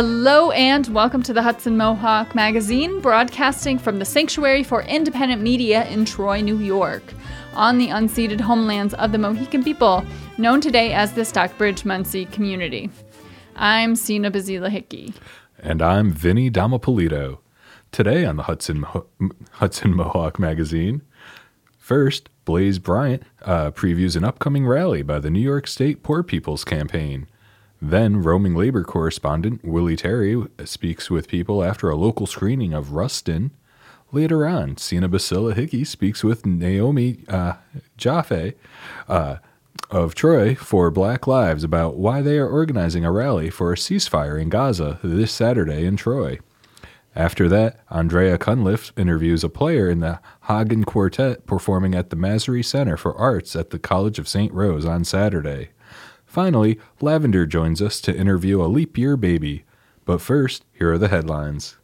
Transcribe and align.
Hello 0.00 0.52
and 0.52 0.86
welcome 0.94 1.24
to 1.24 1.32
the 1.32 1.42
Hudson 1.42 1.76
Mohawk 1.76 2.32
Magazine, 2.32 3.00
broadcasting 3.00 3.80
from 3.80 3.98
the 3.98 4.04
Sanctuary 4.04 4.62
for 4.62 4.82
Independent 4.82 5.42
Media 5.42 5.88
in 5.88 6.04
Troy, 6.04 6.40
New 6.40 6.58
York, 6.58 7.02
on 7.54 7.78
the 7.78 7.88
unceded 7.88 8.40
homelands 8.40 8.94
of 8.94 9.10
the 9.10 9.18
Mohican 9.18 9.64
people, 9.64 10.04
known 10.38 10.60
today 10.60 10.92
as 10.92 11.14
the 11.14 11.24
Stockbridge 11.24 11.82
Munsee 11.82 12.30
community. 12.30 12.90
I'm 13.56 13.96
Sina 13.96 14.30
Basila 14.30 14.70
Hickey. 14.70 15.14
And 15.58 15.82
I'm 15.82 16.12
Vinny 16.12 16.48
Damapolito. 16.48 17.38
Today 17.90 18.24
on 18.24 18.36
the 18.36 18.44
Hudson, 18.44 18.82
Mo- 18.82 19.06
Hudson 19.54 19.96
Mohawk 19.96 20.38
Magazine, 20.38 21.02
first, 21.76 22.28
Blaise 22.44 22.78
Bryant 22.78 23.24
uh, 23.42 23.72
previews 23.72 24.14
an 24.14 24.22
upcoming 24.22 24.64
rally 24.64 25.02
by 25.02 25.18
the 25.18 25.28
New 25.28 25.40
York 25.40 25.66
State 25.66 26.04
Poor 26.04 26.22
People's 26.22 26.64
Campaign. 26.64 27.26
Then, 27.80 28.22
roaming 28.22 28.54
labor 28.54 28.82
correspondent 28.82 29.64
Willie 29.64 29.96
Terry 29.96 30.42
speaks 30.64 31.10
with 31.10 31.28
people 31.28 31.62
after 31.62 31.88
a 31.88 31.96
local 31.96 32.26
screening 32.26 32.74
of 32.74 32.92
Rustin. 32.92 33.52
Later 34.10 34.46
on, 34.46 34.76
Sina 34.78 35.08
Basila 35.08 35.54
Hickey 35.54 35.84
speaks 35.84 36.24
with 36.24 36.44
Naomi 36.44 37.24
uh, 37.28 37.54
Jaffe 37.96 38.54
uh, 39.06 39.36
of 39.90 40.14
Troy 40.14 40.54
for 40.54 40.90
Black 40.90 41.26
Lives 41.26 41.62
about 41.62 41.96
why 41.96 42.20
they 42.20 42.38
are 42.38 42.48
organizing 42.48 43.04
a 43.04 43.12
rally 43.12 43.48
for 43.50 43.72
a 43.72 43.76
ceasefire 43.76 44.40
in 44.40 44.48
Gaza 44.48 44.98
this 45.02 45.30
Saturday 45.30 45.84
in 45.84 45.96
Troy. 45.96 46.38
After 47.14 47.48
that, 47.48 47.80
Andrea 47.90 48.38
Cunliffe 48.38 48.92
interviews 48.96 49.42
a 49.42 49.48
player 49.48 49.88
in 49.88 50.00
the 50.00 50.20
Hagen 50.42 50.84
Quartet 50.84 51.46
performing 51.46 51.94
at 51.94 52.10
the 52.10 52.16
Massry 52.16 52.62
Center 52.62 52.96
for 52.96 53.14
Arts 53.16 53.56
at 53.56 53.70
the 53.70 53.78
College 53.78 54.18
of 54.18 54.28
St. 54.28 54.52
Rose 54.52 54.84
on 54.84 55.04
Saturday. 55.04 55.70
Finally, 56.28 56.78
Lavender 57.00 57.46
joins 57.46 57.80
us 57.80 58.02
to 58.02 58.14
interview 58.14 58.62
a 58.62 58.68
leap 58.68 58.98
year 58.98 59.16
baby. 59.16 59.64
But 60.04 60.20
first, 60.20 60.64
here 60.74 60.92
are 60.92 60.98
the 60.98 61.08
headlines. 61.08 61.78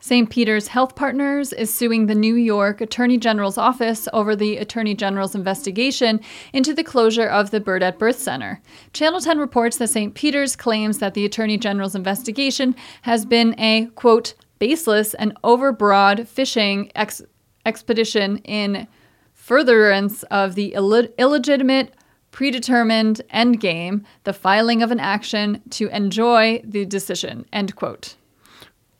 St. 0.00 0.30
Peter's 0.30 0.68
Health 0.68 0.94
Partners 0.94 1.52
is 1.52 1.72
suing 1.72 2.06
the 2.06 2.14
New 2.14 2.34
York 2.34 2.80
Attorney 2.80 3.18
General's 3.18 3.58
office 3.58 4.08
over 4.12 4.34
the 4.34 4.56
Attorney 4.56 4.94
General's 4.94 5.34
investigation 5.34 6.20
into 6.54 6.72
the 6.72 6.84
closure 6.84 7.26
of 7.26 7.50
the 7.50 7.60
Burdett 7.60 7.98
Birth 7.98 8.18
Center. 8.18 8.62
Channel 8.94 9.20
10 9.20 9.38
reports 9.38 9.76
that 9.76 9.88
St. 9.88 10.14
Peter's 10.14 10.56
claims 10.56 10.98
that 10.98 11.12
the 11.12 11.26
Attorney 11.26 11.58
General's 11.58 11.94
investigation 11.96 12.74
has 13.02 13.26
been 13.26 13.54
a, 13.58 13.86
quote, 13.96 14.34
baseless 14.58 15.12
and 15.14 15.36
overbroad 15.42 16.26
fishing 16.26 16.90
ex- 16.94 17.22
expedition 17.66 18.38
in 18.38 18.86
furtherance 19.34 20.22
of 20.24 20.54
the 20.54 20.74
Ill- 20.74 21.08
illegitimate 21.18 21.92
predetermined 22.30 23.20
endgame, 23.32 24.04
the 24.24 24.32
filing 24.32 24.82
of 24.82 24.90
an 24.90 25.00
action 25.00 25.62
to 25.70 25.88
enjoy 25.88 26.60
the 26.64 26.84
decision, 26.84 27.46
end 27.52 27.76
quote. 27.76 28.16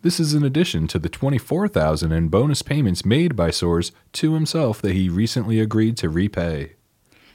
This 0.00 0.18
is 0.18 0.34
in 0.34 0.42
addition 0.42 0.88
to 0.88 0.98
the 0.98 1.08
24,000 1.08 2.10
in 2.10 2.26
bonus 2.26 2.62
payments 2.62 3.04
made 3.04 3.36
by 3.36 3.50
Soares 3.50 3.92
to 4.14 4.34
himself 4.34 4.82
that 4.82 4.94
he 4.94 5.08
recently 5.08 5.60
agreed 5.60 5.96
to 5.98 6.08
repay. 6.08 6.72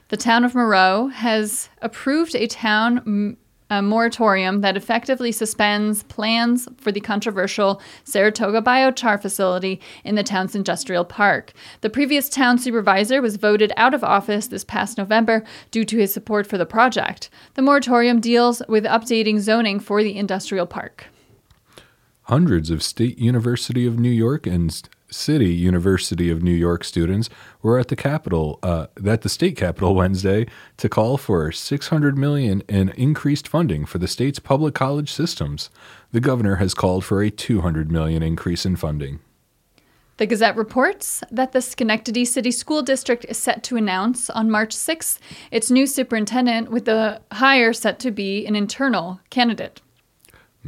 The 0.10 0.18
town 0.18 0.46
of 0.46 0.56
Moreau 0.56 1.08
has 1.08 1.70
approved 1.82 2.34
a 2.34 2.48
town 2.48 3.38
moratorium 3.70 4.62
that 4.62 4.78
effectively 4.78 5.34
suspends 5.34 6.04
plans 6.04 6.70
for 6.78 6.94
the 6.94 7.02
controversial 7.02 7.82
Saratoga 8.06 8.62
biochar 8.62 9.22
facility 9.22 9.82
in 10.06 10.16
the 10.16 10.24
town's 10.24 10.56
industrial 10.56 11.04
park. 11.04 11.52
The 11.82 11.90
previous 11.90 12.30
town 12.30 12.58
supervisor 12.58 13.22
was 13.22 13.36
voted 13.36 13.74
out 13.76 13.94
of 13.94 14.06
office 14.06 14.48
this 14.48 14.64
past 14.64 14.98
November 14.98 15.44
due 15.72 15.84
to 15.84 15.98
his 15.98 16.14
support 16.14 16.48
for 16.48 16.58
the 16.58 16.66
project. 16.66 17.30
The 17.56 17.62
moratorium 17.62 18.22
deals 18.22 18.62
with 18.70 18.86
updating 18.86 19.40
zoning 19.40 19.82
for 19.82 20.02
the 20.02 20.16
industrial 20.16 20.66
park. 20.66 21.08
Hundreds 22.24 22.70
of 22.70 22.82
State 22.82 23.20
University 23.20 23.86
of 23.86 24.00
New 24.00 24.10
York 24.10 24.48
and 24.48 24.82
City 25.10 25.54
University 25.54 26.30
of 26.30 26.44
New 26.44 26.52
York 26.52 26.84
students 26.84 27.30
were 27.62 27.80
at 27.80 27.88
the 27.88 27.96
Capitol, 27.96 28.60
uh, 28.64 28.88
at 29.06 29.22
the 29.22 29.30
state 29.30 29.56
capitol 29.56 29.96
Wednesday, 29.96 30.48
to 30.78 30.90
call 30.90 31.18
for 31.18 31.52
600 31.52 32.18
million 32.18 32.62
in 32.68 32.90
increased 32.90 33.48
funding 33.48 33.86
for 33.86 33.98
the 33.98 34.08
state's 34.08 34.40
public 34.40 34.74
college 34.74 35.12
systems. 35.12 35.70
The 36.12 36.20
governor 36.20 36.56
has 36.56 36.74
called 36.74 37.06
for 37.06 37.22
a 37.22 37.30
200 37.30 37.92
million 37.92 38.24
increase 38.24 38.66
in 38.66 38.76
funding. 38.76 39.20
The 40.18 40.26
Gazette 40.26 40.56
reports 40.56 41.24
that 41.30 41.52
the 41.52 41.62
Schenectady 41.62 42.26
City 42.26 42.50
School 42.50 42.82
District 42.82 43.24
is 43.30 43.38
set 43.38 43.62
to 43.64 43.78
announce 43.78 44.32
on 44.32 44.50
March 44.50 44.74
6 44.74 45.20
its 45.52 45.70
new 45.70 45.86
superintendent, 45.86 46.72
with 46.72 46.86
the 46.86 47.22
hire 47.32 47.72
set 47.72 48.00
to 48.00 48.10
be 48.10 48.46
an 48.48 48.56
internal 48.56 49.20
candidate. 49.30 49.80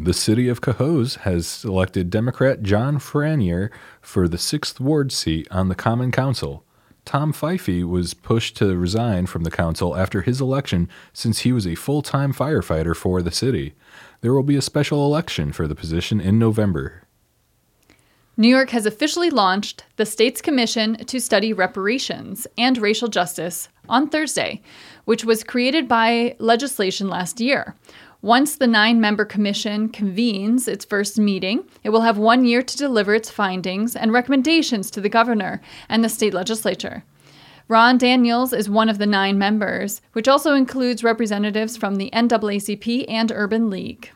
The 0.02 0.14
city 0.14 0.48
of 0.48 0.62
Cohoes 0.62 1.18
has 1.20 1.46
selected 1.46 2.10
Democrat 2.10 2.64
John 2.64 3.00
Franier 3.00 3.70
for 4.00 4.30
the 4.30 4.38
6th 4.38 4.80
Ward 4.80 5.12
seat 5.12 5.46
on 5.52 5.68
the 5.68 5.76
Common 5.76 6.10
Council. 6.10 6.64
Tom 7.04 7.34
Fife 7.34 7.68
was 7.68 8.14
pushed 8.14 8.56
to 8.58 8.78
resign 8.78 9.26
from 9.26 9.44
the 9.44 9.52
council 9.52 9.98
after 9.98 10.22
his 10.22 10.40
election 10.40 10.88
since 11.12 11.40
he 11.40 11.52
was 11.52 11.68
a 11.68 11.76
full 11.76 12.02
time 12.02 12.34
firefighter 12.34 12.96
for 12.96 13.22
the 13.22 13.30
city. 13.30 13.74
There 14.22 14.34
will 14.34 14.44
be 14.44 14.56
a 14.56 14.62
special 14.62 15.06
election 15.06 15.52
for 15.52 15.68
the 15.68 15.76
position 15.76 16.22
in 16.22 16.40
November. 16.40 17.04
New 18.38 18.48
York 18.48 18.70
has 18.70 18.86
officially 18.86 19.30
launched 19.30 19.84
the 19.98 20.06
state's 20.06 20.42
commission 20.42 20.96
to 20.96 21.20
study 21.20 21.52
reparations 21.52 22.48
and 22.58 22.78
racial 22.78 23.10
justice 23.10 23.68
on 23.90 24.08
Thursday, 24.08 24.62
which 25.04 25.26
was 25.26 25.44
created 25.44 25.90
by 25.90 26.38
legislation 26.40 27.10
last 27.10 27.42
year. 27.42 27.76
Once 28.22 28.58
the 28.58 28.68
nine 28.68 29.00
member 29.00 29.24
commission 29.24 29.88
convenes 29.88 30.68
its 30.68 30.84
first 30.84 31.18
meeting, 31.18 31.64
it 31.86 31.90
will 31.90 32.02
have 32.02 32.18
one 32.18 32.44
year 32.44 32.62
to 32.62 32.76
deliver 32.76 33.16
its 33.16 33.30
findings 33.30 33.96
and 33.96 34.12
recommendations 34.12 34.92
to 34.92 35.00
the 35.00 35.08
governor 35.08 35.62
and 35.88 36.04
the 36.04 36.10
state 36.10 36.34
legislature. 36.34 37.06
Ron 37.70 37.98
Daniels 37.98 38.52
is 38.52 38.70
one 38.70 38.90
of 38.90 38.98
the 38.98 39.06
nine 39.06 39.38
members, 39.38 40.02
which 40.12 40.28
also 40.28 40.54
includes 40.54 41.02
representatives 41.02 41.78
from 41.78 41.96
the 41.96 42.10
NAACP 42.12 43.06
and 43.08 43.32
Urban 43.32 43.70
League. 43.70 44.12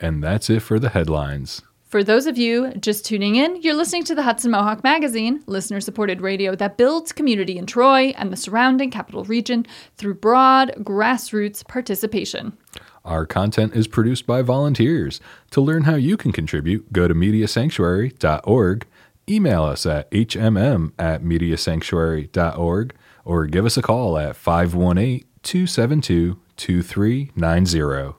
And 0.00 0.22
that's 0.22 0.48
it 0.48 0.60
for 0.60 0.78
the 0.78 0.88
headlines. 0.88 1.60
For 1.82 2.02
those 2.02 2.26
of 2.26 2.38
you 2.38 2.72
just 2.80 3.04
tuning 3.04 3.36
in, 3.36 3.60
you're 3.60 3.74
listening 3.74 4.04
to 4.04 4.14
the 4.14 4.22
Hudson 4.22 4.52
Mohawk 4.52 4.82
Magazine, 4.82 5.44
listener 5.46 5.80
supported 5.80 6.22
radio 6.22 6.56
that 6.56 6.78
builds 6.78 7.12
community 7.12 7.58
in 7.58 7.66
Troy 7.66 8.14
and 8.16 8.32
the 8.32 8.36
surrounding 8.36 8.90
capital 8.90 9.24
region 9.24 9.66
through 9.96 10.14
broad 10.14 10.72
grassroots 10.78 11.66
participation. 11.68 12.56
Our 13.04 13.26
content 13.26 13.74
is 13.74 13.86
produced 13.86 14.26
by 14.26 14.40
volunteers. 14.42 15.20
To 15.50 15.60
learn 15.60 15.82
how 15.82 15.96
you 15.96 16.16
can 16.16 16.32
contribute, 16.32 16.92
go 16.92 17.06
to 17.06 17.14
mediasanctuary.org, 17.14 18.86
email 19.28 19.64
us 19.64 19.84
at 19.84 20.08
hmm 20.12 20.86
at 20.98 21.22
mediasanctuary.org, 21.22 22.94
or 23.24 23.46
give 23.46 23.66
us 23.66 23.76
a 23.76 23.82
call 23.82 24.18
at 24.18 24.36
518 24.36 25.24
272 25.42 26.38
2390. 26.56 28.16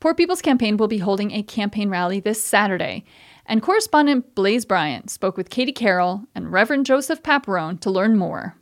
Poor 0.00 0.14
People's 0.14 0.42
Campaign 0.42 0.76
will 0.76 0.86
be 0.86 0.98
holding 0.98 1.32
a 1.32 1.42
campaign 1.42 1.90
rally 1.90 2.20
this 2.20 2.42
Saturday, 2.42 3.04
and 3.46 3.62
correspondent 3.62 4.36
Blaise 4.36 4.64
Bryant 4.64 5.10
spoke 5.10 5.36
with 5.36 5.50
Katie 5.50 5.72
Carroll 5.72 6.22
and 6.36 6.52
Reverend 6.52 6.86
Joseph 6.86 7.22
Paparone 7.24 7.80
to 7.80 7.90
learn 7.90 8.16
more. 8.16 8.54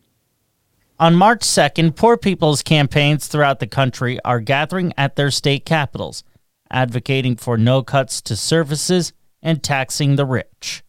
On 0.99 1.15
March 1.15 1.41
2nd, 1.41 1.95
poor 1.95 2.17
people's 2.17 2.63
campaigns 2.63 3.27
throughout 3.27 3.61
the 3.61 3.67
country 3.67 4.19
are 4.25 4.41
gathering 4.41 4.95
at 4.97 5.15
their 5.15 5.31
state 5.31 5.67
capitals, 5.67 6.25
advocating 6.71 7.37
for 7.37 7.59
no 7.59 7.83
cuts 7.83 8.23
to 8.23 8.35
services 8.35 9.13
and 9.43 9.63
taxing 9.63 10.17
the 10.17 10.25
rich. 10.25 10.83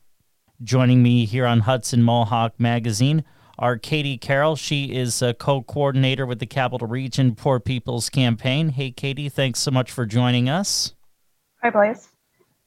Joining 0.64 1.04
me 1.04 1.26
here 1.26 1.46
on 1.46 1.60
Hudson 1.60 2.04
Mohawk 2.04 2.58
Magazine 2.58 3.26
are 3.60 3.76
Katie 3.78 4.18
Carroll. 4.18 4.56
She 4.56 4.96
is 4.96 5.22
a 5.22 5.34
co 5.34 5.62
coordinator 5.62 6.26
with 6.26 6.40
the 6.40 6.46
Capital 6.46 6.88
Region 6.88 7.36
Poor 7.36 7.60
People's 7.60 8.10
Campaign. 8.10 8.70
Hey, 8.70 8.92
Katie, 8.92 9.28
thanks 9.28 9.60
so 9.60 9.72
much 9.72 9.92
for 9.92 10.06
joining 10.06 10.48
us. 10.48 10.94
Hi, 11.62 11.70
boys. 11.70 12.08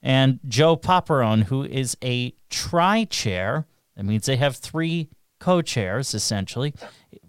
And 0.03 0.39
Joe 0.47 0.77
Paparone, 0.77 1.45
who 1.45 1.63
is 1.63 1.97
a 2.03 2.35
tri 2.51 3.05
chair. 3.05 3.65
That 3.97 4.03
means 4.03 4.27
they 4.27 4.37
have 4.37 4.57
three 4.57 5.09
co 5.39 5.63
chairs, 5.63 6.13
essentially 6.13 6.75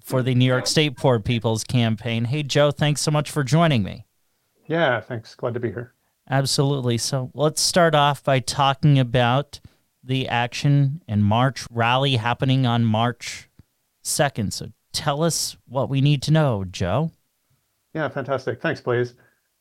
for 0.02 0.22
the 0.22 0.34
New 0.34 0.44
York 0.44 0.66
State 0.66 0.96
Poor 0.96 1.20
People's 1.20 1.64
Campaign. 1.64 2.24
Hey, 2.24 2.42
Joe, 2.42 2.70
thanks 2.70 3.00
so 3.00 3.10
much 3.10 3.30
for 3.30 3.44
joining 3.44 3.82
me. 3.82 4.06
Yeah, 4.66 5.00
thanks. 5.00 5.34
Glad 5.34 5.54
to 5.54 5.60
be 5.60 5.70
here. 5.70 5.94
Absolutely. 6.30 6.98
So 6.98 7.30
let's 7.34 7.60
start 7.60 7.94
off 7.94 8.22
by 8.22 8.40
talking 8.40 8.98
about 8.98 9.60
the 10.02 10.28
action 10.28 11.02
and 11.06 11.24
March 11.24 11.66
rally 11.70 12.16
happening 12.16 12.66
on 12.66 12.84
March 12.84 13.48
2nd. 14.04 14.52
So 14.52 14.68
tell 14.92 15.22
us 15.22 15.56
what 15.66 15.88
we 15.88 16.00
need 16.00 16.22
to 16.22 16.30
know, 16.32 16.64
Joe. 16.64 17.10
Yeah, 17.94 18.08
fantastic. 18.08 18.60
Thanks, 18.60 18.80
Blaise. 18.80 19.14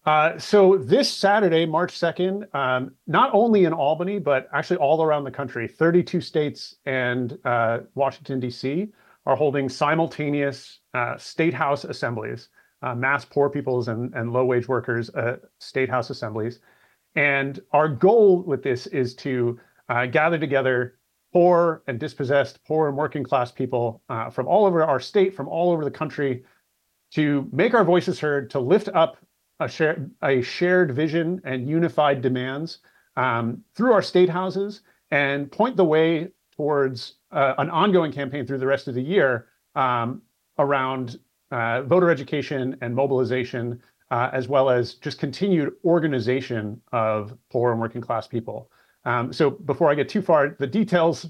Uh, 0.06 0.38
so 0.40 0.78
this 0.78 1.12
Saturday, 1.12 1.66
March 1.66 1.94
2nd, 1.94 2.54
um, 2.56 2.92
not 3.06 3.30
only 3.34 3.66
in 3.66 3.74
Albany, 3.74 4.18
but 4.18 4.50
actually 4.52 4.78
all 4.78 5.04
around 5.04 5.26
the 5.26 5.32
country, 5.32 5.68
32 5.68 6.22
states 6.22 6.76
and 6.86 7.38
uh, 7.46 7.80
Washington, 7.94 8.40
D.C. 8.40 8.92
are 9.26 9.36
holding 9.36 9.70
simultaneous 9.70 10.80
uh, 10.94 11.18
state 11.18 11.54
house 11.54 11.84
assemblies, 11.84 12.50
uh, 12.82 12.96
mass 12.96 13.26
poor 13.26 13.50
people's 13.50 13.88
and, 13.88 14.14
and 14.16 14.34
low 14.34 14.46
wage 14.46 14.68
workers 14.68 15.10
uh, 15.12 15.38
state 15.60 15.90
house 15.90 16.10
assemblies. 16.10 16.60
And 17.16 17.60
our 17.72 17.88
goal 17.88 18.44
with 18.44 18.64
this 18.64 18.88
is 18.88 19.16
to 19.16 19.60
gather 20.12 20.38
together 20.38 20.98
poor 21.34 21.84
and 21.88 22.00
dispossessed, 22.00 22.64
poor 22.66 22.88
and 22.88 22.96
working 22.96 23.24
class 23.26 23.52
people 23.52 24.02
from 24.32 24.48
all 24.48 24.66
over 24.66 24.82
our 24.84 25.02
state, 25.02 25.36
from 25.36 25.50
all 25.50 25.74
over 25.74 25.84
the 25.84 25.92
country, 25.92 26.46
to 27.12 27.50
make 27.52 27.74
our 27.74 27.84
voices 27.84 28.20
heard, 28.20 28.50
to 28.52 28.60
lift 28.60 28.88
up 28.94 29.18
a 29.60 29.68
shared, 29.68 30.10
a 30.24 30.42
shared 30.42 30.96
vision 30.96 31.42
and 31.44 31.70
unified 31.70 32.22
demands 32.22 32.80
um, 33.16 33.64
through 33.76 33.94
our 33.94 34.02
state 34.02 34.30
houses 34.30 34.82
and 35.12 35.52
point 35.52 35.76
the 35.78 35.86
way 35.86 36.30
towards 36.56 37.16
uh, 37.32 37.56
an 37.58 37.70
ongoing 37.70 38.12
campaign 38.12 38.46
through 38.46 38.58
the 38.58 38.68
rest 38.68 38.88
of 38.88 38.96
the 38.96 39.02
year 39.02 39.48
um, 39.76 40.22
around 40.58 41.20
uh, 41.52 41.82
voter 41.84 42.10
education 42.10 42.78
and 42.82 42.96
mobilization, 42.96 43.82
uh, 44.10 44.30
as 44.34 44.48
well 44.48 44.70
as 44.70 44.96
just 44.96 45.20
continued 45.20 45.74
organization 45.86 46.80
of 46.92 47.38
poor 47.50 47.72
and 47.72 47.82
working 47.82 48.02
class 48.02 48.28
people. 48.28 48.70
Um, 49.04 49.34
so 49.34 49.50
before 49.50 49.90
I 49.90 49.96
get 49.96 50.10
too 50.10 50.22
far, 50.22 50.56
the 50.60 50.68
details 50.68 51.26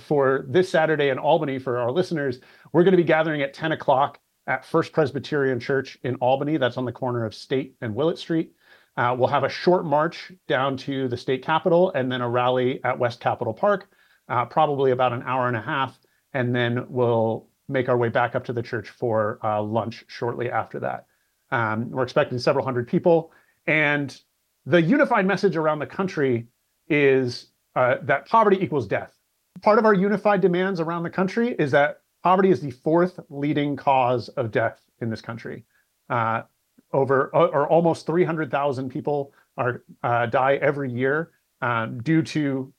for 0.00 0.44
this 0.48 0.68
Saturday 0.68 1.10
in 1.10 1.18
Albany 1.18 1.58
for 1.58 1.78
our 1.78 1.92
listeners, 1.92 2.40
we're 2.72 2.82
going 2.82 2.92
to 2.92 2.98
be 2.98 3.04
gathering 3.04 3.40
at 3.42 3.54
10 3.54 3.72
o'clock 3.72 4.18
at 4.48 4.64
First 4.64 4.92
Presbyterian 4.92 5.60
Church 5.60 5.96
in 6.02 6.16
Albany. 6.16 6.56
That's 6.56 6.76
on 6.76 6.84
the 6.84 6.92
corner 6.92 7.24
of 7.24 7.32
State 7.32 7.76
and 7.80 7.94
Willett 7.94 8.18
Street. 8.18 8.52
We'll 8.96 9.28
have 9.28 9.44
a 9.44 9.48
short 9.48 9.84
march 9.84 10.32
down 10.48 10.76
to 10.78 11.06
the 11.06 11.16
state 11.16 11.44
capitol 11.44 11.92
and 11.92 12.10
then 12.10 12.20
a 12.20 12.28
rally 12.28 12.82
at 12.82 12.98
West 12.98 13.20
Capitol 13.20 13.54
Park, 13.54 13.88
uh, 14.28 14.44
probably 14.46 14.90
about 14.90 15.12
an 15.12 15.22
hour 15.22 15.48
and 15.48 15.56
a 15.56 15.60
half. 15.60 15.98
And 16.32 16.54
then 16.54 16.86
we'll 16.88 17.48
make 17.68 17.88
our 17.88 17.96
way 17.96 18.08
back 18.08 18.34
up 18.34 18.44
to 18.46 18.52
the 18.52 18.62
church 18.62 18.90
for 18.90 19.38
uh, 19.42 19.62
lunch 19.62 20.04
shortly 20.08 20.50
after 20.50 20.80
that. 20.80 21.06
Um, 21.50 21.90
we're 21.90 22.02
expecting 22.02 22.38
several 22.38 22.64
hundred 22.64 22.88
people. 22.88 23.32
And 23.66 24.18
the 24.66 24.80
unified 24.80 25.26
message 25.26 25.56
around 25.56 25.78
the 25.78 25.86
country 25.86 26.46
is 26.88 27.48
uh, 27.76 27.96
that 28.02 28.26
poverty 28.28 28.62
equals 28.62 28.86
death. 28.86 29.16
Part 29.62 29.78
of 29.78 29.84
our 29.84 29.94
unified 29.94 30.40
demands 30.40 30.80
around 30.80 31.04
the 31.04 31.10
country 31.10 31.54
is 31.58 31.70
that 31.70 32.00
poverty 32.22 32.50
is 32.50 32.60
the 32.60 32.70
fourth 32.70 33.20
leading 33.28 33.76
cause 33.76 34.28
of 34.30 34.50
death 34.50 34.80
in 35.00 35.10
this 35.10 35.20
country. 35.20 35.64
Uh, 36.10 36.42
over 36.92 37.28
or 37.34 37.66
almost 37.68 38.06
300,000 38.06 38.88
people 38.88 39.32
are 39.56 39.82
uh, 40.02 40.26
die 40.26 40.54
every 40.56 40.90
year 40.90 41.32
um, 41.60 42.00
due 42.02 42.22
to 42.22 42.72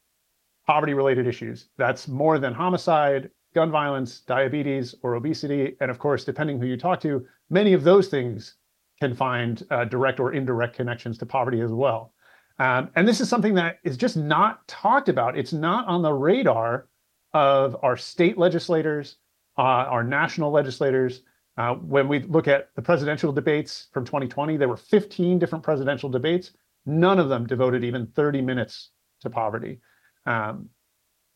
poverty-related 0.67 1.27
issues. 1.27 1.69
That's 1.77 2.07
more 2.07 2.39
than 2.39 2.53
homicide, 2.53 3.29
gun 3.53 3.71
violence, 3.71 4.19
diabetes, 4.21 4.95
or 5.01 5.15
obesity, 5.15 5.75
and 5.79 5.89
of 5.89 5.99
course, 5.99 6.23
depending 6.23 6.59
who 6.59 6.67
you 6.67 6.77
talk 6.77 6.99
to, 7.01 7.25
many 7.49 7.73
of 7.73 7.83
those 7.83 8.07
things 8.07 8.55
can 8.99 9.15
find 9.15 9.63
uh, 9.71 9.85
direct 9.85 10.19
or 10.19 10.33
indirect 10.33 10.75
connections 10.75 11.17
to 11.17 11.25
poverty 11.25 11.61
as 11.61 11.71
well. 11.71 12.13
Um, 12.59 12.89
and 12.95 13.07
this 13.07 13.19
is 13.19 13.27
something 13.27 13.53
that 13.55 13.79
is 13.83 13.97
just 13.97 14.15
not 14.15 14.65
talked 14.67 15.09
about. 15.09 15.37
It's 15.37 15.53
not 15.53 15.87
on 15.87 16.01
the 16.01 16.13
radar 16.13 16.87
of 17.33 17.75
our 17.83 17.97
state 17.97 18.37
legislators, 18.37 19.17
uh, 19.57 19.61
our 19.61 20.03
national 20.03 20.51
legislators. 20.51 21.21
Uh, 21.57 21.75
when 21.75 22.07
we 22.07 22.19
look 22.23 22.47
at 22.47 22.69
the 22.75 22.81
presidential 22.81 23.31
debates 23.31 23.87
from 23.93 24.05
2020, 24.05 24.57
there 24.57 24.69
were 24.69 24.77
15 24.77 25.39
different 25.39 25.63
presidential 25.63 26.09
debates. 26.09 26.51
None 26.85 27.19
of 27.19 27.29
them 27.29 27.45
devoted 27.45 27.83
even 27.83 28.07
30 28.07 28.41
minutes 28.41 28.91
to 29.21 29.29
poverty. 29.29 29.79
Um, 30.25 30.69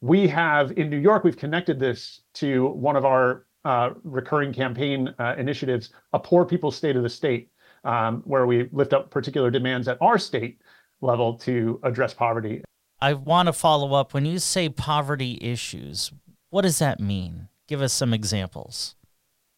we 0.01 0.27
have 0.27 0.71
in 0.77 0.89
New 0.89 0.97
York, 0.97 1.23
we've 1.23 1.37
connected 1.37 1.79
this 1.79 2.21
to 2.35 2.67
one 2.67 2.95
of 2.95 3.05
our 3.05 3.45
uh, 3.65 3.91
recurring 4.03 4.53
campaign 4.53 5.13
uh, 5.19 5.35
initiatives, 5.37 5.91
a 6.13 6.19
poor 6.19 6.45
people's 6.45 6.75
state 6.75 6.95
of 6.95 7.03
the 7.03 7.09
state, 7.09 7.49
um, 7.83 8.21
where 8.25 8.45
we 8.45 8.69
lift 8.71 8.93
up 8.93 9.09
particular 9.09 9.51
demands 9.51 9.87
at 9.87 9.97
our 10.01 10.17
state 10.17 10.61
level 11.01 11.33
to 11.33 11.79
address 11.83 12.13
poverty. 12.13 12.63
I 13.01 13.13
want 13.13 13.47
to 13.47 13.53
follow 13.53 13.93
up. 13.93 14.13
When 14.13 14.25
you 14.25 14.39
say 14.39 14.69
poverty 14.69 15.37
issues, 15.41 16.11
what 16.49 16.63
does 16.63 16.79
that 16.79 16.99
mean? 16.99 17.47
Give 17.67 17.81
us 17.81 17.93
some 17.93 18.13
examples. 18.13 18.95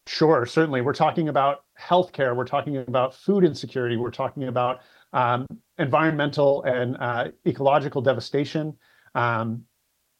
Sure, 0.06 0.46
certainly. 0.46 0.80
We're 0.80 0.92
talking 0.94 1.28
about 1.28 1.64
healthcare. 1.80 2.36
We're 2.36 2.44
talking 2.44 2.76
about 2.76 3.14
food 3.14 3.44
insecurity. 3.44 3.96
We're 3.96 4.10
talking 4.10 4.44
about 4.44 4.80
um, 5.12 5.46
environmental 5.78 6.62
and 6.64 6.96
uh, 6.98 7.28
ecological 7.46 8.02
devastation. 8.02 8.76
Um, 9.14 9.64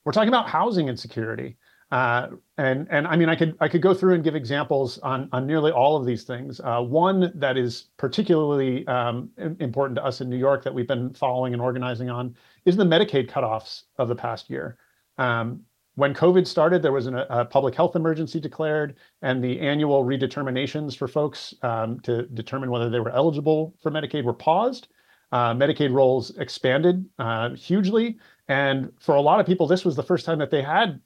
we're 0.05 0.13
talking 0.13 0.29
about 0.29 0.49
housing 0.49 0.89
insecurity. 0.89 1.57
Uh, 1.93 2.29
and 2.57 2.89
and 2.91 3.07
I 3.07 3.17
mean, 3.17 3.29
I 3.29 3.37
could 3.37 3.55
I 3.61 3.69
could 3.69 3.83
go 3.83 3.93
through 3.93 4.15
and 4.15 4.25
give 4.25 4.35
examples 4.35 4.99
on 5.01 5.29
on 5.33 5.47
nearly 5.47 5.71
all 5.71 5.95
of 5.95 6.07
these 6.07 6.25
things. 6.25 6.59
Uh, 6.59 6.81
one 6.81 7.31
that 7.35 7.59
is 7.59 7.91
particularly 7.99 8.87
um, 8.87 9.29
important 9.61 9.97
to 9.97 10.05
us 10.05 10.23
in 10.23 10.31
New 10.31 10.39
York 10.39 10.65
that 10.65 10.73
we've 10.73 10.89
been 10.89 11.13
following 11.13 11.53
and 11.53 11.61
organizing 11.61 12.09
on 12.09 12.35
is 12.65 12.77
the 12.77 12.85
Medicaid 12.85 13.31
cutoffs 13.31 13.83
of 13.99 14.09
the 14.09 14.15
past 14.15 14.49
year. 14.49 14.79
Um, 15.19 15.61
when 15.97 16.15
COVID 16.15 16.47
started, 16.47 16.81
there 16.81 16.93
was 16.93 17.07
an, 17.07 17.17
a 17.17 17.45
public 17.45 17.75
health 17.75 17.95
emergency 17.95 18.41
declared, 18.41 18.97
and 19.21 19.45
the 19.45 19.61
annual 19.61 20.03
redeterminations 20.03 20.97
for 20.97 21.07
folks 21.07 21.53
um, 21.61 22.01
to 22.01 22.23
determine 22.29 22.71
whether 22.71 22.89
they 22.89 23.01
were 23.01 23.11
eligible 23.11 23.75
for 23.83 23.91
Medicaid 23.91 24.25
were 24.25 24.33
paused. 24.33 24.89
Uh, 25.31 25.53
Medicaid 25.53 25.93
rolls 25.93 26.31
expanded 26.39 27.05
uh, 27.19 27.51
hugely, 27.51 28.19
and 28.53 28.93
for 29.01 29.15
a 29.15 29.21
lot 29.23 29.41
of 29.41 29.47
people, 29.47 29.67
this 29.67 29.83
was 29.83 29.97
the 29.97 30.03
first 30.03 30.27
time 30.27 30.39
that 30.41 30.51
they 30.51 30.61
had 30.61 31.01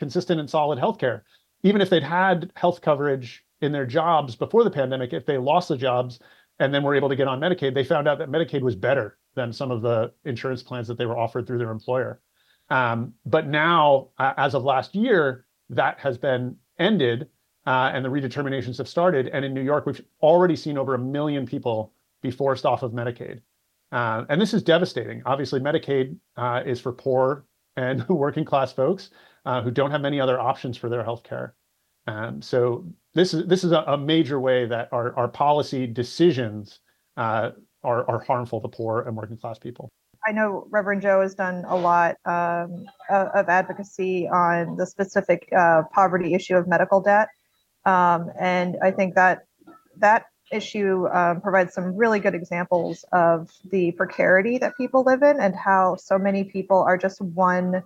consistent 0.00 0.40
and 0.40 0.50
solid 0.50 0.80
health 0.80 0.98
care. 0.98 1.22
Even 1.62 1.80
if 1.80 1.88
they'd 1.88 2.02
had 2.02 2.50
health 2.56 2.80
coverage 2.80 3.44
in 3.60 3.70
their 3.70 3.86
jobs 3.86 4.34
before 4.34 4.64
the 4.64 4.70
pandemic, 4.70 5.12
if 5.12 5.24
they 5.24 5.38
lost 5.38 5.68
the 5.68 5.76
jobs 5.76 6.18
and 6.58 6.74
then 6.74 6.82
were 6.82 6.96
able 6.96 7.08
to 7.08 7.14
get 7.14 7.28
on 7.28 7.38
Medicaid, 7.38 7.72
they 7.72 7.84
found 7.84 8.08
out 8.08 8.18
that 8.18 8.30
Medicaid 8.30 8.62
was 8.62 8.74
better 8.74 9.16
than 9.36 9.52
some 9.52 9.70
of 9.70 9.80
the 9.80 10.12
insurance 10.24 10.60
plans 10.60 10.88
that 10.88 10.98
they 10.98 11.06
were 11.06 11.16
offered 11.16 11.46
through 11.46 11.58
their 11.58 11.70
employer. 11.70 12.20
Um, 12.68 13.14
but 13.26 13.46
now, 13.46 14.08
uh, 14.18 14.32
as 14.36 14.54
of 14.56 14.64
last 14.64 14.96
year, 14.96 15.46
that 15.70 16.00
has 16.00 16.18
been 16.18 16.56
ended 16.80 17.28
uh, 17.64 17.92
and 17.94 18.04
the 18.04 18.08
redeterminations 18.08 18.78
have 18.78 18.88
started. 18.88 19.28
And 19.28 19.44
in 19.44 19.54
New 19.54 19.62
York, 19.62 19.86
we've 19.86 20.02
already 20.20 20.56
seen 20.56 20.76
over 20.76 20.94
a 20.94 20.98
million 20.98 21.46
people 21.46 21.92
be 22.22 22.32
forced 22.32 22.66
off 22.66 22.82
of 22.82 22.90
Medicaid. 22.90 23.40
Uh, 23.92 24.24
and 24.30 24.40
this 24.40 24.54
is 24.54 24.62
devastating. 24.62 25.22
Obviously, 25.26 25.60
Medicaid 25.60 26.16
uh, 26.36 26.62
is 26.64 26.80
for 26.80 26.92
poor 26.92 27.44
and 27.76 28.06
working 28.08 28.44
class 28.44 28.72
folks 28.72 29.10
uh, 29.44 29.62
who 29.62 29.70
don't 29.70 29.90
have 29.90 30.00
many 30.00 30.20
other 30.20 30.40
options 30.40 30.76
for 30.76 30.88
their 30.88 31.04
health 31.04 31.22
care. 31.22 31.54
Um, 32.06 32.42
so 32.42 32.84
this 33.14 33.32
is 33.32 33.46
this 33.46 33.62
is 33.62 33.70
a, 33.70 33.80
a, 33.82 33.96
major 33.96 34.40
way 34.40 34.66
that 34.66 34.88
our, 34.90 35.14
our 35.16 35.28
policy 35.28 35.86
decisions 35.86 36.80
uh, 37.16 37.50
are, 37.84 38.10
are 38.10 38.18
harmful 38.24 38.60
to 38.60 38.66
poor 38.66 39.02
and 39.02 39.16
working 39.16 39.36
class 39.36 39.58
people. 39.58 39.88
I 40.26 40.32
know 40.32 40.66
Reverend 40.70 41.02
Joe 41.02 41.20
has 41.20 41.34
done 41.34 41.64
a 41.66 41.76
lot 41.76 42.16
um, 42.24 42.86
of 43.08 43.48
advocacy 43.48 44.28
on 44.28 44.76
the 44.76 44.86
specific 44.86 45.48
uh, 45.56 45.82
poverty 45.92 46.34
issue 46.34 46.56
of 46.56 46.66
medical 46.66 47.00
debt, 47.00 47.28
um, 47.84 48.30
and 48.38 48.76
I 48.82 48.90
think 48.90 49.14
that 49.14 49.42
that 49.98 50.26
issue 50.50 51.06
um, 51.08 51.40
provides 51.40 51.74
some 51.74 51.96
really 51.96 52.20
good 52.20 52.34
examples 52.34 53.04
of 53.12 53.50
the 53.70 53.92
precarity 53.92 54.58
that 54.58 54.76
people 54.76 55.02
live 55.02 55.22
in 55.22 55.40
and 55.40 55.54
how 55.54 55.96
so 55.96 56.18
many 56.18 56.44
people 56.44 56.78
are 56.78 56.98
just 56.98 57.20
one 57.20 57.82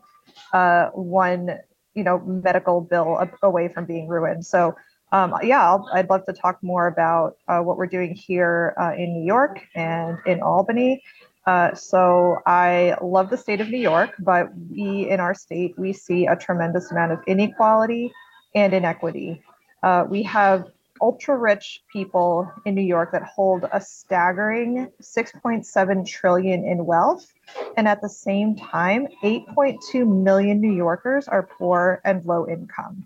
uh, 0.52 0.86
one 0.88 1.58
you 1.94 2.04
know 2.04 2.18
medical 2.20 2.80
bill 2.80 3.28
away 3.42 3.68
from 3.68 3.84
being 3.84 4.08
ruined. 4.08 4.44
So 4.44 4.74
um, 5.12 5.34
yeah, 5.42 5.78
i 5.92 6.00
would 6.00 6.10
love 6.10 6.24
to 6.26 6.32
talk 6.32 6.58
more 6.62 6.88
about 6.88 7.36
uh, 7.48 7.60
what 7.60 7.76
we're 7.76 7.86
doing 7.86 8.14
here 8.14 8.74
uh, 8.80 8.92
in 8.96 9.12
New 9.14 9.24
York 9.24 9.60
and 9.74 10.18
in 10.26 10.40
Albany. 10.42 11.02
Uh, 11.46 11.72
so 11.74 12.38
I 12.44 12.96
love 13.00 13.30
the 13.30 13.36
state 13.36 13.60
of 13.60 13.68
New 13.68 13.78
York, 13.78 14.10
but 14.18 14.48
we 14.68 15.08
in 15.08 15.20
our 15.20 15.32
state, 15.34 15.78
we 15.78 15.92
see 15.92 16.26
a 16.26 16.34
tremendous 16.34 16.90
amount 16.90 17.12
of 17.12 17.20
inequality 17.28 18.12
and 18.54 18.74
inequity. 18.74 19.42
Uh, 19.82 20.04
we 20.08 20.24
have 20.24 20.64
ultra 21.00 21.36
rich 21.36 21.82
people 21.92 22.50
in 22.64 22.74
New 22.74 22.82
York 22.82 23.12
that 23.12 23.22
hold 23.22 23.64
a 23.72 23.80
staggering 23.80 24.90
6.7 25.02 26.06
trillion 26.06 26.64
in 26.64 26.84
wealth. 26.84 27.32
And 27.76 27.86
at 27.86 28.00
the 28.00 28.08
same 28.08 28.56
time, 28.56 29.08
8.2 29.22 30.06
million 30.06 30.60
New 30.60 30.72
Yorkers 30.72 31.28
are 31.28 31.48
poor 31.58 32.00
and 32.04 32.24
low 32.24 32.48
income, 32.48 33.04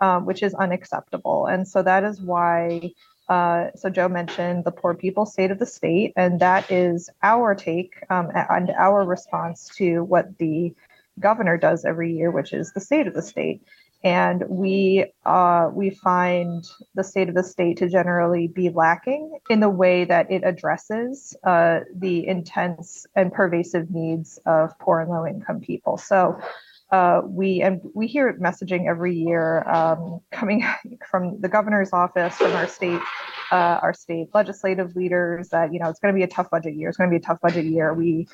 um, 0.00 0.26
which 0.26 0.42
is 0.42 0.54
unacceptable. 0.54 1.46
And 1.46 1.66
so 1.66 1.82
that 1.82 2.04
is 2.04 2.20
why 2.20 2.92
uh, 3.28 3.70
so 3.74 3.90
Joe 3.90 4.08
mentioned 4.08 4.64
the 4.64 4.70
poor 4.70 4.94
people 4.94 5.26
state 5.26 5.50
of 5.50 5.58
the 5.58 5.66
state, 5.66 6.12
and 6.16 6.40
that 6.40 6.70
is 6.70 7.10
our 7.22 7.54
take 7.54 7.96
um, 8.08 8.30
and 8.34 8.70
our 8.70 9.04
response 9.04 9.68
to 9.76 10.04
what 10.04 10.38
the 10.38 10.74
governor 11.18 11.56
does 11.56 11.84
every 11.84 12.12
year, 12.12 12.30
which 12.30 12.52
is 12.52 12.72
the 12.72 12.80
state 12.80 13.06
of 13.06 13.14
the 13.14 13.22
state. 13.22 13.62
And 14.06 14.44
we 14.48 15.04
uh, 15.24 15.68
we 15.72 15.90
find 15.90 16.64
the 16.94 17.02
state 17.02 17.28
of 17.28 17.34
the 17.34 17.42
state 17.42 17.76
to 17.78 17.88
generally 17.88 18.46
be 18.46 18.68
lacking 18.68 19.36
in 19.50 19.58
the 19.58 19.68
way 19.68 20.04
that 20.04 20.30
it 20.30 20.42
addresses 20.44 21.36
uh, 21.42 21.80
the 21.92 22.24
intense 22.24 23.04
and 23.16 23.32
pervasive 23.32 23.90
needs 23.90 24.38
of 24.46 24.78
poor 24.78 25.00
and 25.00 25.10
low 25.10 25.26
income 25.26 25.58
people. 25.58 25.98
So 25.98 26.38
uh, 26.92 27.22
we 27.24 27.62
and 27.62 27.80
we 27.94 28.06
hear 28.06 28.32
messaging 28.34 28.88
every 28.88 29.16
year 29.16 29.68
um, 29.68 30.20
coming 30.30 30.64
from 31.10 31.40
the 31.40 31.48
governor's 31.48 31.92
office, 31.92 32.36
from 32.36 32.52
our 32.52 32.68
state, 32.68 33.00
uh, 33.50 33.80
our 33.82 33.92
state 33.92 34.28
legislative 34.32 34.94
leaders 34.94 35.48
that 35.48 35.72
you 35.72 35.80
know 35.80 35.88
it's 35.88 35.98
going 35.98 36.14
to 36.14 36.16
be 36.16 36.22
a 36.22 36.28
tough 36.28 36.48
budget 36.48 36.76
year. 36.76 36.88
It's 36.88 36.96
going 36.96 37.10
to 37.10 37.12
be 37.12 37.20
a 37.20 37.26
tough 37.26 37.40
budget 37.40 37.64
year. 37.64 37.92
We, 37.92 38.28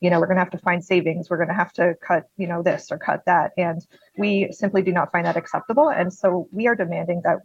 you 0.00 0.10
know, 0.10 0.20
we're 0.20 0.26
going 0.26 0.36
to 0.36 0.42
have 0.42 0.50
to 0.50 0.58
find 0.58 0.84
savings. 0.84 1.28
We're 1.28 1.38
going 1.38 1.48
to 1.48 1.54
have 1.54 1.72
to 1.74 1.94
cut, 2.06 2.28
you 2.36 2.46
know, 2.46 2.62
this 2.62 2.90
or 2.90 2.98
cut 2.98 3.24
that, 3.26 3.52
and 3.56 3.84
we 4.16 4.48
simply 4.52 4.82
do 4.82 4.92
not 4.92 5.10
find 5.12 5.26
that 5.26 5.36
acceptable. 5.36 5.88
And 5.90 6.12
so 6.12 6.48
we 6.52 6.66
are 6.66 6.74
demanding 6.74 7.22
that 7.24 7.38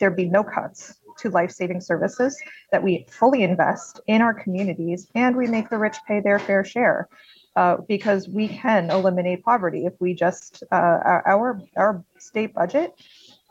there 0.00 0.10
be 0.10 0.26
no 0.26 0.44
cuts 0.44 1.00
to 1.18 1.30
life-saving 1.30 1.80
services. 1.80 2.40
That 2.72 2.82
we 2.82 3.06
fully 3.08 3.42
invest 3.42 4.00
in 4.06 4.20
our 4.20 4.34
communities, 4.34 5.08
and 5.14 5.36
we 5.36 5.46
make 5.46 5.70
the 5.70 5.78
rich 5.78 5.96
pay 6.06 6.20
their 6.20 6.38
fair 6.38 6.64
share 6.64 7.08
uh, 7.56 7.76
because 7.88 8.28
we 8.28 8.48
can 8.48 8.90
eliminate 8.90 9.44
poverty 9.44 9.86
if 9.86 9.94
we 10.00 10.14
just 10.14 10.62
uh, 10.72 11.20
our 11.26 11.60
our 11.76 12.04
state 12.18 12.52
budget 12.54 12.92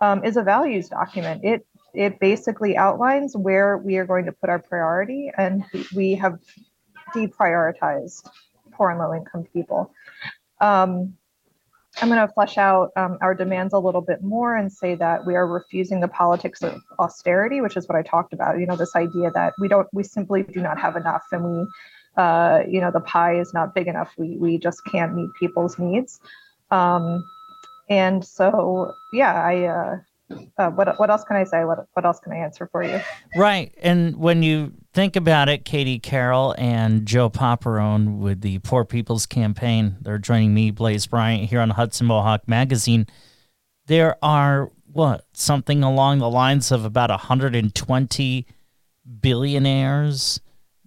um, 0.02 0.24
is 0.24 0.38
a 0.38 0.44
values 0.44 0.90
document. 0.90 1.44
It 1.44 1.66
it 1.94 2.20
basically 2.20 2.76
outlines 2.76 3.36
where 3.36 3.78
we 3.78 3.98
are 3.98 4.06
going 4.06 4.26
to 4.26 4.32
put 4.32 4.50
our 4.50 4.60
priority, 4.60 5.32
and 5.38 5.64
we 5.96 6.16
have 6.16 6.40
deprioritized 7.16 8.30
poor 8.72 8.90
and 8.90 9.00
low 9.00 9.14
income 9.14 9.46
people. 9.54 9.94
Um, 10.60 11.18
I'm 12.02 12.10
going 12.10 12.26
to 12.26 12.34
flesh 12.34 12.58
out 12.58 12.92
um, 12.96 13.20
our 13.22 13.36
demands 13.36 13.74
a 13.74 13.80
little 13.80 14.02
bit 14.02 14.24
more 14.24 14.56
and 14.56 14.72
say 14.72 14.96
that 14.96 15.28
we 15.28 15.36
are 15.36 15.46
refusing 15.46 16.00
the 16.00 16.08
politics 16.08 16.64
of 16.64 16.82
austerity, 16.98 17.62
which 17.62 17.78
is 17.78 17.88
what 17.88 17.96
I 17.96 18.02
talked 18.02 18.34
about. 18.34 18.60
You 18.60 18.66
know, 18.66 18.76
this 18.76 18.96
idea 18.96 19.30
that 19.36 19.54
we 19.60 19.68
don't, 19.68 19.88
we 19.94 20.04
simply 20.04 20.42
do 20.42 20.60
not 20.60 20.80
have 20.80 20.96
enough, 20.96 21.24
and 21.32 21.44
we 21.44 21.68
uh, 22.18 22.62
you 22.68 22.80
know 22.80 22.92
the 22.92 23.00
pie 23.00 23.40
is 23.40 23.54
not 23.54 23.74
big 23.74 23.88
enough 23.88 24.14
we 24.18 24.38
we 24.38 24.58
just 24.60 24.86
can't 24.86 25.16
meet 25.16 25.30
people's 25.40 25.80
needs 25.80 26.20
um, 26.70 27.24
and 27.90 28.24
so 28.24 28.94
yeah 29.12 29.34
i 29.34 29.64
uh, 29.64 29.98
uh, 30.58 30.70
what 30.70 31.00
what 31.00 31.10
else 31.10 31.24
can 31.24 31.36
I 31.36 31.44
say? 31.44 31.64
What 31.66 31.86
what 31.94 32.06
else 32.06 32.20
can 32.20 32.32
I 32.34 32.38
answer 32.38 32.68
for 32.72 32.84
you? 32.84 33.00
Right, 33.36 33.74
and 33.82 34.16
when 34.18 34.44
you 34.44 34.74
think 34.94 35.16
about 35.16 35.50
it, 35.50 35.66
Katie 35.66 36.00
Carroll 36.00 36.54
and 36.58 37.06
Joe 37.06 37.30
Paparone 37.30 38.20
with 38.20 38.42
the 38.42 38.60
Poor 38.60 38.86
People's 38.86 39.26
Campaign, 39.26 39.98
they're 40.02 40.20
joining 40.20 40.54
me, 40.54 40.72
Blaise 40.72 41.08
Bryant, 41.08 41.50
here 41.50 41.60
on 41.60 41.72
Hudson 41.72 42.08
Mohawk 42.08 42.48
Magazine. 42.48 43.08
There 43.88 44.18
are 44.24 44.72
what 44.92 45.26
something 45.34 45.84
along 45.84 46.20
the 46.20 46.30
lines 46.30 46.72
of 46.72 46.86
about 46.86 47.10
120 47.10 48.48
billionaires 49.20 50.40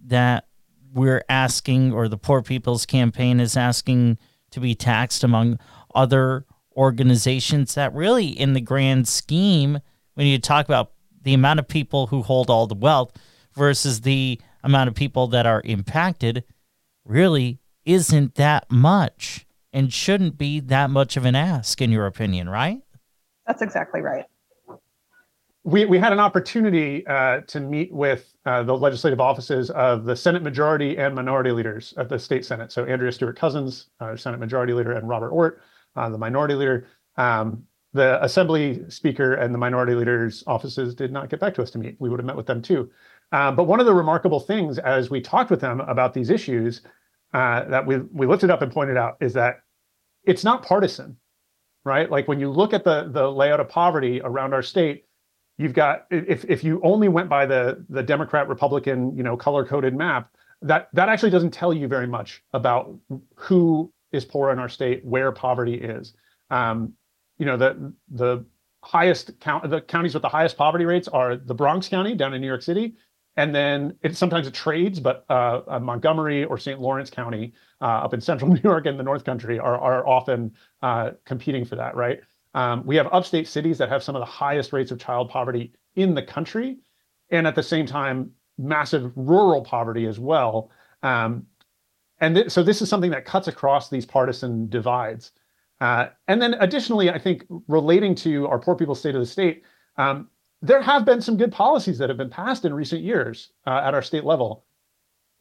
that 0.05 0.47
we're 0.93 1.23
asking, 1.27 1.91
or 1.91 2.07
the 2.07 2.17
Poor 2.17 2.41
People's 2.41 2.85
Campaign 2.85 3.39
is 3.39 3.57
asking 3.57 4.17
to 4.51 4.61
be 4.61 4.73
taxed 4.73 5.23
among 5.23 5.59
other 5.93 6.45
organizations 6.75 7.75
that 7.75 7.93
really, 7.93 8.27
in 8.27 8.53
the 8.53 8.61
grand 8.61 9.07
scheme, 9.07 9.79
when 10.13 10.27
you 10.27 10.39
talk 10.39 10.65
about 10.65 10.93
the 11.21 11.33
amount 11.33 11.59
of 11.59 11.67
people 11.67 12.07
who 12.07 12.21
hold 12.21 12.49
all 12.49 12.67
the 12.67 12.75
wealth 12.75 13.11
versus 13.57 14.01
the 14.01 14.39
amount 14.63 14.87
of 14.87 14.95
people 14.95 15.27
that 15.27 15.45
are 15.45 15.61
impacted, 15.65 16.43
really 17.03 17.59
isn't 17.85 18.35
that 18.35 18.69
much 18.71 19.45
and 19.73 19.91
shouldn't 19.91 20.37
be 20.37 20.59
that 20.59 20.89
much 20.89 21.17
of 21.17 21.25
an 21.25 21.35
ask, 21.35 21.81
in 21.81 21.91
your 21.91 22.05
opinion, 22.05 22.49
right? 22.49 22.81
That's 23.45 23.61
exactly 23.61 24.01
right 24.01 24.25
we, 25.67 25.83
we 25.83 25.99
had 25.99 26.13
an 26.13 26.19
opportunity 26.19 27.05
uh, 27.07 27.41
to 27.41 27.59
meet 27.59 27.91
with 27.91 28.33
uh, 28.45 28.63
the 28.63 28.73
legislative 28.73 29.19
offices 29.19 29.69
of 29.71 30.05
the 30.05 30.15
Senate 30.15 30.41
majority 30.41 30.97
and 30.97 31.13
minority 31.13 31.51
leaders 31.51 31.93
of 31.97 32.07
the 32.07 32.17
state 32.17 32.45
Senate. 32.45 32.71
So 32.71 32.85
Andrea 32.85 33.11
Stewart 33.11 33.37
Cousins, 33.37 33.87
our 33.99 34.15
Senate 34.15 34.39
majority 34.39 34.71
leader, 34.71 34.93
and 34.93 35.09
Robert 35.09 35.31
Ortt, 35.31 35.59
uh, 35.97 36.07
the 36.07 36.17
minority 36.17 36.53
leader. 36.53 36.87
Um, 37.17 37.65
the 37.91 38.23
assembly 38.23 38.89
speaker 38.89 39.33
and 39.33 39.53
the 39.53 39.57
minority 39.57 39.93
leaders' 39.93 40.41
offices 40.47 40.95
did 40.95 41.11
not 41.11 41.29
get 41.29 41.41
back 41.41 41.53
to 41.55 41.61
us 41.61 41.71
to 41.71 41.79
meet. 41.79 41.97
We 41.99 42.09
would 42.09 42.19
have 42.19 42.25
met 42.25 42.37
with 42.37 42.45
them 42.45 42.61
too. 42.61 42.89
Um, 43.31 43.55
but 43.55 43.63
one 43.63 43.79
of 43.79 43.85
the 43.85 43.93
remarkable 43.93 44.39
things 44.39 44.79
as 44.79 45.09
we 45.09 45.21
talked 45.21 45.51
with 45.51 45.59
them 45.59 45.81
about 45.81 46.13
these 46.13 46.29
issues 46.29 46.81
uh, 47.33 47.65
that 47.65 47.85
we, 47.85 47.97
we 48.13 48.25
lifted 48.25 48.49
up 48.49 48.61
and 48.61 48.71
pointed 48.71 48.97
out 48.97 49.17
is 49.19 49.33
that 49.33 49.61
it's 50.23 50.43
not 50.43 50.63
partisan, 50.63 51.17
right? 51.83 52.09
Like 52.09 52.27
when 52.27 52.39
you 52.39 52.49
look 52.49 52.73
at 52.73 52.83
the, 52.83 53.09
the 53.11 53.29
layout 53.29 53.59
of 53.59 53.67
poverty 53.67 54.21
around 54.21 54.53
our 54.53 54.63
state, 54.63 55.05
you've 55.57 55.73
got 55.73 56.05
if 56.09 56.45
if 56.45 56.63
you 56.63 56.79
only 56.83 57.07
went 57.07 57.29
by 57.29 57.45
the 57.45 57.83
the 57.89 58.03
Democrat 58.03 58.47
Republican 58.47 59.15
you 59.17 59.23
know 59.23 59.35
color 59.35 59.65
coded 59.65 59.95
map 59.95 60.31
that 60.61 60.89
that 60.93 61.09
actually 61.09 61.29
doesn't 61.31 61.51
tell 61.51 61.73
you 61.73 61.87
very 61.87 62.07
much 62.07 62.43
about 62.53 62.95
who 63.35 63.91
is 64.11 64.23
poor 64.23 64.51
in 64.51 64.59
our 64.59 64.69
state 64.69 65.03
where 65.03 65.31
poverty 65.31 65.75
is 65.75 66.13
um, 66.49 66.93
you 67.37 67.45
know 67.45 67.57
the 67.57 67.93
the 68.11 68.45
highest 68.83 69.31
counties 69.39 70.13
with 70.13 70.21
the 70.21 70.29
highest 70.29 70.55
poverty 70.57 70.85
rates 70.85 71.07
are 71.07 71.35
the 71.35 71.53
Bronx 71.53 71.89
County 71.89 72.15
down 72.15 72.33
in 72.33 72.41
New 72.41 72.47
York 72.47 72.61
City 72.61 72.95
and 73.37 73.55
then 73.55 73.95
it 74.01 74.17
sometimes 74.17 74.47
it 74.47 74.53
trades 74.53 74.99
but 74.99 75.25
uh, 75.29 75.61
uh, 75.67 75.79
Montgomery 75.79 76.43
or 76.43 76.57
St. 76.57 76.79
Lawrence 76.81 77.09
County 77.09 77.53
uh, 77.81 77.85
up 77.85 78.13
in 78.13 78.19
central 78.19 78.51
New 78.53 78.61
York 78.63 78.85
and 78.85 78.99
the 78.99 79.03
North 79.03 79.23
Country 79.23 79.57
are 79.57 79.77
are 79.79 80.05
often 80.07 80.53
uh, 80.81 81.11
competing 81.25 81.63
for 81.63 81.75
that 81.77 81.95
right 81.95 82.19
um, 82.57 82.83
we 82.87 82.95
have 82.95 83.07
upstate 83.11 83.47
cities 83.47 83.77
that 83.77 83.89
have 83.89 84.01
some 84.01 84.15
of 84.15 84.19
the 84.19 84.25
highest 84.25 84.73
rates 84.73 84.89
of 84.89 84.99
child 84.99 85.29
poverty 85.29 85.73
in 85.95 86.15
the 86.15 86.23
country, 86.23 86.79
and 87.29 87.45
at 87.45 87.53
the 87.53 87.61
same 87.61 87.85
time, 87.85 88.31
massive 88.57 89.11
rural 89.15 89.63
poverty 89.63 90.07
as 90.07 90.19
well. 90.19 90.71
Um, 91.03 91.45
and 92.19 92.35
th- 92.35 92.49
so 92.49 92.63
this 92.63 92.81
is 92.81 92.89
something 92.89 93.11
that 93.11 93.25
cuts 93.25 93.47
across 93.47 93.91
these 93.91 94.07
partisan 94.07 94.69
divides. 94.69 95.33
Uh, 95.79 96.07
and 96.27 96.41
then 96.41 96.55
additionally, 96.55 97.11
I 97.11 97.19
think 97.19 97.45
relating 97.67 98.15
to 98.15 98.47
our 98.47 98.57
poor 98.57 98.75
people's 98.75 98.99
state 98.99 99.13
of 99.13 99.21
the 99.21 99.27
state, 99.27 99.61
um, 99.97 100.27
there 100.61 100.81
have 100.81 101.05
been 101.05 101.21
some 101.21 101.37
good 101.37 101.51
policies 101.51 101.97
that 101.99 102.09
have 102.09 102.17
been 102.17 102.29
passed 102.29 102.65
in 102.65 102.73
recent 102.73 103.01
years 103.01 103.51
uh, 103.65 103.81
at 103.83 103.93
our 103.93 104.01
state 104.01 104.23
level. 104.23 104.65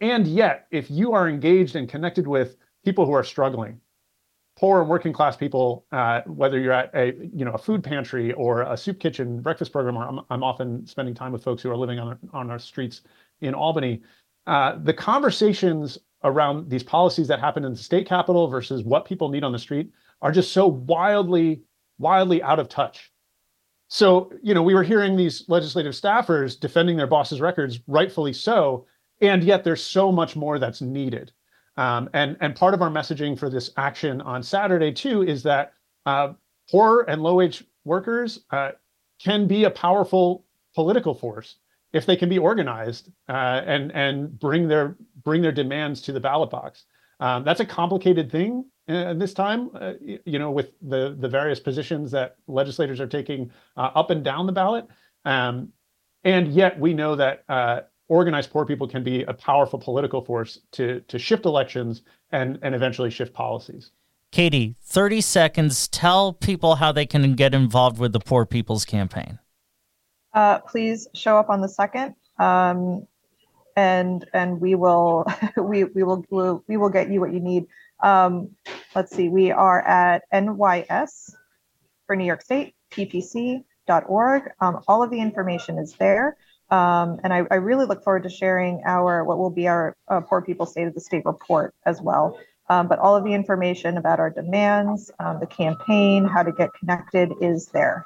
And 0.00 0.26
yet, 0.26 0.66
if 0.70 0.90
you 0.90 1.12
are 1.12 1.28
engaged 1.28 1.75
and 1.75 1.88
connected 1.88 2.26
with 2.26 2.56
people 2.85 3.06
who 3.06 3.12
are 3.12 3.25
struggling, 3.25 3.80
poor 4.56 4.80
and 4.80 4.88
working 4.90 5.12
class 5.12 5.37
people, 5.37 5.87
uh, 5.92 6.20
whether 6.26 6.58
you're 6.58 6.73
at 6.73 6.90
a 6.94 7.14
you 7.35 7.44
know 7.44 7.52
a 7.52 7.58
food 7.58 7.82
pantry 7.82 8.32
or 8.35 8.62
a 8.62 8.76
soup 8.76 9.00
kitchen 9.00 9.40
breakfast 9.40 9.73
program, 9.73 9.96
or 9.96 10.06
I'm, 10.06 10.20
I'm 10.28 10.42
often 10.42 10.87
spending 10.87 11.14
time 11.14 11.32
with 11.32 11.42
folks 11.42 11.62
who 11.62 11.70
are 11.70 11.76
living 11.76 11.99
on 11.99 12.18
on 12.32 12.50
our 12.50 12.58
streets 12.58 13.02
in 13.40 13.54
Albany. 13.54 14.02
Uh, 14.46 14.76
the 14.82 14.94
conversations 14.94 15.99
around 16.25 16.68
these 16.68 16.82
policies 16.82 17.28
that 17.28 17.40
happen 17.40 17.64
in 17.64 17.73
the 17.73 17.78
state 17.78 18.06
capital 18.06 18.49
versus 18.49 18.82
what 18.82 19.04
people 19.04 19.28
need 19.28 19.44
on 19.44 19.52
the 19.52 19.58
street 19.58 19.90
are 20.23 20.32
just 20.32 20.52
so 20.52 20.66
wildly 20.66 21.62
wildly 21.99 22.42
out 22.42 22.58
of 22.58 22.68
touch. 22.68 23.12
So 23.88 24.33
you 24.43 24.55
know 24.55 24.62
we 24.62 24.75
were 24.75 24.83
hearing 24.83 25.16
these 25.16 25.45
legislative 25.49 25.93
staffers 25.93 26.59
defending 26.59 26.97
their 26.97 27.07
bosses' 27.07 27.40
records, 27.40 27.81
rightfully 27.87 28.33
so, 28.33 28.87
and 29.21 29.43
yet 29.43 29.64
there's 29.64 29.83
so 29.83 30.12
much 30.12 30.37
more 30.37 30.59
that's 30.59 30.81
needed. 30.81 31.33
Um, 31.76 32.09
and, 32.14 32.37
and 32.40 32.57
part 32.57 32.75
of 32.75 32.83
our 32.83 32.90
messaging 32.90 33.38
for 33.38 33.50
this 33.50 33.71
action 33.76 34.21
on 34.23 34.43
Saturday, 34.43 34.93
too, 34.93 35.23
is 35.23 35.43
that 35.43 35.75
uh, 36.07 36.33
poor 36.71 37.05
and 37.09 37.23
low 37.23 37.35
wage 37.35 37.64
workers 37.85 38.40
uh, 38.50 38.73
can 39.23 39.47
be 39.47 39.64
a 39.64 39.71
powerful 39.71 40.45
political 40.75 41.14
force 41.14 41.57
if 41.93 42.07
they 42.07 42.16
can 42.16 42.28
be 42.28 42.38
organized 42.38 43.11
uh, 43.28 43.62
and, 43.66 43.93
and 43.93 44.38
bring, 44.38 44.69
their, 44.69 44.97
bring 45.23 45.43
their 45.43 45.52
demands 45.52 46.00
to 46.02 46.12
the 46.12 46.21
ballot 46.21 46.50
box. 46.50 46.85
Um, 47.21 47.45
that's 47.45 47.61
a 47.61 47.66
complicated 47.66 48.31
thing 48.31 48.64
this 48.87 49.35
time, 49.35 49.71
uh, 49.75 49.95
you 50.00 50.38
know, 50.38 50.50
with 50.50 50.73
the, 50.81 51.16
the 51.19 51.28
various 51.28 51.59
positions 51.59 52.11
that 52.12 52.37
legislators 52.47 53.00
are 53.00 53.07
taking 53.07 53.50
uh, 53.76 53.90
up 53.95 54.11
and 54.11 54.23
down 54.23 54.47
the 54.47 54.52
ballot. 54.52 54.87
Um, 55.25 55.73
and 56.25 56.52
yet 56.52 56.78
we 56.78 56.95
know 56.95 57.16
that 57.16 57.45
organized 58.09 58.50
poor 58.50 58.64
people 58.64 58.87
can 58.87 59.02
be 59.02 59.23
a 59.25 59.33
powerful 59.33 59.78
political 59.78 60.25
force 60.25 60.61
to 60.73 61.00
to 61.09 61.19
shift 61.19 61.45
elections 61.45 62.02
and 62.33 62.59
and 62.62 62.75
eventually 62.75 63.11
shift 63.11 63.33
policies. 63.33 63.90
Katie, 64.33 64.76
30 64.83 65.21
seconds. 65.21 65.88
Tell 65.88 66.33
people 66.33 66.76
how 66.76 66.93
they 66.93 67.07
can 67.07 67.35
get 67.35 67.55
involved 67.55 67.99
with 67.99 68.12
the 68.12 68.21
Poor 68.21 68.45
People's 68.45 68.85
Campaign. 68.85 69.38
Uh, 70.35 70.59
please 70.59 71.09
show 71.14 71.38
up 71.38 71.49
on 71.49 71.61
the 71.61 71.69
second, 71.69 72.14
um, 72.38 73.07
and 73.76 74.28
and 74.35 74.61
we 74.61 74.75
will 74.75 75.25
we 75.57 75.85
we 75.85 76.02
we'll, 76.02 76.62
we 76.66 76.76
will 76.76 76.90
get 76.90 77.11
you 77.11 77.21
what 77.21 77.33
you 77.33 77.40
need. 77.40 77.66
Um, 78.00 78.50
let's 78.94 79.14
see, 79.14 79.28
we 79.28 79.50
are 79.50 79.80
at 79.86 80.22
NYS 80.32 81.34
for 82.06 82.16
New 82.16 82.24
York 82.24 82.42
State 82.42 82.74
PPC.org. 82.90 84.50
Um, 84.60 84.80
all 84.88 85.02
of 85.02 85.10
the 85.10 85.20
information 85.20 85.78
is 85.78 85.94
there. 85.94 86.36
Um, 86.70 87.20
and 87.22 87.32
I, 87.32 87.44
I, 87.50 87.56
really 87.56 87.86
look 87.86 88.02
forward 88.02 88.24
to 88.24 88.28
sharing 88.28 88.82
our 88.84 89.22
what 89.22 89.38
will 89.38 89.50
be 89.50 89.68
our 89.68 89.96
uh, 90.08 90.20
Poor 90.20 90.42
People 90.42 90.66
State 90.66 90.88
of 90.88 90.94
the 90.94 91.00
State 91.00 91.24
report 91.24 91.74
as 91.84 92.02
well. 92.02 92.36
Um, 92.68 92.88
but 92.88 92.98
all 92.98 93.14
of 93.14 93.22
the 93.22 93.32
information 93.32 93.96
about 93.96 94.18
our 94.18 94.30
demands, 94.30 95.12
um, 95.20 95.38
the 95.38 95.46
campaign, 95.46 96.24
how 96.24 96.42
to 96.42 96.50
get 96.50 96.74
connected 96.74 97.30
is 97.40 97.68
there. 97.68 98.04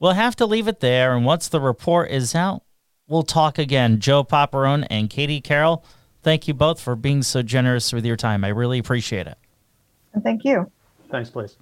We'll 0.00 0.14
have 0.14 0.34
to 0.36 0.46
leave 0.46 0.66
it 0.66 0.80
there, 0.80 1.14
and 1.14 1.24
once 1.24 1.46
the 1.46 1.60
report 1.60 2.10
is 2.10 2.34
out, 2.34 2.62
we'll 3.06 3.22
talk 3.22 3.58
again. 3.58 4.00
Joe 4.00 4.24
Paparone 4.24 4.86
and 4.90 5.08
Katie 5.08 5.40
Carroll, 5.40 5.84
thank 6.22 6.48
you 6.48 6.54
both 6.54 6.80
for 6.80 6.96
being 6.96 7.22
so 7.22 7.42
generous 7.42 7.92
with 7.92 8.04
your 8.04 8.16
time. 8.16 8.44
I 8.44 8.48
really 8.48 8.78
appreciate 8.78 9.26
it. 9.26 9.38
And 10.12 10.22
thank 10.22 10.44
you. 10.44 10.70
Thanks, 11.10 11.30
Blaise. 11.30 11.56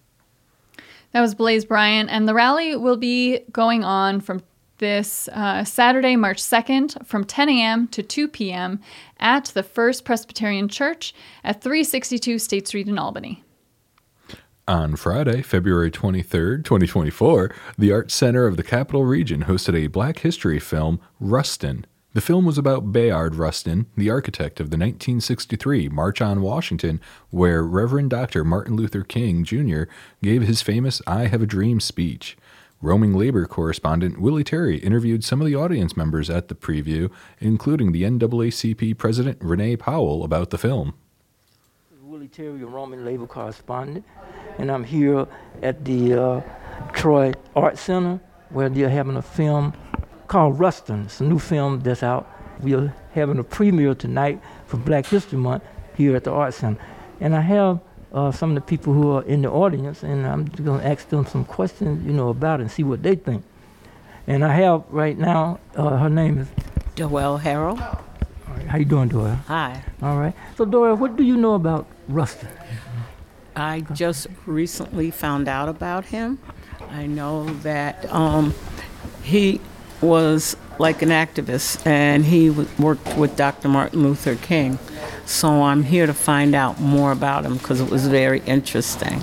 That 1.13 1.21
was 1.23 1.35
Blaise 1.35 1.65
Bryant, 1.65 2.11
and 2.11 2.29
the 2.29 2.35
rally 2.35 2.77
will 2.77 2.99
be 2.99 3.41
going 3.51 3.83
on 3.83 4.21
from 4.21 4.43
this 4.79 5.29
uh, 5.29 5.65
Saturday, 5.65 6.17
March 6.17 6.43
2nd, 6.43 7.05
from 7.07 7.25
10 7.25 7.49
a.m. 7.49 7.89
to 7.89 8.03
2 8.03 8.29
p.m. 8.29 8.81
at 9.19 9.47
the 9.47 9.63
First 9.63 10.05
Presbyterian 10.05 10.69
Church 10.69 11.15
at 11.45 11.63
362 11.63 12.39
State 12.39 12.69
Street 12.69 12.89
in 12.89 12.99
Albany. 12.99 13.43
On 14.69 14.97
Friday, 14.97 15.41
February 15.41 15.91
23rd, 15.91 16.63
2024, 16.63 17.55
the 17.79 17.91
Art 17.91 18.11
Center 18.11 18.47
of 18.47 18.59
the 18.59 18.63
Capital 18.63 19.05
Region 19.05 19.45
hosted 19.45 19.75
a 19.75 19.87
Black 19.87 20.19
History 20.19 20.61
film, 20.61 21.01
Rustin. 21.19 21.87
The 22.15 22.23
film 22.23 22.47
was 22.47 22.57
about 22.57 22.91
Bayard 22.91 23.35
Rustin, 23.35 23.85
the 23.95 24.09
architect 24.09 24.61
of 24.61 24.71
the 24.71 24.79
1963 24.79 25.91
March 25.91 26.23
on 26.23 26.41
Washington, 26.41 27.03
where 27.29 27.63
Reverend 27.63 28.09
Dr. 28.09 28.45
Martin 28.45 28.77
Luther 28.77 29.03
King 29.03 29.45
Jr. 29.45 29.83
gave 30.23 30.41
his 30.41 30.63
famous 30.63 31.03
I 31.07 31.27
Have 31.27 31.43
a 31.43 31.47
Dream 31.47 31.81
speech. 31.81 32.39
Roaming 32.81 33.13
labor 33.13 33.45
correspondent 33.45 34.23
Willie 34.23 34.43
Terry 34.43 34.79
interviewed 34.79 35.23
some 35.23 35.43
of 35.43 35.47
the 35.47 35.55
audience 35.55 35.99
members 35.99 36.31
at 36.31 36.49
the 36.49 36.55
preview, 36.55 37.11
including 37.41 37.93
the 37.93 38.05
NAACP 38.05 38.97
president 38.97 39.37
Renee 39.43 39.77
Powell, 39.77 40.25
about 40.25 40.49
the 40.49 40.59
film. 40.59 40.95
Willie 42.01 42.29
Terry, 42.29 42.63
a 42.63 42.67
Roman 42.67 43.05
labor 43.05 43.27
correspondent, 43.27 44.07
and 44.57 44.73
I'm 44.73 44.85
here 44.85 45.27
at 45.63 45.85
the 45.85 46.15
uh, 46.15 46.41
Troy 46.95 47.35
Art 47.55 47.77
Center 47.77 48.19
where 48.49 48.71
they're 48.71 48.89
having 48.89 49.17
a 49.17 49.23
film 49.23 49.75
called 50.29 50.59
Rustin. 50.61 51.05
It's 51.07 51.21
a 51.21 51.25
new 51.25 51.39
film 51.39 51.81
that's 51.81 52.03
out. 52.03 52.31
We're 52.61 52.95
having 53.13 53.39
a 53.39 53.45
premiere 53.45 53.95
tonight 53.95 54.41
for 54.67 54.77
Black 54.77 55.07
History 55.07 55.39
Month 55.39 55.65
here 55.97 56.15
at 56.15 56.25
the 56.25 56.31
Art 56.31 56.55
Center. 56.55 56.81
And 57.21 57.35
I 57.35 57.41
have 57.41 57.81
uh, 58.13 58.31
some 58.31 58.51
of 58.51 58.55
the 58.55 58.61
people 58.61 58.93
who 58.93 59.11
are 59.13 59.23
in 59.23 59.43
the 59.43 59.51
audience, 59.51 60.03
and 60.03 60.27
I'm 60.27 60.45
going 60.45 60.81
to 60.81 60.87
ask 60.87 61.09
them 61.09 61.27
some 61.27 61.45
questions, 61.45 62.07
you 62.07 62.13
know, 62.13 62.29
about 62.29 62.61
it 62.61 62.65
and 62.65 62.71
see 62.71 62.85
what 62.85 63.03
they 63.03 63.17
think. 63.17 63.45
And 64.27 64.45
I 64.45 64.53
have 64.55 64.85
right 64.91 65.17
now, 65.17 65.59
uh, 65.75 65.97
her 65.97 66.11
name 66.11 66.39
is. 66.39 66.49
Doelle 66.95 67.39
Harrell. 67.39 67.81
All 67.81 68.55
right, 68.55 68.67
how 68.67 68.79
you 68.79 68.85
doing, 68.85 69.09
Doyle? 69.09 69.37
Hi. 69.47 69.83
All 70.03 70.19
right. 70.19 70.35
So, 70.57 70.65
Doyle, 70.65 70.97
what 70.97 71.17
do 71.17 71.23
you 71.23 71.37
know 71.37 71.55
about 71.55 71.87
Rustin? 72.09 72.49
I 73.57 73.81
just 73.93 74.27
recently 74.47 75.11
found 75.11 75.49
out 75.49 75.69
about 75.69 76.05
him. 76.05 76.39
I 76.91 77.07
know 77.07 77.45
that 77.63 78.11
um, 78.13 78.55
he 79.23 79.61
was 80.01 80.57
like 80.79 81.03
an 81.03 81.09
activist 81.09 81.85
and 81.87 82.25
he 82.25 82.49
w- 82.49 82.69
worked 82.79 83.17
with 83.17 83.37
Dr. 83.37 83.69
Martin 83.69 84.03
Luther 84.03 84.37
King. 84.37 84.79
So 85.27 85.63
I'm 85.65 85.83
here 85.83 86.07
to 86.07 86.15
find 86.15 86.55
out 86.55 86.81
more 86.81 87.11
about 87.13 87.45
him 87.45 87.57
because 87.57 87.81
it 87.81 87.91
was 87.91 88.07
very 88.07 88.41
interesting. 88.47 89.21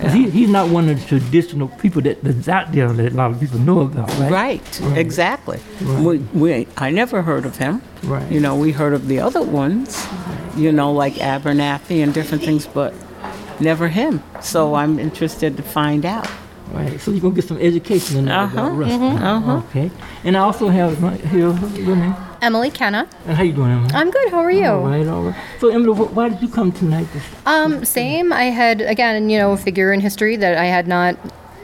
'Cause 0.00 0.12
He, 0.12 0.28
he's 0.30 0.48
not 0.48 0.68
one 0.70 0.88
of 0.88 0.98
the 1.00 1.06
traditional 1.06 1.68
people 1.68 2.02
that, 2.02 2.22
that's 2.24 2.48
out 2.48 2.72
there 2.72 2.88
that 2.92 3.12
a 3.12 3.14
lot 3.14 3.30
of 3.30 3.40
people 3.40 3.58
know 3.58 3.80
about, 3.80 4.08
right? 4.18 4.30
Right, 4.30 4.80
exactly. 4.96 5.60
We, 6.00 6.18
we, 6.34 6.66
I 6.76 6.90
never 6.90 7.22
heard 7.22 7.44
of 7.46 7.56
him. 7.58 7.82
Right. 8.02 8.30
You 8.30 8.40
know, 8.40 8.56
we 8.56 8.72
heard 8.72 8.92
of 8.94 9.06
the 9.08 9.20
other 9.20 9.42
ones, 9.42 10.06
you 10.56 10.72
know, 10.72 10.92
like 10.92 11.14
Abernathy 11.14 12.02
and 12.02 12.12
different 12.12 12.42
things, 12.44 12.66
but 12.66 12.92
never 13.60 13.88
him. 13.88 14.22
So 14.40 14.74
I'm 14.74 14.98
interested 14.98 15.56
to 15.58 15.62
find 15.62 16.04
out. 16.04 16.28
Right. 16.72 17.00
So 17.00 17.10
you're 17.10 17.20
gonna 17.20 17.34
get 17.34 17.44
some 17.46 17.58
education 17.58 18.18
in 18.18 18.24
there 18.26 18.38
Uh-huh, 18.38 18.58
about 18.60 18.72
Rustin. 18.76 19.02
uh-huh. 19.02 19.56
Okay. 19.70 19.90
And 20.24 20.36
I 20.36 20.40
also 20.40 20.68
have 20.68 21.02
right 21.02 21.20
here 21.20 21.50
your 21.78 21.96
name. 21.96 22.14
Emily 22.42 22.70
Kenna. 22.70 23.08
And 23.26 23.36
how 23.36 23.42
you 23.42 23.52
doing, 23.52 23.70
Emily? 23.70 23.90
I'm 23.94 24.10
good. 24.10 24.30
How 24.30 24.40
are 24.40 24.50
you? 24.50 24.66
All 24.66 24.86
right, 24.86 25.06
all 25.06 25.22
right. 25.22 25.34
So 25.58 25.68
Emily, 25.70 25.92
why 25.94 26.28
did 26.28 26.42
you 26.42 26.48
come 26.48 26.70
tonight? 26.72 27.06
To, 27.12 27.50
Um, 27.50 27.84
same. 27.84 28.32
I 28.32 28.44
had 28.44 28.80
again, 28.82 29.30
you 29.30 29.38
know, 29.38 29.52
a 29.52 29.56
figure 29.56 29.92
in 29.92 30.00
history 30.00 30.36
that 30.36 30.58
I 30.58 30.64
had 30.66 30.86
not 30.86 31.16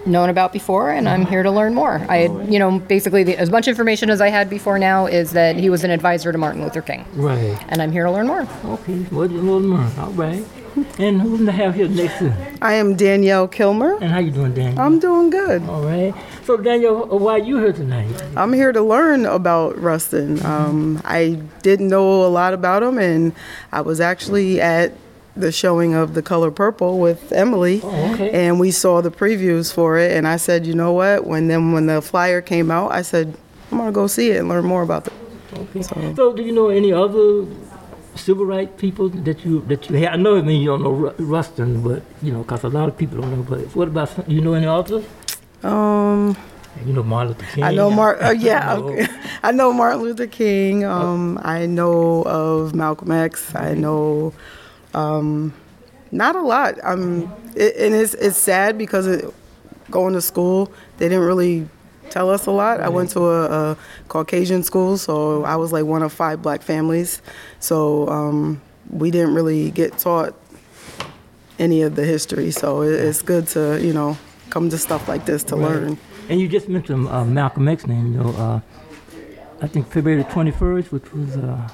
known 0.06 0.28
about 0.30 0.52
before, 0.52 0.90
and 0.90 1.08
I'm 1.08 1.26
here 1.26 1.44
to 1.44 1.50
learn 1.50 1.74
more. 1.74 2.04
I, 2.08 2.16
had, 2.26 2.52
you 2.52 2.58
know, 2.58 2.80
basically 2.80 3.22
the, 3.22 3.36
as 3.38 3.50
much 3.50 3.68
information 3.68 4.10
as 4.10 4.20
I 4.20 4.30
had 4.30 4.50
before 4.50 4.76
now 4.78 5.06
is 5.06 5.30
that 5.32 5.54
he 5.56 5.70
was 5.70 5.84
an 5.84 5.92
advisor 5.92 6.32
to 6.32 6.38
Martin 6.38 6.60
Luther 6.62 6.82
King, 6.82 7.04
right. 7.14 7.56
and 7.68 7.80
I'm 7.80 7.92
here 7.92 8.04
to 8.04 8.10
learn 8.10 8.26
more. 8.26 8.44
Okay. 8.64 9.06
Well, 9.12 9.28
know 9.28 9.60
more. 9.60 9.86
All 10.00 10.10
right. 10.12 10.44
And 10.98 11.20
who's 11.20 11.44
to 11.44 11.52
have 11.52 11.74
here 11.74 11.88
next 11.88 12.18
to? 12.18 12.34
I 12.62 12.74
am 12.74 12.96
Danielle 12.96 13.46
Kilmer. 13.48 13.96
And 14.00 14.10
how 14.10 14.18
you 14.20 14.30
doing, 14.30 14.54
Danielle? 14.54 14.80
I'm 14.80 14.98
doing 14.98 15.30
good. 15.30 15.62
all 15.68 15.82
right. 15.84 16.14
So 16.44 16.56
Daniel, 16.56 17.12
uh, 17.12 17.16
why 17.16 17.34
are 17.34 17.38
you 17.38 17.58
here 17.58 17.72
tonight? 17.72 18.08
I'm 18.36 18.52
here 18.52 18.72
to 18.72 18.80
learn 18.82 19.26
about 19.26 19.78
Rustin. 19.78 20.44
Um, 20.44 21.00
I 21.04 21.40
didn't 21.62 21.88
know 21.88 22.24
a 22.24 22.28
lot 22.28 22.54
about 22.54 22.82
him, 22.82 22.98
and 22.98 23.32
I 23.72 23.80
was 23.82 24.00
actually 24.00 24.60
at 24.60 24.92
the 25.36 25.52
showing 25.52 25.94
of 25.94 26.14
The 26.14 26.22
Color 26.22 26.50
Purple 26.50 26.98
with 26.98 27.32
Emily, 27.32 27.80
Oh, 27.82 28.12
okay. 28.14 28.30
and 28.30 28.58
we 28.60 28.70
saw 28.70 29.00
the 29.00 29.10
previews 29.10 29.72
for 29.72 29.96
it. 29.98 30.12
And 30.12 30.26
I 30.28 30.36
said, 30.36 30.66
you 30.66 30.74
know 30.74 30.92
what? 30.92 31.26
When 31.26 31.48
then 31.48 31.72
when 31.72 31.86
the 31.86 32.02
flyer 32.02 32.40
came 32.42 32.70
out, 32.70 32.92
I 32.92 33.02
said, 33.02 33.34
I'm 33.70 33.78
gonna 33.78 33.92
go 33.92 34.06
see 34.06 34.30
it 34.32 34.38
and 34.38 34.48
learn 34.48 34.64
more 34.64 34.82
about 34.82 35.06
it. 35.06 35.12
Okay. 35.54 35.82
So, 36.14 36.32
do 36.32 36.42
you 36.42 36.52
know 36.52 36.68
any 36.68 36.92
other 36.92 37.44
civil 38.16 38.44
rights 38.46 38.72
people 38.76 39.08
that 39.08 39.44
you 39.44 39.60
that 39.68 39.88
you 39.90 39.96
have? 39.98 40.14
I 40.14 40.16
know, 40.16 40.36
I 40.36 40.42
mean, 40.42 40.60
you 40.60 40.68
don't 40.68 40.82
know 40.82 41.14
Rustin, 41.18 41.82
but 41.82 42.02
you 42.22 42.32
know, 42.32 42.42
because 42.42 42.64
a 42.64 42.68
lot 42.68 42.88
of 42.88 42.96
people 42.96 43.20
don't 43.20 43.30
know. 43.36 43.42
But 43.42 43.60
what 43.76 43.88
about 43.88 44.08
some- 44.10 44.24
you 44.28 44.40
know 44.40 44.54
any 44.54 44.66
others? 44.66 45.04
Um, 45.62 46.36
You 46.86 46.92
know 46.94 47.02
Martin 47.02 47.28
Luther 47.34 47.46
King. 47.54 47.64
I 47.64 47.72
know 47.74 47.90
Martin. 47.90 48.26
Uh, 48.28 48.30
yeah, 48.32 48.74
okay. 48.76 49.06
I 49.42 49.52
know 49.52 49.72
Martin 49.72 50.00
Luther 50.02 50.26
King. 50.26 50.84
Um, 50.84 51.38
I 51.42 51.66
know 51.66 52.22
of 52.24 52.74
Malcolm 52.74 53.10
X. 53.12 53.54
I 53.54 53.74
know 53.74 54.32
um, 54.94 55.52
not 56.10 56.34
a 56.34 56.40
lot. 56.40 56.78
Um, 56.82 57.30
it, 57.54 57.76
and 57.76 57.94
it's 57.94 58.14
it's 58.14 58.38
sad 58.38 58.78
because 58.78 59.06
it, 59.06 59.24
going 59.90 60.14
to 60.14 60.20
school, 60.22 60.72
they 60.96 61.08
didn't 61.08 61.24
really 61.24 61.68
tell 62.12 62.30
us 62.30 62.46
a 62.46 62.50
lot. 62.50 62.80
I 62.80 62.88
went 62.88 63.10
to 63.10 63.20
a, 63.20 63.70
a 63.72 63.76
Caucasian 64.08 64.62
school, 64.62 64.98
so 64.98 65.44
I 65.44 65.56
was 65.56 65.72
like 65.72 65.84
one 65.84 66.02
of 66.02 66.12
five 66.12 66.42
black 66.42 66.62
families. 66.62 67.22
So 67.58 68.06
um, 68.08 68.60
we 68.90 69.10
didn't 69.10 69.34
really 69.34 69.70
get 69.70 69.98
taught 69.98 70.34
any 71.58 71.82
of 71.82 71.96
the 71.96 72.04
history. 72.04 72.50
So 72.50 72.82
it, 72.82 72.92
it's 72.92 73.22
good 73.22 73.46
to 73.48 73.80
you 73.84 73.92
know 73.92 74.16
come 74.50 74.68
to 74.70 74.78
stuff 74.78 75.08
like 75.08 75.24
this 75.24 75.42
to 75.44 75.56
learn. 75.56 75.98
And 76.28 76.40
you 76.40 76.48
just 76.48 76.68
mentioned 76.68 77.08
uh, 77.08 77.24
Malcolm 77.24 77.66
X 77.66 77.86
name. 77.86 78.12
You 78.12 78.22
know, 78.22 78.30
uh, 78.30 78.60
I 79.62 79.66
think 79.66 79.88
February 79.88 80.24
21st, 80.24 80.92
which 80.92 81.12
was 81.12 81.36
uh, 81.36 81.68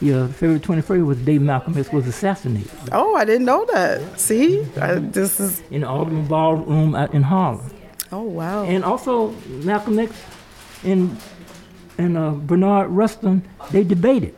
yeah, 0.00 0.26
February 0.26 0.60
21st 0.60 1.06
was 1.06 1.18
the 1.18 1.24
day 1.24 1.38
Malcolm 1.38 1.78
X 1.78 1.92
was 1.92 2.06
assassinated 2.06 2.70
Oh, 2.92 3.14
I 3.14 3.24
didn't 3.24 3.46
know 3.46 3.64
that. 3.72 4.18
See, 4.18 4.66
I, 4.80 4.94
this 4.94 5.38
is. 5.40 5.62
in 5.70 5.82
the 5.82 5.88
Audubon 5.88 6.26
Ballroom 6.26 6.94
in 6.94 7.22
Harlem. 7.22 7.70
Oh 8.14 8.22
wow. 8.22 8.64
And 8.64 8.84
also 8.84 9.30
Malcolm 9.64 9.98
X 9.98 10.12
and 10.84 11.16
and 11.98 12.16
uh, 12.16 12.30
Bernard 12.30 12.90
Rustin, 12.90 13.42
they 13.72 13.82
debated. 13.84 14.34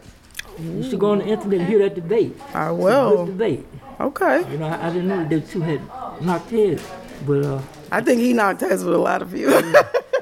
You 0.58 0.82
should 0.82 0.98
go 0.98 1.10
on 1.10 1.18
the 1.18 1.26
internet 1.26 1.60
and 1.60 1.68
hear 1.68 1.78
that 1.80 1.94
debate. 1.94 2.34
I 2.54 2.68
Good 2.68 2.78
will. 2.78 3.26
debate. 3.26 3.66
Okay. 4.00 4.50
You 4.50 4.58
know, 4.58 4.66
I, 4.66 4.86
I 4.86 4.88
didn't 4.90 5.08
know 5.08 5.18
that 5.18 5.28
they 5.28 5.40
two 5.40 5.60
had 5.60 5.80
knocked 6.22 6.50
heads, 6.50 6.82
but 7.26 7.44
uh, 7.44 7.60
I 7.92 8.00
think 8.00 8.20
he 8.20 8.32
knocked 8.32 8.60
heads 8.62 8.82
with 8.84 8.94
a 8.94 8.98
lot 8.98 9.20
of 9.20 9.34
you. 9.34 9.50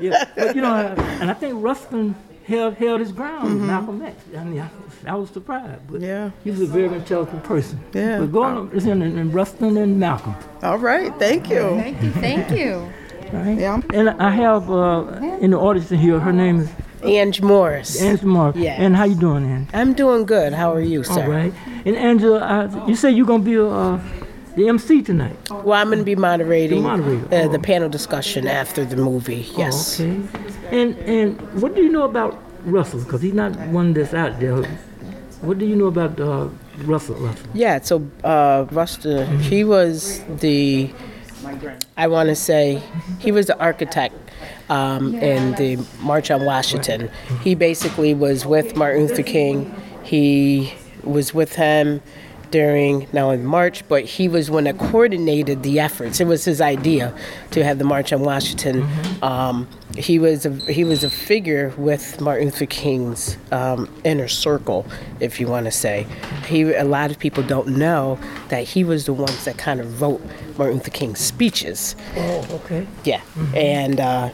yeah, 0.00 0.24
but 0.36 0.56
you 0.56 0.62
know, 0.62 0.74
and 1.20 1.30
I 1.30 1.34
think 1.34 1.62
Rustin 1.62 2.16
held 2.46 2.74
held 2.74 3.00
his 3.00 3.12
ground 3.12 3.44
with 3.54 3.62
Malcolm 3.62 4.02
X. 4.02 4.16
I 4.36 4.42
mean, 4.44 4.60
I, 4.60 4.68
I 5.12 5.14
was 5.14 5.30
surprised, 5.30 5.86
but 5.86 5.96
Mm-hmm. 6.00 6.04
Yeah. 6.04 6.30
he 6.42 6.50
was 6.50 6.60
a 6.60 6.66
very 6.66 6.92
intelligent 6.94 7.42
person. 7.44 7.78
Yeah. 7.92 8.18
But 8.18 8.32
go 8.32 8.42
on, 8.42 8.70
listen, 8.70 9.02
and, 9.02 9.16
and 9.18 9.32
Rustin 9.32 9.76
and 9.76 9.98
Malcolm. 10.00 10.34
All 10.62 10.78
right. 10.78 11.12
Thank 11.18 11.48
you. 11.48 11.62
Thank 11.80 12.02
you. 12.02 12.10
Thank 12.12 12.50
you. 12.50 12.92
Right? 13.34 13.58
Yeah. 13.58 13.80
And 13.92 14.10
I 14.10 14.30
have 14.30 14.70
uh, 14.70 15.38
in 15.40 15.50
the 15.50 15.58
audience 15.58 15.90
here. 15.90 16.20
Her 16.20 16.32
name 16.32 16.60
is 16.60 16.70
Ange 17.02 17.42
Morris. 17.42 18.00
Angela 18.00 18.32
Morris. 18.32 18.56
Yes. 18.56 18.78
And 18.80 18.96
how 18.96 19.04
you 19.04 19.16
doing, 19.16 19.44
Ange? 19.44 19.68
I'm 19.74 19.92
doing 19.92 20.24
good. 20.24 20.52
How 20.52 20.72
are 20.72 20.80
you, 20.80 21.02
sir? 21.04 21.24
All 21.24 21.30
right. 21.30 21.52
And 21.84 21.96
Angela, 21.96 22.38
uh, 22.38 22.86
you 22.86 22.96
say 22.96 23.10
you're 23.10 23.26
gonna 23.26 23.42
be 23.42 23.58
uh, 23.58 23.98
the 24.56 24.68
MC 24.68 25.02
tonight. 25.02 25.36
Well, 25.50 25.72
I'm 25.72 25.88
going 25.88 25.98
to 25.98 26.04
be 26.04 26.14
moderating 26.14 26.82
The 26.82 26.88
moderator, 26.88 27.26
uh, 27.34 27.42
oh. 27.42 27.48
the 27.48 27.58
panel 27.58 27.88
discussion 27.88 28.46
after 28.46 28.84
the 28.84 28.96
movie. 28.96 29.46
Yes. 29.56 30.00
Oh, 30.00 30.04
okay. 30.04 30.80
And 30.80 30.96
and 30.98 31.60
what 31.60 31.74
do 31.74 31.82
you 31.82 31.90
know 31.90 32.04
about 32.04 32.40
Russell? 32.64 33.00
Because 33.00 33.22
he's 33.22 33.34
not 33.34 33.56
one 33.68 33.92
that's 33.92 34.14
out 34.14 34.38
there. 34.40 34.62
What 35.40 35.58
do 35.58 35.66
you 35.66 35.76
know 35.76 35.86
about 35.86 36.18
uh, 36.18 36.48
Russell? 36.84 37.16
Russell? 37.16 37.48
Yeah, 37.52 37.80
so 37.82 37.96
uh, 38.22 38.64
Rusta, 38.66 39.26
he 39.40 39.62
was 39.62 40.22
the, 40.40 40.90
I 41.96 42.08
want 42.08 42.28
to 42.28 42.34
say, 42.36 42.82
he 43.18 43.32
was 43.32 43.46
the 43.46 43.58
architect 43.58 44.14
um, 44.68 45.14
in 45.16 45.52
the 45.54 45.84
March 46.00 46.30
on 46.30 46.44
Washington. 46.44 47.10
He 47.42 47.54
basically 47.54 48.14
was 48.14 48.46
with 48.46 48.76
Martin 48.76 49.06
Luther 49.06 49.22
King. 49.22 49.74
He 50.02 50.74
was 51.02 51.34
with 51.34 51.54
him 51.54 52.00
during 52.54 53.08
only 53.18 53.36
the 53.36 53.42
march, 53.42 53.82
but 53.88 54.04
he 54.04 54.28
was 54.28 54.48
one 54.48 54.62
that 54.62 54.78
coordinated 54.78 55.64
the 55.64 55.80
efforts. 55.80 56.20
It 56.20 56.28
was 56.28 56.44
his 56.44 56.60
idea 56.60 57.12
to 57.50 57.64
have 57.64 57.78
the 57.78 57.84
March 57.84 58.12
on 58.12 58.20
Washington. 58.20 58.86
Um, 59.22 59.66
he 59.96 60.20
was 60.20 60.46
a, 60.46 60.50
he 60.70 60.84
was 60.84 61.02
a 61.02 61.10
figure 61.10 61.74
with 61.76 62.20
Martin 62.20 62.44
Luther 62.44 62.66
King's 62.66 63.36
um, 63.50 63.92
inner 64.04 64.28
circle, 64.28 64.86
if 65.18 65.40
you 65.40 65.48
want 65.48 65.64
to 65.66 65.72
say. 65.72 66.06
He 66.46 66.62
a 66.74 66.84
lot 66.84 67.10
of 67.10 67.18
people 67.18 67.42
don't 67.42 67.76
know 67.76 68.20
that 68.50 68.62
he 68.62 68.84
was 68.84 69.06
the 69.06 69.14
ones 69.14 69.44
that 69.46 69.58
kind 69.58 69.80
of 69.80 70.00
wrote 70.00 70.22
Martin 70.56 70.76
Luther 70.76 70.92
King's 70.92 71.18
speeches. 71.18 71.96
Oh, 72.16 72.60
okay. 72.62 72.86
Yeah, 73.02 73.22
and 73.56 73.98
uh, 73.98 74.30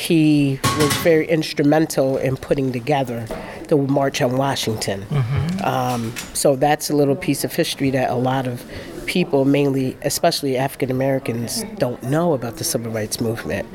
he 0.00 0.58
was 0.78 0.92
very 0.98 1.26
instrumental 1.28 2.16
in 2.16 2.36
putting 2.36 2.72
together 2.72 3.26
the 3.68 3.76
March 3.76 4.22
on 4.22 4.36
Washington. 4.36 5.04
Um, 5.62 6.14
so 6.32 6.56
that's 6.56 6.88
a 6.90 6.96
little 6.96 7.16
piece 7.16 7.44
of 7.44 7.52
history 7.52 7.90
that 7.90 8.10
a 8.10 8.14
lot 8.14 8.46
of 8.46 8.64
people, 9.06 9.44
mainly, 9.44 9.96
especially 10.02 10.56
African 10.56 10.90
Americans, 10.90 11.64
don't 11.76 12.02
know 12.02 12.32
about 12.32 12.56
the 12.56 12.64
civil 12.64 12.90
rights 12.92 13.20
movement. 13.20 13.68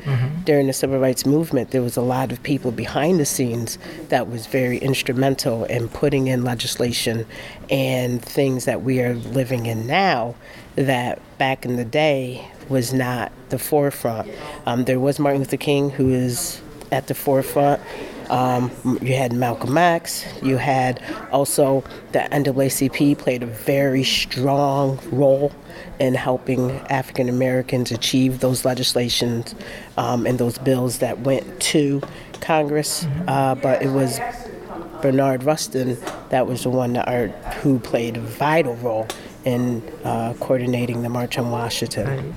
During 0.44 0.66
the 0.66 0.72
civil 0.72 0.98
rights 0.98 1.24
movement, 1.26 1.70
there 1.70 1.82
was 1.82 1.96
a 1.96 2.02
lot 2.02 2.32
of 2.32 2.42
people 2.42 2.70
behind 2.72 3.20
the 3.20 3.26
scenes 3.26 3.78
that 4.08 4.28
was 4.28 4.46
very 4.46 4.78
instrumental 4.78 5.64
in 5.64 5.88
putting 5.88 6.26
in 6.26 6.42
legislation 6.42 7.26
and 7.70 8.20
things 8.22 8.64
that 8.64 8.82
we 8.82 9.00
are 9.00 9.14
living 9.14 9.66
in 9.66 9.86
now 9.86 10.34
that 10.74 11.20
back 11.38 11.64
in 11.64 11.76
the 11.76 11.84
day 11.84 12.50
was 12.68 12.92
not 12.92 13.32
the 13.48 13.58
forefront. 13.58 14.30
Um, 14.66 14.84
there 14.84 15.00
was 15.00 15.18
Martin 15.18 15.40
Luther 15.40 15.56
King 15.56 15.90
who 15.90 16.10
is 16.10 16.60
at 16.92 17.06
the 17.06 17.14
forefront. 17.14 17.80
Um, 18.30 18.70
you 19.02 19.14
had 19.14 19.32
Malcolm 19.32 19.78
X. 19.78 20.24
You 20.42 20.56
had 20.56 21.00
also 21.30 21.84
the 22.12 22.20
NAACP 22.20 23.18
played 23.18 23.42
a 23.42 23.46
very 23.46 24.02
strong 24.02 24.98
role 25.12 25.52
in 26.00 26.14
helping 26.14 26.72
African 26.90 27.28
Americans 27.28 27.92
achieve 27.92 28.40
those 28.40 28.64
legislations 28.64 29.54
um, 29.96 30.26
and 30.26 30.38
those 30.38 30.58
bills 30.58 30.98
that 30.98 31.20
went 31.20 31.60
to 31.60 32.02
Congress. 32.40 33.06
Uh, 33.28 33.54
but 33.54 33.82
it 33.82 33.90
was 33.90 34.20
Bernard 35.02 35.44
Rustin 35.44 35.96
that 36.30 36.46
was 36.46 36.64
the 36.64 36.70
one 36.70 36.94
that 36.94 37.08
are, 37.08 37.28
who 37.60 37.78
played 37.78 38.16
a 38.16 38.20
vital 38.20 38.74
role 38.76 39.06
in 39.44 39.82
uh, 40.04 40.34
coordinating 40.40 41.02
the 41.02 41.08
March 41.08 41.38
on 41.38 41.50
Washington. 41.50 42.36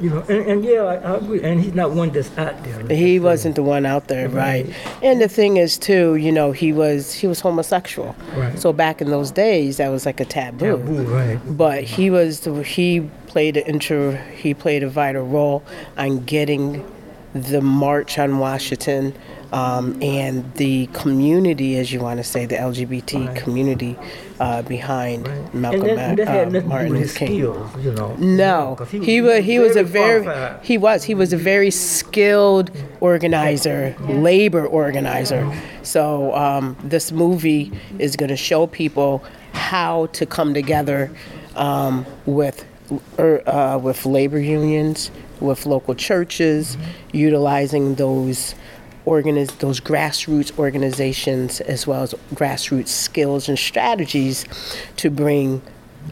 You 0.00 0.10
know, 0.10 0.20
and, 0.28 0.46
and 0.46 0.64
yeah, 0.64 0.82
I, 0.82 0.94
I 0.96 1.16
agree. 1.16 1.42
And 1.42 1.60
he's 1.60 1.74
not 1.74 1.92
one 1.92 2.10
that's 2.10 2.36
out 2.38 2.62
there. 2.64 2.82
like 2.82 2.90
He 2.90 3.20
wasn't 3.20 3.56
the 3.56 3.62
one 3.62 3.86
out 3.86 4.08
there, 4.08 4.28
right? 4.28 4.72
And 5.02 5.20
the 5.20 5.28
thing 5.28 5.56
is, 5.56 5.78
too, 5.78 6.16
you 6.16 6.32
know, 6.32 6.52
he 6.52 6.72
was 6.72 7.12
he 7.12 7.26
was 7.26 7.40
homosexual. 7.40 8.14
Right. 8.34 8.58
So 8.58 8.72
back 8.72 9.00
in 9.00 9.10
those 9.10 9.30
days, 9.30 9.76
that 9.78 9.88
was 9.88 10.06
like 10.06 10.20
a 10.20 10.24
taboo. 10.24 10.76
Taboo, 10.76 11.02
right. 11.04 11.38
But 11.56 11.84
he 11.84 12.10
was 12.10 12.40
the, 12.40 12.62
he 12.62 13.08
played 13.26 13.56
an 13.56 13.64
intro 13.66 14.12
he 14.12 14.54
played 14.54 14.82
a 14.82 14.88
vital 14.88 15.24
role 15.24 15.62
on 15.96 16.24
getting 16.24 16.84
the 17.32 17.60
march 17.60 18.18
on 18.18 18.38
Washington 18.38 19.14
um, 19.52 20.00
and 20.02 20.52
the 20.54 20.86
community, 20.92 21.76
as 21.78 21.92
you 21.92 22.00
want 22.00 22.18
to 22.18 22.24
say, 22.24 22.46
the 22.46 22.54
LGBT 22.56 23.34
community 23.36 23.96
uh, 24.38 24.62
behind 24.62 25.24
Malcolm 25.52 25.82
and 25.88 26.18
that, 26.18 26.26
that 26.26 26.52
Ma- 26.52 26.58
uh, 26.60 26.62
Martin 26.62 26.88
to 26.88 26.94
do 26.94 27.00
with 27.00 27.00
Luther 27.00 27.18
King. 27.18 27.28
skills, 27.40 27.84
you 27.84 27.92
know. 27.92 28.14
No, 28.16 28.74
'Cause 28.78 28.90
he 28.90 29.20
was 29.20 29.44
he 29.44 29.58
was 29.58 29.76
a 29.76 29.82
very 29.82 30.22
qualified. 30.22 30.64
he 30.64 30.78
was 30.78 31.04
he 31.04 31.14
was 31.14 31.32
a 31.32 31.36
very 31.36 31.70
skilled 31.70 32.70
organizer, 33.00 33.94
labor 34.08 34.66
organizer. 34.66 35.50
So 35.82 36.34
um, 36.36 36.76
this 36.84 37.10
movie 37.12 37.72
is 37.98 38.16
going 38.16 38.28
to 38.30 38.36
show 38.36 38.66
people 38.66 39.22
how 39.52 40.06
to 40.12 40.26
come 40.26 40.54
together 40.54 41.10
um, 41.56 42.06
with 42.24 42.64
er, 43.18 43.42
uh, 43.48 43.78
with 43.78 44.06
labor 44.06 44.38
unions, 44.38 45.10
with 45.40 45.66
local 45.66 45.94
churches, 45.94 46.76
utilizing 47.12 47.96
those 47.96 48.54
organiz- 49.06 49.58
those 49.58 49.80
grassroots 49.80 50.56
organizations 50.58 51.60
as 51.60 51.86
well 51.86 52.02
as 52.02 52.14
grassroots 52.34 52.88
skills 52.88 53.48
and 53.48 53.58
strategies 53.58 54.44
to 54.96 55.10
bring 55.10 55.62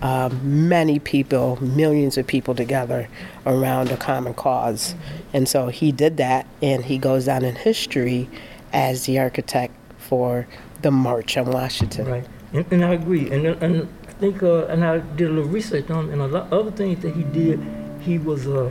uh, 0.03 0.31
many 0.43 0.99
people, 0.99 1.63
millions 1.63 2.19
of 2.19 2.27
people 2.27 2.55
together 2.55 3.09
around 3.47 3.91
a 3.91 3.97
common 3.97 4.35
cause. 4.35 4.95
And 5.33 5.49
so 5.49 5.69
he 5.69 5.93
did 5.93 6.17
that, 6.19 6.47
and 6.63 6.85
he 6.85 6.99
goes 6.99 7.27
down 7.27 7.45
in 7.45 7.57
history 7.57 8.29
as 8.73 9.07
the 9.07 9.19
architect 9.19 9.75
for 9.99 10.47
the 10.83 10.91
March 10.91 11.37
on 11.37 11.51
Washington. 11.51 12.07
Right, 12.07 12.27
and, 12.53 12.67
and 12.71 12.85
I 12.85 12.95
agree, 12.95 13.31
and 13.31 13.47
and 13.47 13.89
I 14.07 14.13
think, 14.13 14.43
uh, 14.43 14.67
and 14.67 14.85
I 14.85 14.99
did 14.99 15.29
a 15.29 15.33
little 15.33 15.51
research 15.51 15.91
on, 15.91 16.05
him, 16.05 16.13
and 16.13 16.23
a 16.23 16.27
lot 16.27 16.53
of 16.53 16.53
other 16.53 16.71
things 16.71 17.03
that 17.03 17.15
he 17.15 17.23
did. 17.25 17.61
He 18.01 18.19
was, 18.19 18.47
uh, 18.47 18.71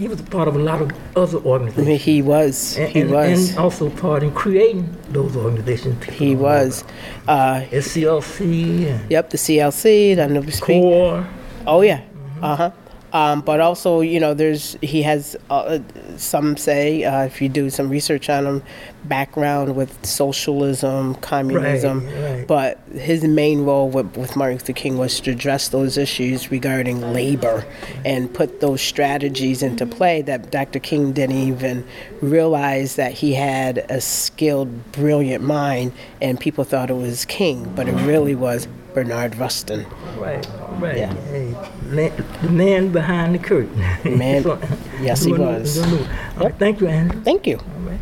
he 0.00 0.08
was 0.08 0.18
a 0.18 0.24
part 0.24 0.48
of 0.48 0.56
a 0.56 0.58
lot 0.58 0.80
of 0.80 0.90
other 1.14 1.38
organizations. 1.38 1.86
I 1.86 1.90
mean, 1.90 1.98
he 1.98 2.22
was. 2.22 2.78
and, 2.78 2.90
he 2.90 3.00
and, 3.02 3.10
was. 3.10 3.50
and 3.50 3.58
also 3.58 3.90
part 3.90 4.22
in 4.22 4.32
creating 4.32 4.88
those 5.10 5.36
organizations. 5.36 6.02
he 6.04 6.34
was. 6.34 6.84
Uh, 7.28 7.60
SCLC 7.70 8.86
and 8.86 9.10
yep, 9.10 9.28
the 9.28 9.36
CLC, 9.36 10.16
the 10.16 10.26
New 10.26 10.50
Speak. 10.50 10.82
CORE. 10.82 11.28
Oh 11.66 11.82
yeah, 11.82 12.00
uh 12.40 12.56
huh. 12.56 12.70
Um, 13.12 13.40
but 13.40 13.60
also, 13.60 14.00
you 14.00 14.20
know, 14.20 14.34
there's 14.34 14.76
he 14.82 15.02
has 15.02 15.36
uh, 15.50 15.80
some 16.16 16.56
say 16.56 17.04
uh, 17.04 17.24
if 17.24 17.42
you 17.42 17.48
do 17.48 17.70
some 17.70 17.88
research 17.88 18.28
on 18.30 18.46
him, 18.46 18.62
background 19.04 19.74
with 19.74 20.04
socialism, 20.04 21.14
communism. 21.16 22.06
right. 22.06 22.36
right. 22.36 22.46
But 22.46 22.78
his 22.94 23.24
main 23.24 23.64
role 23.64 23.88
with, 23.88 24.16
with 24.16 24.36
Martin 24.36 24.58
Luther 24.58 24.72
King 24.72 24.98
was 24.98 25.20
to 25.20 25.32
address 25.32 25.68
those 25.68 25.96
issues 25.96 26.50
regarding 26.50 27.00
labor 27.12 27.64
and 28.04 28.32
put 28.32 28.60
those 28.60 28.80
strategies 28.80 29.62
into 29.62 29.86
play 29.86 30.22
that 30.22 30.50
Dr. 30.50 30.78
King 30.78 31.12
didn't 31.12 31.36
even 31.36 31.86
realize 32.20 32.96
that 32.96 33.12
he 33.12 33.34
had 33.34 33.78
a 33.90 34.00
skilled, 34.00 34.92
brilliant 34.92 35.42
mind, 35.42 35.92
and 36.20 36.38
people 36.38 36.64
thought 36.64 36.90
it 36.90 36.94
was 36.94 37.24
King, 37.24 37.72
but 37.74 37.88
it 37.88 37.94
really 38.06 38.34
was 38.34 38.68
Bernard 38.94 39.36
Rustin. 39.36 39.86
Right, 40.18 40.46
right. 40.78 40.96
Yeah. 40.96 41.12
Hey, 41.30 41.54
man, 41.84 42.12
the 42.42 42.48
man 42.50 42.92
behind 42.92 43.34
the 43.34 43.38
curtain. 43.38 43.78
Man- 44.18 44.42
So, 44.42 44.58
yes, 45.00 45.22
he 45.24 45.32
was. 45.32 45.74
doing- 45.76 46.06
All 46.38 46.44
right, 46.44 46.54
thank 46.58 46.80
you, 46.80 46.88
Andrew. 46.88 47.20
Thank 47.22 47.46
you. 47.46 47.58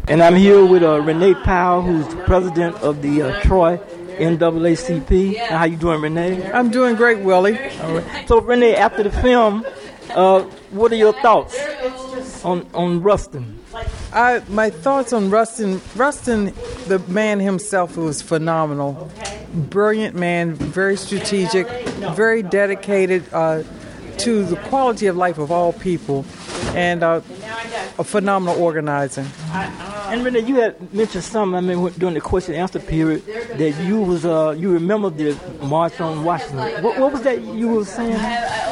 And 0.09 0.23
I'm 0.23 0.37
here 0.37 0.65
with 0.65 0.83
uh, 0.83 1.01
Renee 1.01 1.35
Powell, 1.45 1.83
who's 1.83 2.07
the 2.09 2.23
president 2.25 2.77
of 2.77 3.03
the 3.03 3.23
uh, 3.23 3.41
Troy 3.43 3.79
NAACP. 4.19 5.37
How 5.47 5.65
you 5.65 5.77
doing, 5.77 6.01
Renee? 6.01 6.51
I'm 6.53 6.71
doing 6.71 6.95
great, 6.97 7.19
Willie. 7.21 7.59
All 7.81 7.95
right. 7.97 8.29
So, 8.29 8.41
Renee, 8.41 8.75
after 8.77 9.03
the 9.03 9.11
film, 9.11 9.65
uh, 10.11 10.43
what 10.71 10.93
are 10.93 10.97
your 10.97 11.13
thoughts 11.15 11.57
on 12.45 12.67
on 12.75 13.03
Rustin? 13.03 13.58
I, 14.13 14.43
my 14.49 14.71
thoughts 14.71 15.13
on 15.13 15.31
Rustin. 15.31 15.81
Rustin, 15.95 16.55
the 16.87 16.99
man 17.09 17.41
himself, 17.41 17.97
was 17.97 18.23
phenomenal. 18.23 19.11
Brilliant 19.53 20.15
man, 20.15 20.55
very 20.55 20.97
strategic, 20.97 21.69
very 22.15 22.43
dedicated 22.43 23.25
uh, 23.33 23.63
to 24.19 24.45
the 24.45 24.57
quality 24.57 25.07
of 25.07 25.17
life 25.17 25.39
of 25.39 25.51
all 25.51 25.73
people, 25.73 26.25
and 26.75 27.03
uh, 27.03 27.21
a 27.99 28.05
phenomenal 28.05 28.61
organizer. 28.63 29.27
And 29.53 30.25
Renee, 30.25 30.41
you 30.41 30.57
had 30.57 30.93
mentioned 30.95 31.25
something. 31.25 31.55
I 31.57 31.61
mean, 31.61 31.93
during 31.99 32.15
the 32.15 32.21
question 32.21 32.55
and 32.55 32.63
answer 32.63 32.81
period, 32.81 33.25
that 33.27 33.79
you 33.85 34.01
was 34.01 34.25
uh, 34.25 34.55
you 34.57 34.73
remember 34.73 35.11
the 35.11 35.37
March 35.63 36.01
on 36.01 36.25
Washington. 36.25 36.83
What, 36.83 36.99
what 36.99 37.13
was 37.13 37.23
that 37.23 37.43
you 37.43 37.69
were 37.69 37.85
saying? 37.85 38.19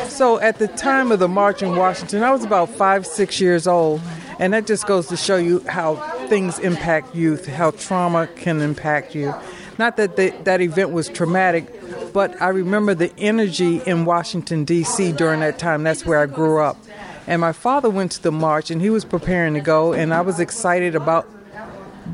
So 0.08 0.40
at 0.40 0.58
the 0.58 0.68
time 0.68 1.12
of 1.12 1.18
the 1.18 1.28
march 1.28 1.62
in 1.62 1.76
Washington, 1.76 2.22
I 2.22 2.30
was 2.32 2.42
about 2.44 2.70
five, 2.70 3.06
six 3.06 3.40
years 3.40 3.66
old, 3.66 4.00
and 4.38 4.52
that 4.52 4.66
just 4.66 4.86
goes 4.86 5.08
to 5.08 5.16
show 5.16 5.36
you 5.36 5.64
how 5.68 5.96
things 6.28 6.58
impact 6.58 7.14
youth, 7.14 7.46
how 7.46 7.70
trauma 7.70 8.26
can 8.26 8.60
impact 8.60 9.14
you. 9.14 9.34
Not 9.78 9.96
that 9.98 10.16
the, 10.16 10.34
that 10.44 10.60
event 10.60 10.90
was 10.90 11.08
traumatic, 11.08 11.66
but 12.12 12.40
I 12.40 12.48
remember 12.48 12.94
the 12.94 13.12
energy 13.18 13.82
in 13.86 14.04
Washington 14.04 14.64
D.C. 14.64 15.12
during 15.12 15.40
that 15.40 15.58
time. 15.58 15.82
That's 15.82 16.06
where 16.06 16.18
I 16.18 16.26
grew 16.26 16.60
up, 16.60 16.78
and 17.26 17.40
my 17.40 17.52
father 17.52 17.90
went 17.90 18.12
to 18.12 18.22
the 18.22 18.32
march, 18.32 18.70
and 18.70 18.80
he 18.80 18.90
was 18.90 19.04
preparing 19.04 19.54
to 19.54 19.60
go, 19.60 19.92
and 19.92 20.14
I 20.14 20.22
was 20.22 20.40
excited 20.40 20.94
about 20.94 21.28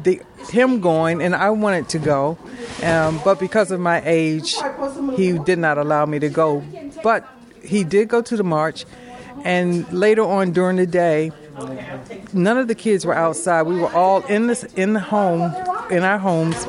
the 0.03 0.21
him 0.51 0.81
going, 0.81 1.23
and 1.23 1.35
I 1.37 1.51
wanted 1.51 1.89
to 1.91 1.99
go, 1.99 2.37
um, 2.83 3.21
but 3.25 3.39
because 3.39 3.71
of 3.71 3.79
my 3.79 4.03
age, 4.05 4.57
he 5.15 5.39
did 5.39 5.59
not 5.59 5.79
allow 5.79 6.05
me 6.05 6.19
to 6.19 6.29
go. 6.29 6.65
But 7.03 7.29
he 7.63 7.85
did 7.85 8.09
go 8.09 8.23
to 8.23 8.37
the 8.37 8.43
march, 8.43 8.85
and 9.45 9.91
later 9.93 10.23
on 10.23 10.51
during 10.53 10.77
the 10.77 10.87
day, 10.87 11.31
none 12.33 12.59
of 12.59 12.69
the 12.69 12.75
kids 12.75 13.05
were 13.05 13.15
outside. 13.15 13.63
We 13.63 13.79
were 13.79 13.93
all 13.93 14.23
in 14.27 14.47
this 14.47 14.65
in 14.75 14.93
the 14.93 15.01
home, 15.01 15.55
in 15.91 16.03
our 16.03 16.19
homes, 16.19 16.67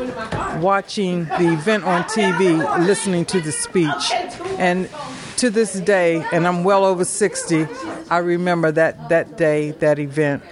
watching 0.62 1.25
the 1.25 1.53
event 1.53 1.84
on 1.84 2.03
TV, 2.03 2.86
listening 2.86 3.25
to 3.25 3.41
the 3.41 3.51
speech, 3.51 4.12
and 4.58 4.89
to 5.38 5.49
this 5.49 5.73
day, 5.79 6.25
and 6.32 6.47
I'm 6.47 6.63
well 6.63 6.86
over 6.86 7.06
60. 7.06 7.67
I 8.10 8.17
remember 8.17 8.71
that 8.71 9.10
that 9.10 9.38
day, 9.38 9.71
that 9.71 9.99
event. 9.99 10.43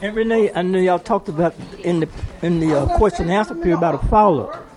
And 0.00 0.14
Renee, 0.14 0.52
I 0.54 0.62
know 0.62 0.78
y'all 0.78 0.98
talked 0.98 1.28
about 1.28 1.54
in 1.82 2.00
the 2.00 2.08
in 2.42 2.60
the 2.60 2.78
uh, 2.78 2.98
question 2.98 3.24
and 3.24 3.32
answer 3.32 3.54
period 3.54 3.78
about 3.78 3.96
a 3.96 4.06
follow. 4.06 4.67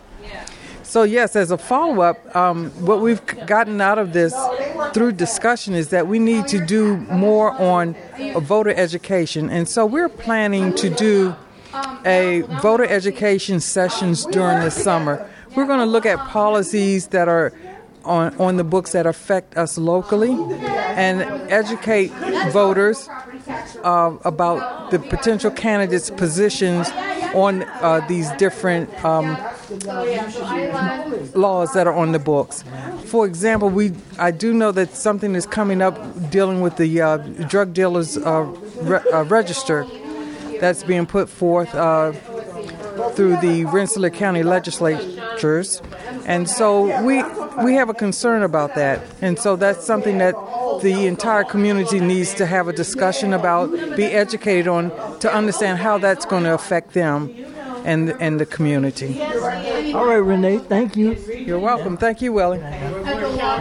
So, 0.92 1.04
yes, 1.04 1.38
as 1.38 1.52
a 1.52 1.58
follow 1.58 2.02
up, 2.02 2.36
um, 2.36 2.70
what 2.86 3.00
we've 3.00 3.26
gotten 3.46 3.80
out 3.80 3.98
of 3.98 4.12
this 4.12 4.36
through 4.94 5.14
discussion 5.14 5.74
is 5.74 5.88
that 5.88 6.08
we 6.08 6.20
need 6.20 6.50
to 6.50 6.60
do 6.66 6.98
more 6.98 7.54
on 7.54 7.96
voter 8.42 8.72
education. 8.72 9.50
And 9.50 9.70
so, 9.70 9.86
we're 9.86 10.10
planning 10.10 10.76
to 10.76 10.90
do 10.90 11.34
a 12.06 12.42
voter 12.62 12.84
education 12.84 13.62
sessions 13.62 14.26
during 14.26 14.60
the 14.60 14.70
summer. 14.70 15.30
We're 15.56 15.66
going 15.66 15.80
to 15.80 15.86
look 15.86 16.06
at 16.06 16.20
policies 16.28 17.08
that 17.08 17.30
are 17.30 17.54
on, 18.04 18.36
on 18.36 18.58
the 18.58 18.66
books 18.66 18.92
that 18.92 19.06
affect 19.06 19.56
us 19.56 19.78
locally 19.78 20.34
and 20.34 21.22
educate 21.50 22.12
voters 22.52 23.08
uh, 23.82 24.18
about 24.26 24.92
the 24.92 25.00
potential 25.00 25.52
candidates' 25.52 26.10
positions 26.10 26.92
on 27.34 27.64
uh, 27.64 28.06
these 28.08 28.30
different 28.34 28.90
um, 29.06 29.38
laws 31.36 31.74
that 31.74 31.88
are 31.88 31.94
on 31.94 32.12
the 32.12 32.20
books. 32.20 32.64
For 33.06 33.26
example, 33.26 33.70
we 33.70 33.94
I 34.20 34.32
do 34.32 34.54
know 34.54 34.72
that 34.72 34.96
something 34.96 35.36
is 35.36 35.46
coming 35.46 35.82
up 35.82 35.96
dealing 36.30 36.62
with 36.62 36.78
the 36.78 37.02
uh, 37.02 37.18
drug 37.18 37.74
dealers 37.74 38.18
uh, 38.18 38.44
re- 38.82 39.00
uh, 39.14 39.24
register 39.26 39.86
that's 40.60 40.84
being 40.84 41.06
put 41.06 41.30
forth 41.30 41.74
uh, 41.74 42.14
through 43.14 43.38
the 43.38 43.66
Rensselaer 43.66 44.12
County 44.12 44.44
legislatures, 44.44 45.82
and 46.26 46.50
so 46.50 47.04
we 47.04 47.24
we 47.64 47.76
have 47.76 47.90
a 47.90 47.94
concern 47.94 48.44
about 48.44 48.76
that, 48.76 49.02
and 49.22 49.38
so 49.40 49.56
that's 49.56 49.84
something 49.86 50.18
that 50.20 50.36
the 50.82 51.08
entire 51.08 51.44
community 51.44 52.00
needs 52.00 52.34
to 52.36 52.46
have 52.46 52.68
a 52.68 52.74
discussion 52.74 53.34
about, 53.34 53.72
be 53.96 54.06
educated 54.06 54.68
on, 54.68 54.92
to 55.20 55.32
understand 55.32 55.80
how 55.80 55.98
that's 55.98 56.26
going 56.26 56.44
to 56.44 56.54
affect 56.54 56.94
them 56.94 57.30
and 57.86 58.10
and 58.20 58.40
the 58.40 58.46
community. 58.46 59.22
All 59.94 60.06
right, 60.06 60.16
Renee, 60.16 60.60
thank 60.60 60.96
you. 60.96 61.14
You're 61.14 61.60
welcome. 61.60 61.98
Thank 61.98 62.22
you, 62.22 62.34
Willie. 62.34 62.60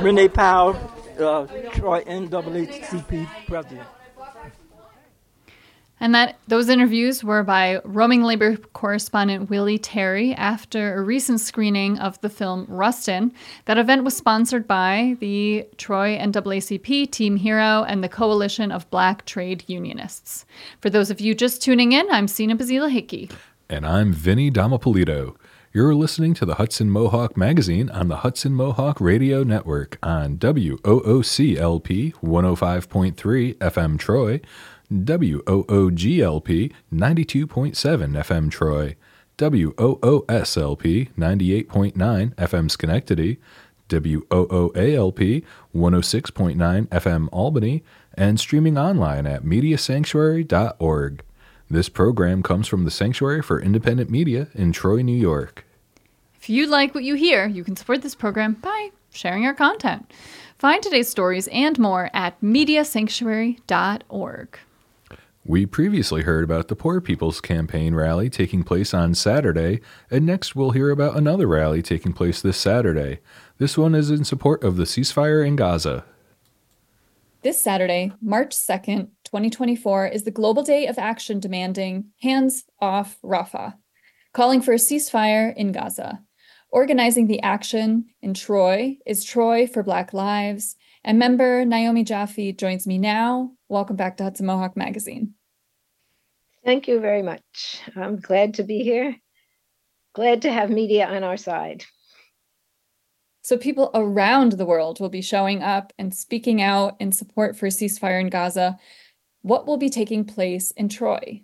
Renee 0.00 0.28
Powell, 0.28 0.76
uh, 1.18 1.46
Troy 1.72 2.02
NAACP 2.04 3.28
president. 3.46 3.86
And 6.00 6.14
that 6.14 6.38
those 6.48 6.70
interviews 6.70 7.22
were 7.22 7.42
by 7.42 7.80
roaming 7.84 8.22
labor 8.22 8.56
correspondent 8.56 9.50
Willie 9.50 9.78
Terry 9.78 10.32
after 10.32 10.94
a 10.94 11.02
recent 11.02 11.40
screening 11.40 11.98
of 11.98 12.18
the 12.22 12.30
film 12.30 12.64
Rustin. 12.68 13.32
That 13.66 13.76
event 13.76 14.04
was 14.04 14.16
sponsored 14.16 14.66
by 14.66 15.16
the 15.20 15.66
Troy 15.76 16.16
NAACP 16.16 17.10
Team 17.10 17.36
Hero 17.36 17.84
and 17.86 18.02
the 18.02 18.08
Coalition 18.08 18.72
of 18.72 18.88
Black 18.90 19.26
Trade 19.26 19.62
Unionists. 19.66 20.46
For 20.80 20.88
those 20.88 21.10
of 21.10 21.20
you 21.20 21.34
just 21.34 21.60
tuning 21.60 21.92
in, 21.92 22.10
I'm 22.10 22.28
Sina 22.28 22.56
Basila 22.56 22.90
Hickey. 22.90 23.30
And 23.68 23.86
I'm 23.86 24.12
Vinny 24.12 24.50
Damapolito. 24.50 25.36
You're 25.72 25.94
listening 25.94 26.34
to 26.34 26.44
the 26.44 26.56
Hudson 26.56 26.90
Mohawk 26.90 27.36
Magazine 27.36 27.90
on 27.90 28.08
the 28.08 28.16
Hudson 28.16 28.54
Mohawk 28.54 29.00
Radio 29.00 29.44
Network 29.44 29.98
on 30.02 30.36
WOOCLP 30.38 32.14
105.3 32.14 33.54
FM 33.54 33.96
Troy, 33.96 34.40
WOOGLP 34.92 36.72
92.7 36.92 37.44
FM 37.44 38.50
Troy, 38.50 38.96
WOOSLP 39.38 41.08
98.9 41.16 42.34
FM 42.34 42.70
Schenectady, 42.70 43.38
WOOALP 43.88 45.44
106.9 45.74 46.88
FM 46.88 47.28
Albany, 47.30 47.84
and 48.14 48.40
streaming 48.40 48.76
online 48.76 49.26
at 49.26 49.44
mediasanctuary.org. 49.44 51.22
This 51.70 51.88
program 51.88 52.42
comes 52.42 52.66
from 52.66 52.84
the 52.84 52.90
Sanctuary 52.90 53.42
for 53.42 53.60
Independent 53.60 54.10
Media 54.10 54.48
in 54.54 54.72
Troy, 54.72 55.02
New 55.02 55.16
York. 55.16 55.64
If 56.34 56.50
you 56.50 56.66
like 56.66 56.96
what 56.96 57.04
you 57.04 57.14
hear, 57.14 57.46
you 57.46 57.62
can 57.62 57.76
support 57.76 58.02
this 58.02 58.16
program 58.16 58.54
by 58.54 58.90
sharing 59.12 59.46
our 59.46 59.54
content. 59.54 60.12
Find 60.58 60.82
today's 60.82 61.08
stories 61.08 61.46
and 61.48 61.78
more 61.78 62.10
at 62.12 62.40
mediasanctuary.org. 62.40 64.58
We 65.44 65.64
previously 65.64 66.22
heard 66.22 66.44
about 66.44 66.68
the 66.68 66.76
Poor 66.76 67.00
People's 67.00 67.40
Campaign 67.40 67.94
rally 67.94 68.28
taking 68.28 68.62
place 68.62 68.92
on 68.92 69.14
Saturday, 69.14 69.80
and 70.10 70.26
next 70.26 70.54
we'll 70.54 70.72
hear 70.72 70.90
about 70.90 71.16
another 71.16 71.46
rally 71.46 71.80
taking 71.80 72.12
place 72.12 72.42
this 72.42 72.58
Saturday. 72.58 73.20
This 73.56 73.78
one 73.78 73.94
is 73.94 74.10
in 74.10 74.24
support 74.24 74.62
of 74.62 74.76
the 74.76 74.84
ceasefire 74.84 75.44
in 75.44 75.56
Gaza. 75.56 76.04
This 77.42 77.58
Saturday, 77.58 78.12
March 78.20 78.50
2nd, 78.50 79.08
2024, 79.24 80.08
is 80.08 80.24
the 80.24 80.30
Global 80.30 80.62
Day 80.62 80.86
of 80.86 80.98
Action 80.98 81.40
demanding 81.40 82.10
hands 82.20 82.64
off 82.78 83.16
Rafah, 83.24 83.76
calling 84.34 84.60
for 84.60 84.72
a 84.72 84.76
ceasefire 84.76 85.56
in 85.56 85.72
Gaza. 85.72 86.20
Organizing 86.70 87.28
the 87.28 87.40
action 87.42 88.04
in 88.20 88.34
Troy 88.34 88.98
is 89.06 89.24
Troy 89.24 89.66
for 89.66 89.82
Black 89.82 90.12
Lives, 90.12 90.76
and 91.04 91.18
member 91.18 91.64
Naomi 91.64 92.04
Jaffe 92.04 92.52
joins 92.52 92.86
me 92.86 92.98
now. 92.98 93.52
Welcome 93.68 93.96
back 93.96 94.16
to 94.16 94.24
Hudson 94.24 94.46
Mohawk 94.46 94.76
Magazine. 94.76 95.34
Thank 96.64 96.88
you 96.88 97.00
very 97.00 97.22
much. 97.22 97.80
I'm 97.96 98.16
glad 98.16 98.54
to 98.54 98.64
be 98.64 98.82
here. 98.82 99.16
Glad 100.12 100.42
to 100.42 100.52
have 100.52 100.70
media 100.70 101.06
on 101.06 101.24
our 101.24 101.36
side. 101.36 101.84
So, 103.42 103.56
people 103.56 103.90
around 103.94 104.52
the 104.52 104.66
world 104.66 105.00
will 105.00 105.08
be 105.08 105.22
showing 105.22 105.62
up 105.62 105.92
and 105.98 106.14
speaking 106.14 106.60
out 106.60 106.96
in 107.00 107.10
support 107.10 107.56
for 107.56 107.66
a 107.66 107.70
ceasefire 107.70 108.20
in 108.20 108.28
Gaza. 108.28 108.78
What 109.42 109.66
will 109.66 109.78
be 109.78 109.88
taking 109.88 110.26
place 110.26 110.70
in 110.72 110.90
Troy? 110.90 111.42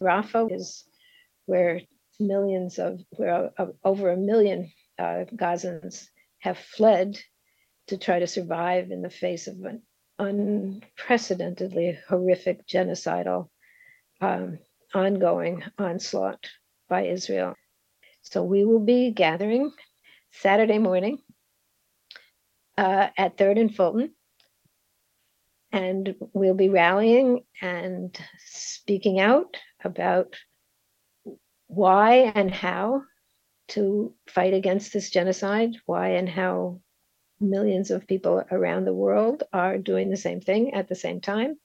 Rafah 0.00 0.52
is 0.52 0.84
where 1.46 1.80
millions 2.20 2.78
of, 2.78 3.00
where 3.10 3.50
over 3.82 4.10
a 4.10 4.16
million 4.16 4.70
uh, 4.98 5.24
Gazans 5.34 6.06
have 6.40 6.58
fled 6.58 7.18
to 7.88 7.96
try 7.96 8.18
to 8.18 8.26
survive 8.26 8.90
in 8.90 9.02
the 9.02 9.10
face 9.10 9.46
of 9.46 9.62
an 9.64 9.82
unprecedentedly 10.18 11.98
horrific 12.08 12.66
genocidal 12.66 13.48
um, 14.20 14.58
ongoing 14.94 15.62
onslaught 15.78 16.48
by 16.88 17.02
Israel. 17.02 17.54
So 18.22 18.42
we 18.42 18.64
will 18.64 18.80
be 18.80 19.10
gathering 19.10 19.72
Saturday 20.30 20.78
morning 20.78 21.18
uh, 22.76 23.08
at 23.16 23.36
Third 23.36 23.58
and 23.58 23.74
Fulton, 23.74 24.12
and 25.72 26.14
we'll 26.32 26.54
be 26.54 26.68
rallying 26.68 27.44
and 27.60 28.16
speaking 28.38 29.20
out 29.20 29.56
about 29.84 30.36
why 31.68 32.32
and 32.34 32.50
how 32.50 33.02
to 33.68 34.14
fight 34.28 34.54
against 34.54 34.92
this 34.92 35.10
genocide, 35.10 35.76
why 35.86 36.10
and 36.10 36.28
how 36.28 36.80
millions 37.40 37.90
of 37.90 38.06
people 38.06 38.44
around 38.50 38.84
the 38.84 38.94
world 38.94 39.42
are 39.52 39.78
doing 39.78 40.10
the 40.10 40.16
same 40.16 40.40
thing 40.40 40.74
at 40.74 40.88
the 40.88 40.94
same 40.94 41.20
time. 41.20 41.56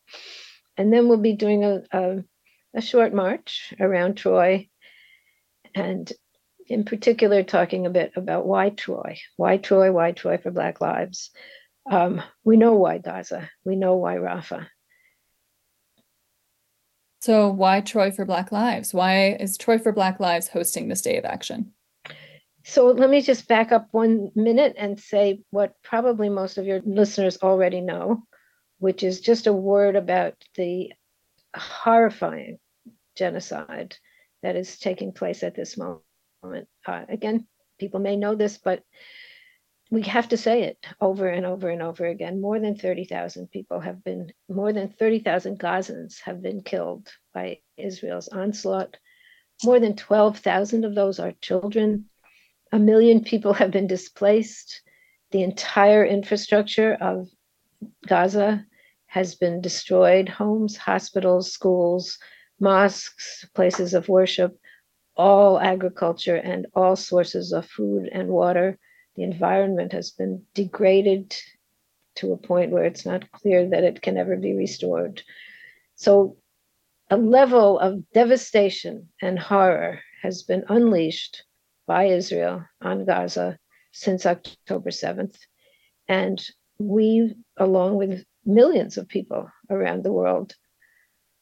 And 0.77 0.91
then 0.91 1.07
we'll 1.07 1.17
be 1.17 1.33
doing 1.33 1.63
a, 1.63 1.83
a, 1.91 2.23
a 2.75 2.81
short 2.81 3.13
march 3.13 3.73
around 3.79 4.15
Troy 4.15 4.69
and 5.75 6.11
in 6.67 6.85
particular 6.85 7.43
talking 7.43 7.85
a 7.85 7.89
bit 7.89 8.13
about 8.15 8.45
why 8.45 8.69
Troy, 8.69 9.17
why 9.35 9.57
Troy, 9.57 9.91
why 9.91 10.11
Troy 10.11 10.37
for 10.37 10.51
Black 10.51 10.81
Lives. 10.81 11.31
Um, 11.89 12.21
we 12.43 12.57
know 12.57 12.73
why 12.73 12.99
Gaza, 12.99 13.49
we 13.65 13.75
know 13.75 13.95
why 13.95 14.15
Rafah. 14.15 14.67
So, 17.21 17.49
why 17.49 17.81
Troy 17.81 18.11
for 18.11 18.25
Black 18.25 18.51
Lives? 18.51 18.93
Why 18.93 19.37
is 19.39 19.57
Troy 19.57 19.77
for 19.77 19.91
Black 19.91 20.19
Lives 20.19 20.47
hosting 20.47 20.87
this 20.87 21.01
day 21.01 21.17
of 21.17 21.25
action? 21.25 21.73
So 22.63 22.87
let 22.87 23.09
me 23.09 23.21
just 23.21 23.47
back 23.47 23.71
up 23.71 23.87
one 23.91 24.31
minute 24.35 24.75
and 24.77 24.99
say 24.99 25.41
what 25.49 25.75
probably 25.83 26.29
most 26.29 26.57
of 26.57 26.65
your 26.65 26.81
listeners 26.85 27.37
already 27.41 27.81
know, 27.81 28.23
which 28.79 29.03
is 29.03 29.21
just 29.21 29.47
a 29.47 29.53
word 29.53 29.95
about 29.95 30.35
the 30.55 30.93
horrifying 31.55 32.59
genocide 33.15 33.95
that 34.43 34.55
is 34.55 34.79
taking 34.79 35.11
place 35.11 35.43
at 35.43 35.55
this 35.55 35.77
moment. 35.77 36.67
Uh, 36.85 37.05
again, 37.09 37.47
people 37.79 37.99
may 37.99 38.15
know 38.15 38.35
this, 38.35 38.57
but 38.57 38.83
we 39.89 40.03
have 40.03 40.29
to 40.29 40.37
say 40.37 40.63
it 40.63 40.77
over 41.01 41.27
and 41.27 41.45
over 41.45 41.69
and 41.69 41.81
over 41.81 42.05
again. 42.05 42.39
More 42.39 42.59
than 42.59 42.75
30,000 42.75 43.51
people 43.51 43.79
have 43.79 44.03
been, 44.03 44.31
more 44.47 44.71
than 44.71 44.89
30,000 44.89 45.59
Gazans 45.59 46.21
have 46.21 46.41
been 46.41 46.61
killed 46.61 47.09
by 47.33 47.59
Israel's 47.75 48.29
onslaught. 48.29 48.97
More 49.63 49.79
than 49.79 49.95
12,000 49.95 50.85
of 50.85 50.95
those 50.95 51.19
are 51.19 51.33
children 51.41 52.05
a 52.71 52.79
million 52.79 53.23
people 53.23 53.53
have 53.53 53.71
been 53.71 53.87
displaced. 53.87 54.81
The 55.31 55.43
entire 55.43 56.05
infrastructure 56.05 56.93
of 57.01 57.27
Gaza 58.07 58.65
has 59.07 59.35
been 59.35 59.61
destroyed 59.61 60.29
homes, 60.29 60.77
hospitals, 60.77 61.51
schools, 61.51 62.17
mosques, 62.59 63.45
places 63.53 63.93
of 63.93 64.07
worship, 64.07 64.57
all 65.17 65.59
agriculture, 65.59 66.37
and 66.37 66.67
all 66.73 66.95
sources 66.95 67.51
of 67.51 67.65
food 67.65 68.09
and 68.11 68.29
water. 68.29 68.77
The 69.15 69.23
environment 69.23 69.91
has 69.91 70.11
been 70.11 70.43
degraded 70.53 71.35
to 72.15 72.31
a 72.31 72.37
point 72.37 72.71
where 72.71 72.85
it's 72.85 73.05
not 73.05 73.29
clear 73.31 73.67
that 73.69 73.83
it 73.83 74.01
can 74.01 74.17
ever 74.17 74.37
be 74.37 74.53
restored. 74.53 75.21
So, 75.95 76.37
a 77.09 77.17
level 77.17 77.77
of 77.79 78.09
devastation 78.13 79.09
and 79.21 79.37
horror 79.37 79.99
has 80.21 80.43
been 80.43 80.63
unleashed 80.69 81.43
by 81.87 82.05
Israel 82.05 82.65
on 82.81 83.05
Gaza 83.05 83.57
since 83.91 84.25
October 84.25 84.89
7th. 84.89 85.37
And 86.07 86.43
we, 86.79 87.35
along 87.57 87.97
with 87.97 88.23
millions 88.45 88.97
of 88.97 89.07
people 89.07 89.49
around 89.69 90.03
the 90.03 90.11
world, 90.11 90.55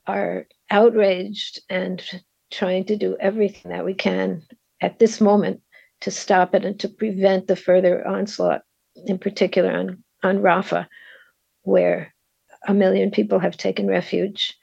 are 0.07 0.47
outraged 0.69 1.61
and 1.69 2.03
trying 2.51 2.85
to 2.85 2.95
do 2.95 3.15
everything 3.19 3.71
that 3.71 3.85
we 3.85 3.93
can 3.93 4.43
at 4.81 4.99
this 4.99 5.21
moment 5.21 5.61
to 6.01 6.11
stop 6.11 6.55
it 6.55 6.65
and 6.65 6.79
to 6.79 6.89
prevent 6.89 7.47
the 7.47 7.55
further 7.55 8.05
onslaught, 8.07 8.61
in 9.05 9.19
particular 9.19 9.71
on, 9.71 10.03
on 10.23 10.39
Rafah, 10.39 10.87
where 11.63 12.13
a 12.67 12.73
million 12.73 13.11
people 13.11 13.39
have 13.39 13.57
taken 13.57 13.87
refuge 13.87 14.57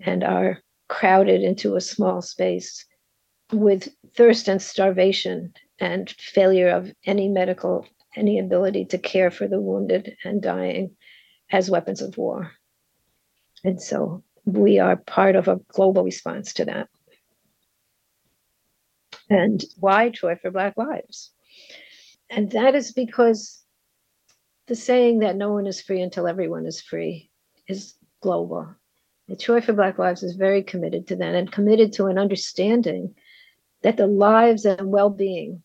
and 0.00 0.22
are 0.22 0.58
crowded 0.88 1.42
into 1.42 1.74
a 1.76 1.80
small 1.80 2.22
space 2.22 2.84
with 3.52 3.88
thirst 4.16 4.48
and 4.48 4.60
starvation 4.60 5.52
and 5.78 6.10
failure 6.10 6.68
of 6.68 6.92
any 7.04 7.28
medical, 7.28 7.86
any 8.16 8.38
ability 8.38 8.86
to 8.86 8.98
care 8.98 9.30
for 9.30 9.46
the 9.46 9.60
wounded 9.60 10.16
and 10.24 10.42
dying 10.42 10.96
as 11.50 11.70
weapons 11.70 12.00
of 12.00 12.16
war. 12.16 12.52
And 13.64 13.80
so 13.80 14.22
we 14.44 14.78
are 14.78 14.96
part 14.96 15.36
of 15.36 15.48
a 15.48 15.60
global 15.68 16.02
response 16.04 16.54
to 16.54 16.64
that. 16.64 16.88
And 19.30 19.64
why 19.78 20.10
Troy 20.10 20.36
for 20.36 20.50
Black 20.50 20.76
Lives? 20.76 21.30
And 22.28 22.50
that 22.52 22.74
is 22.74 22.92
because 22.92 23.62
the 24.66 24.74
saying 24.74 25.20
that 25.20 25.36
no 25.36 25.52
one 25.52 25.66
is 25.66 25.80
free 25.80 26.00
until 26.00 26.26
everyone 26.26 26.66
is 26.66 26.80
free 26.80 27.30
is 27.68 27.94
global. 28.20 28.74
The 29.28 29.36
Troy 29.36 29.60
for 29.60 29.72
Black 29.72 29.98
Lives 29.98 30.22
is 30.22 30.34
very 30.34 30.62
committed 30.62 31.06
to 31.08 31.16
that 31.16 31.34
and 31.34 31.50
committed 31.50 31.92
to 31.94 32.06
an 32.06 32.18
understanding 32.18 33.14
that 33.82 33.96
the 33.96 34.06
lives 34.06 34.64
and 34.64 34.90
well 34.90 35.10
being 35.10 35.62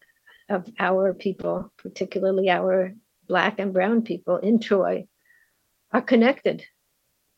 of 0.50 0.70
our 0.80 1.14
people, 1.14 1.72
particularly 1.78 2.50
our 2.50 2.94
Black 3.28 3.60
and 3.60 3.74
Brown 3.74 4.02
people 4.02 4.38
in 4.38 4.60
Troy, 4.60 5.08
are 5.92 6.02
connected 6.02 6.64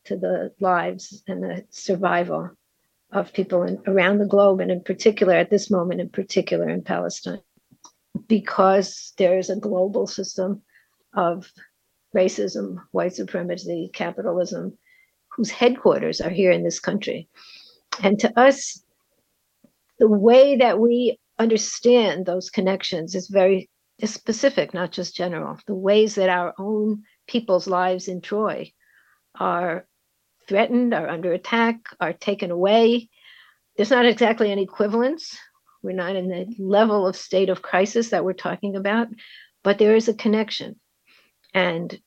to 0.04 0.16
the 0.16 0.52
lives 0.60 1.22
and 1.26 1.42
the 1.42 1.64
survival 1.70 2.50
of 3.12 3.32
people 3.32 3.64
in, 3.64 3.82
around 3.86 4.18
the 4.18 4.26
globe, 4.26 4.60
and 4.60 4.70
in 4.70 4.82
particular 4.82 5.34
at 5.34 5.50
this 5.50 5.70
moment, 5.70 6.00
in 6.00 6.08
particular 6.08 6.68
in 6.68 6.82
Palestine, 6.82 7.42
because 8.28 9.12
there 9.18 9.38
is 9.38 9.50
a 9.50 9.56
global 9.56 10.06
system 10.06 10.62
of 11.14 11.52
racism, 12.14 12.76
white 12.92 13.14
supremacy, 13.14 13.90
capitalism, 13.92 14.76
whose 15.28 15.50
headquarters 15.50 16.20
are 16.20 16.30
here 16.30 16.52
in 16.52 16.62
this 16.62 16.80
country. 16.80 17.28
And 18.02 18.18
to 18.20 18.38
us, 18.38 18.82
the 20.00 20.08
way 20.08 20.56
that 20.56 20.80
we 20.80 21.18
understand 21.38 22.24
those 22.24 22.50
connections 22.50 23.14
is 23.14 23.28
very 23.28 23.68
specific, 24.02 24.72
not 24.72 24.92
just 24.92 25.14
general. 25.14 25.58
The 25.66 25.74
ways 25.74 26.14
that 26.14 26.30
our 26.30 26.54
own 26.58 27.02
people's 27.28 27.66
lives 27.66 28.08
in 28.08 28.22
Troy 28.22 28.72
are 29.38 29.86
threatened, 30.48 30.94
are 30.94 31.08
under 31.08 31.32
attack, 31.32 31.76
are 32.00 32.14
taken 32.14 32.50
away. 32.50 33.10
There's 33.76 33.90
not 33.90 34.06
exactly 34.06 34.50
an 34.50 34.58
equivalence. 34.58 35.36
We're 35.82 35.92
not 35.92 36.16
in 36.16 36.28
the 36.28 36.46
level 36.58 37.06
of 37.06 37.14
state 37.14 37.50
of 37.50 37.62
crisis 37.62 38.08
that 38.08 38.24
we're 38.24 38.32
talking 38.32 38.76
about, 38.76 39.08
but 39.62 39.78
there 39.78 39.94
is 39.94 40.08
a 40.08 40.14
connection. 40.14 40.80
And 41.52 41.98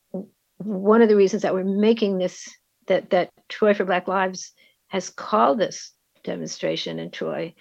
one 0.57 1.03
of 1.03 1.09
the 1.09 1.15
reasons 1.15 1.43
that 1.43 1.53
we're 1.53 1.63
making 1.63 2.17
this, 2.17 2.49
that, 2.87 3.11
that 3.11 3.29
Troy 3.49 3.75
for 3.75 3.85
Black 3.85 4.07
Lives 4.07 4.51
has 4.87 5.11
called 5.11 5.59
this 5.59 5.91
demonstration 6.23 6.97
in 6.97 7.11
Troy 7.11 7.53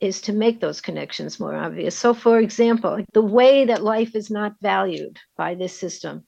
is 0.00 0.20
to 0.22 0.32
make 0.32 0.60
those 0.60 0.80
connections 0.80 1.40
more 1.40 1.54
obvious. 1.54 1.96
So, 1.96 2.14
for 2.14 2.38
example, 2.38 3.04
the 3.12 3.22
way 3.22 3.64
that 3.64 3.82
life 3.82 4.14
is 4.14 4.30
not 4.30 4.54
valued 4.60 5.18
by 5.36 5.54
this 5.54 5.78
system 5.78 6.24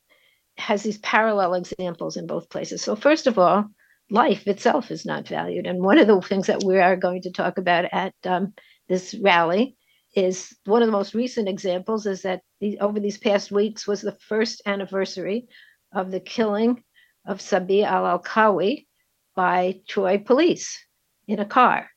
has 0.58 0.82
these 0.82 0.98
parallel 0.98 1.54
examples 1.54 2.16
in 2.16 2.26
both 2.26 2.48
places. 2.48 2.82
So, 2.82 2.96
first 2.96 3.26
of 3.26 3.38
all, 3.38 3.66
life 4.10 4.46
itself 4.46 4.90
is 4.90 5.04
not 5.04 5.28
valued. 5.28 5.66
And 5.66 5.82
one 5.82 5.98
of 5.98 6.06
the 6.06 6.20
things 6.20 6.46
that 6.46 6.64
we 6.64 6.78
are 6.78 6.96
going 6.96 7.22
to 7.22 7.32
talk 7.32 7.58
about 7.58 7.86
at 7.92 8.14
um, 8.24 8.54
this 8.88 9.14
rally 9.14 9.76
is 10.14 10.56
one 10.64 10.82
of 10.82 10.86
the 10.86 10.92
most 10.92 11.14
recent 11.14 11.48
examples 11.48 12.06
is 12.06 12.22
that 12.22 12.40
the, 12.60 12.78
over 12.78 12.98
these 12.98 13.18
past 13.18 13.50
weeks 13.50 13.86
was 13.86 14.00
the 14.00 14.16
first 14.28 14.62
anniversary 14.64 15.46
of 15.92 16.10
the 16.10 16.20
killing 16.20 16.82
of 17.26 17.40
Sabi 17.40 17.82
al 17.82 18.04
Alkawi 18.04 18.86
by 19.34 19.80
Troy 19.88 20.18
police 20.18 20.82
in 21.28 21.38
a 21.40 21.44
car. 21.44 21.90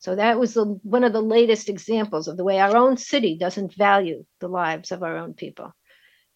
So 0.00 0.16
that 0.16 0.40
was 0.40 0.54
the, 0.54 0.64
one 0.82 1.04
of 1.04 1.12
the 1.12 1.22
latest 1.22 1.68
examples 1.68 2.26
of 2.26 2.38
the 2.38 2.44
way 2.44 2.58
our 2.58 2.74
own 2.74 2.96
city 2.96 3.36
doesn't 3.38 3.74
value 3.74 4.24
the 4.40 4.48
lives 4.48 4.92
of 4.92 5.02
our 5.02 5.18
own 5.18 5.34
people. 5.34 5.74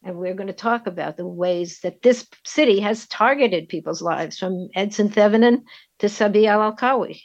And 0.03 0.16
we're 0.18 0.35
going 0.35 0.48
to 0.48 0.53
talk 0.53 0.87
about 0.87 1.16
the 1.16 1.27
ways 1.27 1.81
that 1.81 2.03
this 2.03 2.27
city 2.44 2.81
has 2.81 3.09
targeted 3.09 3.70
people's 3.70 4.03
lives 4.03 4.38
from 4.38 4.68
Edson 4.74 5.09
Thevenin 5.09 5.62
to 6.00 6.11
Sabi 6.11 6.46
al 6.46 6.72
Alkawi. 6.72 7.22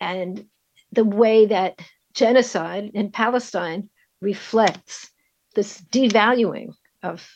And 0.00 0.46
the 0.90 1.04
way 1.04 1.46
that 1.46 1.78
genocide 2.14 2.90
in 2.94 3.12
Palestine 3.12 3.90
reflects 4.20 5.08
this 5.54 5.80
devaluing 5.80 6.72
of 7.04 7.28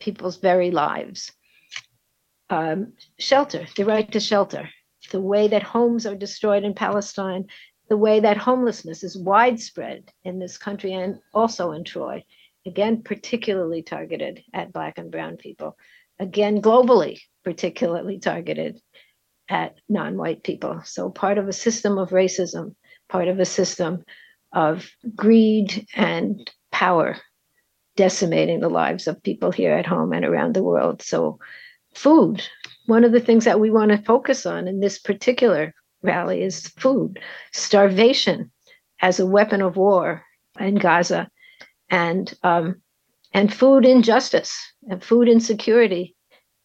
people's 0.00 0.38
very 0.38 0.72
lives. 0.72 1.30
Um, 2.50 2.94
shelter, 3.20 3.64
the 3.76 3.84
right 3.84 4.10
to 4.10 4.18
shelter, 4.18 4.68
the 5.10 5.20
way 5.20 5.48
that 5.48 5.62
homes 5.62 6.06
are 6.06 6.16
destroyed 6.16 6.64
in 6.64 6.74
Palestine, 6.74 7.46
the 7.88 7.96
way 7.96 8.20
that 8.20 8.36
homelessness 8.36 9.02
is 9.02 9.16
widespread 9.16 10.10
in 10.24 10.38
this 10.38 10.56
country 10.56 10.92
and 10.92 11.18
also 11.34 11.72
in 11.72 11.84
Troy 11.84 12.24
again, 12.66 13.02
particularly 13.02 13.82
targeted 13.82 14.42
at 14.52 14.72
Black 14.72 14.98
and 14.98 15.10
Brown 15.10 15.36
people, 15.36 15.76
again, 16.18 16.62
globally, 16.62 17.20
particularly 17.44 18.18
targeted 18.18 18.80
at 19.48 19.76
non 19.88 20.16
white 20.16 20.42
people. 20.42 20.82
So, 20.84 21.10
part 21.10 21.38
of 21.38 21.48
a 21.48 21.52
system 21.52 21.98
of 21.98 22.10
racism, 22.10 22.74
part 23.08 23.28
of 23.28 23.40
a 23.40 23.44
system 23.44 24.04
of 24.52 24.88
greed 25.16 25.86
and 25.94 26.50
power 26.70 27.16
decimating 27.96 28.60
the 28.60 28.70
lives 28.70 29.06
of 29.06 29.22
people 29.22 29.50
here 29.50 29.74
at 29.74 29.86
home 29.86 30.12
and 30.12 30.24
around 30.24 30.54
the 30.54 30.62
world. 30.62 31.02
So, 31.02 31.38
food, 31.94 32.42
one 32.86 33.04
of 33.04 33.12
the 33.12 33.20
things 33.20 33.44
that 33.44 33.60
we 33.60 33.70
want 33.70 33.90
to 33.90 33.98
focus 33.98 34.46
on 34.46 34.68
in 34.68 34.80
this 34.80 34.98
particular 34.98 35.74
rally 36.02 36.42
is 36.42 36.68
food, 36.78 37.20
starvation 37.52 38.50
as 39.00 39.20
a 39.20 39.26
weapon 39.26 39.62
of 39.62 39.76
war 39.76 40.22
in 40.58 40.76
Gaza 40.76 41.28
and 41.90 42.32
um, 42.42 42.80
and 43.34 43.52
food 43.52 43.84
injustice 43.84 44.54
and 44.88 45.02
food 45.02 45.28
insecurity 45.28 46.14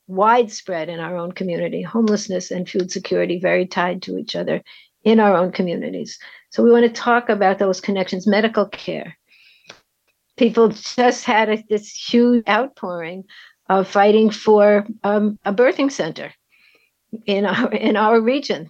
widespread 0.07 0.89
in 0.89 0.99
our 0.99 1.17
own 1.17 1.31
community. 1.31 1.81
Homelessness 1.81 2.51
and 2.51 2.67
food 2.67 2.91
security 2.91 3.39
very 3.39 3.65
tied 3.65 4.01
to 4.03 4.17
each 4.17 4.35
other 4.35 4.61
in 5.03 5.19
our 5.19 5.35
own 5.35 5.51
communities. 5.51 6.17
So 6.49 6.63
we 6.63 6.71
want 6.71 6.85
to 6.85 7.01
talk 7.01 7.29
about 7.29 7.59
those 7.59 7.81
connections 7.81 8.27
medical 8.27 8.67
care. 8.67 9.17
People 10.37 10.69
just 10.69 11.25
had 11.25 11.49
a, 11.49 11.63
this 11.69 11.91
huge 11.91 12.43
outpouring 12.47 13.23
of 13.69 13.87
fighting 13.87 14.29
for 14.29 14.85
um, 15.03 15.37
a 15.45 15.53
birthing 15.53 15.91
center 15.91 16.33
in 17.25 17.45
our 17.45 17.71
in 17.71 17.95
our 17.95 18.19
region 18.19 18.69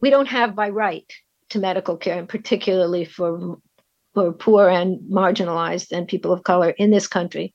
we 0.00 0.10
don't 0.10 0.28
have 0.28 0.54
by 0.54 0.68
right 0.68 1.10
to 1.50 1.58
medical 1.58 1.96
care 1.96 2.18
and 2.18 2.28
particularly 2.28 3.04
for 3.04 3.58
for 4.14 4.32
poor 4.32 4.68
and 4.68 5.00
marginalized 5.10 5.92
and 5.92 6.08
people 6.08 6.32
of 6.32 6.42
color 6.42 6.70
in 6.70 6.90
this 6.90 7.08
country. 7.08 7.54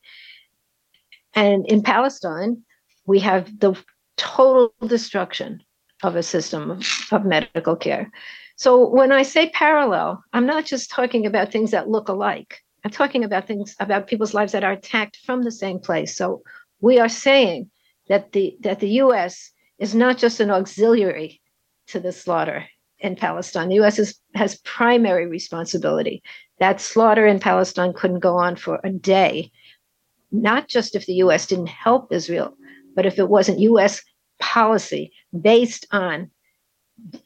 And 1.35 1.65
in 1.67 1.83
Palestine, 1.83 2.63
we 3.05 3.19
have 3.19 3.59
the 3.59 3.75
total 4.17 4.73
destruction 4.87 5.61
of 6.03 6.15
a 6.15 6.23
system 6.23 6.71
of, 6.71 6.85
of 7.11 7.25
medical 7.25 7.75
care. 7.75 8.11
So 8.55 8.87
when 8.89 9.11
I 9.11 9.21
say 9.21 9.49
parallel, 9.49 10.23
I'm 10.33 10.47
not 10.47 10.65
just 10.65 10.89
talking 10.89 11.25
about 11.25 11.51
things 11.51 11.71
that 11.71 11.89
look 11.89 12.09
alike. 12.09 12.61
I'm 12.83 12.91
talking 12.91 13.23
about 13.23 13.47
things 13.47 13.75
about 13.79 14.07
people's 14.07 14.33
lives 14.33 14.51
that 14.51 14.63
are 14.63 14.73
attacked 14.73 15.17
from 15.25 15.43
the 15.43 15.51
same 15.51 15.79
place. 15.79 16.15
So 16.15 16.41
we 16.79 16.99
are 16.99 17.09
saying 17.09 17.69
that 18.07 18.31
the 18.31 18.57
that 18.61 18.79
the 18.79 18.89
US 19.03 19.51
is 19.79 19.93
not 19.93 20.17
just 20.17 20.39
an 20.39 20.51
auxiliary 20.51 21.41
to 21.87 21.99
the 21.99 22.11
slaughter 22.11 22.65
in 22.99 23.15
Palestine. 23.15 23.69
The 23.69 23.81
US 23.81 23.99
is, 23.99 24.19
has 24.33 24.59
primary 24.61 25.27
responsibility 25.27 26.23
that 26.59 26.81
slaughter 26.81 27.27
in 27.27 27.39
Palestine 27.39 27.93
couldn't 27.93 28.19
go 28.19 28.37
on 28.37 28.55
for 28.55 28.79
a 28.83 28.89
day, 28.89 29.51
not 30.31 30.67
just 30.67 30.95
if 30.95 31.05
the 31.05 31.15
US 31.15 31.45
didn't 31.47 31.69
help 31.69 32.11
Israel, 32.11 32.55
but 32.95 33.05
if 33.05 33.19
it 33.19 33.29
wasn't 33.29 33.59
US 33.59 34.01
policy 34.39 35.11
based 35.39 35.85
on 35.91 36.31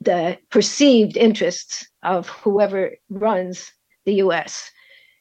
the 0.02 0.38
perceived 0.50 1.16
interests 1.16 1.88
of 2.04 2.28
whoever 2.28 2.96
runs 3.10 3.72
the 4.06 4.16
US. 4.16 4.70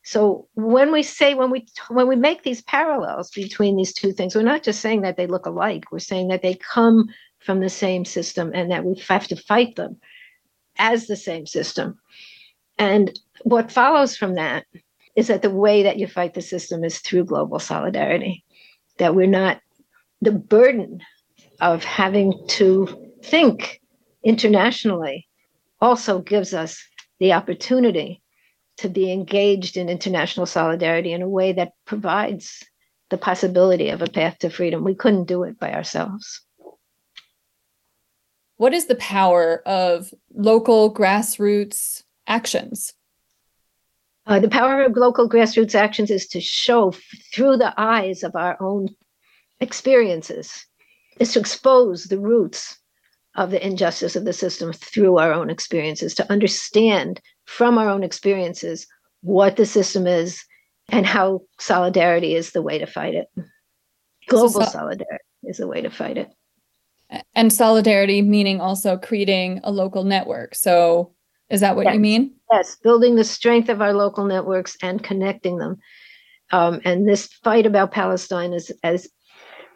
So 0.03 0.48
when 0.55 0.92
we 0.92 1.03
say 1.03 1.34
when 1.34 1.51
we 1.51 1.66
when 1.88 2.09
we 2.09 2.16
make 2.16 2.42
these 2.42 2.62
parallels 2.62 3.30
between 3.30 3.76
these 3.76 3.92
two 3.92 4.12
things, 4.12 4.34
we're 4.34 4.42
not 4.42 4.62
just 4.62 4.80
saying 4.80 5.03
that 5.03 5.16
they 5.16 5.26
look 5.26 5.46
alike. 5.46 5.84
We're 5.92 5.98
saying 5.98 6.28
that 6.28 6.42
they 6.42 6.55
come 6.55 7.09
from 7.40 7.61
the 7.61 7.68
same 7.68 8.05
system 8.05 8.51
and 8.55 8.70
that 8.70 8.84
we 8.84 9.01
have 9.09 9.26
to 9.28 9.36
fight 9.36 9.76
them 9.76 9.98
as 10.78 11.07
the 11.07 11.16
same 11.16 11.46
system. 11.46 11.98
And 12.78 13.18
what 13.42 13.72
follows 13.72 14.16
from 14.16 14.34
that 14.34 14.64
is 15.16 15.26
that 15.26 15.42
the 15.42 15.51
way 15.51 15.82
that 15.82 15.98
you 15.98 16.07
fight 16.07 16.34
the 16.34 16.42
system 16.42 16.84
is 16.84 16.98
through 17.01 17.24
global 17.24 17.59
solidarity, 17.59 18.44
that 18.98 19.14
we're 19.14 19.26
not 19.26 19.61
the 20.22 20.32
burden 20.32 21.01
of 21.61 21.84
having 21.84 22.32
to 22.48 23.11
think 23.22 23.80
internationally 24.24 25.28
also 25.80 26.20
gives 26.20 26.55
us 26.55 26.82
the 27.18 27.32
opportunity 27.32 28.22
to 28.80 28.88
be 28.88 29.12
engaged 29.12 29.76
in 29.76 29.88
international 29.88 30.46
solidarity 30.46 31.12
in 31.12 31.22
a 31.22 31.28
way 31.28 31.52
that 31.52 31.72
provides 31.84 32.64
the 33.10 33.18
possibility 33.18 33.90
of 33.90 34.00
a 34.00 34.06
path 34.06 34.38
to 34.38 34.50
freedom. 34.50 34.84
We 34.84 34.94
couldn't 34.94 35.24
do 35.24 35.42
it 35.42 35.58
by 35.58 35.72
ourselves. 35.72 36.40
What 38.56 38.72
is 38.72 38.86
the 38.86 38.94
power 38.94 39.62
of 39.66 40.12
local 40.34 40.94
grassroots 40.94 42.04
actions? 42.26 42.94
Uh, 44.26 44.38
the 44.38 44.48
power 44.48 44.82
of 44.82 44.96
local 44.96 45.28
grassroots 45.28 45.74
actions 45.74 46.10
is 46.10 46.26
to 46.28 46.40
show 46.40 46.92
through 47.34 47.56
the 47.56 47.74
eyes 47.76 48.22
of 48.22 48.36
our 48.36 48.56
own 48.62 48.88
experiences, 49.60 50.66
is 51.18 51.32
to 51.32 51.40
expose 51.40 52.04
the 52.04 52.18
roots 52.18 52.78
of 53.34 53.50
the 53.50 53.66
injustice 53.66 54.16
of 54.16 54.24
the 54.24 54.32
system 54.32 54.72
through 54.72 55.18
our 55.18 55.32
own 55.32 55.50
experiences, 55.50 56.14
to 56.14 56.30
understand 56.32 57.20
from 57.51 57.78
our 57.78 57.88
own 57.88 58.05
experiences 58.05 58.86
what 59.22 59.57
the 59.57 59.66
system 59.66 60.07
is 60.07 60.44
and 60.88 61.05
how 61.05 61.40
solidarity 61.59 62.36
is 62.36 62.53
the 62.53 62.62
way 62.62 62.78
to 62.78 62.86
fight 62.86 63.14
it. 63.14 63.26
Global 64.28 64.62
so, 64.62 64.64
solidarity 64.66 65.24
is 65.42 65.57
the 65.57 65.66
way 65.66 65.80
to 65.80 65.90
fight 65.90 66.16
it. 66.16 66.30
And 67.34 67.53
solidarity 67.53 68.22
meaning 68.22 68.61
also 68.61 68.96
creating 68.96 69.61
a 69.64 69.72
local 69.72 70.05
network. 70.05 70.55
So 70.55 71.12
is 71.51 71.61
that 71.61 71.74
what 71.74 71.86
yes. 71.86 71.94
you 71.94 72.01
mean? 72.01 72.32
Yes, 72.53 72.76
building 72.76 73.16
the 73.16 73.24
strength 73.24 73.68
of 73.68 73.82
our 73.82 73.94
local 73.94 74.24
networks 74.24 74.76
and 74.80 75.03
connecting 75.03 75.59
them. 75.59 75.76
Um, 76.53 76.80
and 76.84 77.09
this 77.09 77.26
fight 77.42 77.66
about 77.66 77.90
Palestine 77.90 78.53
is 78.53 78.72
as 78.84 79.09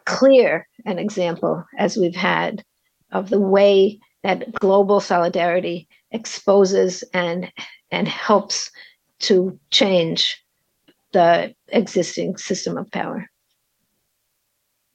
clear 0.07 0.68
an 0.87 1.01
example 1.01 1.64
as 1.77 1.97
we've 1.97 2.14
had 2.14 2.62
of 3.11 3.31
the 3.31 3.41
way 3.41 3.99
that 4.22 4.53
global 4.55 5.01
solidarity 5.01 5.89
exposes 6.15 7.05
and 7.12 7.53
and 7.91 8.09
helps 8.09 8.71
to 9.21 9.59
change 9.71 10.43
the 11.12 11.55
existing 11.69 12.37
system 12.37 12.79
of 12.79 12.91
power. 12.91 13.29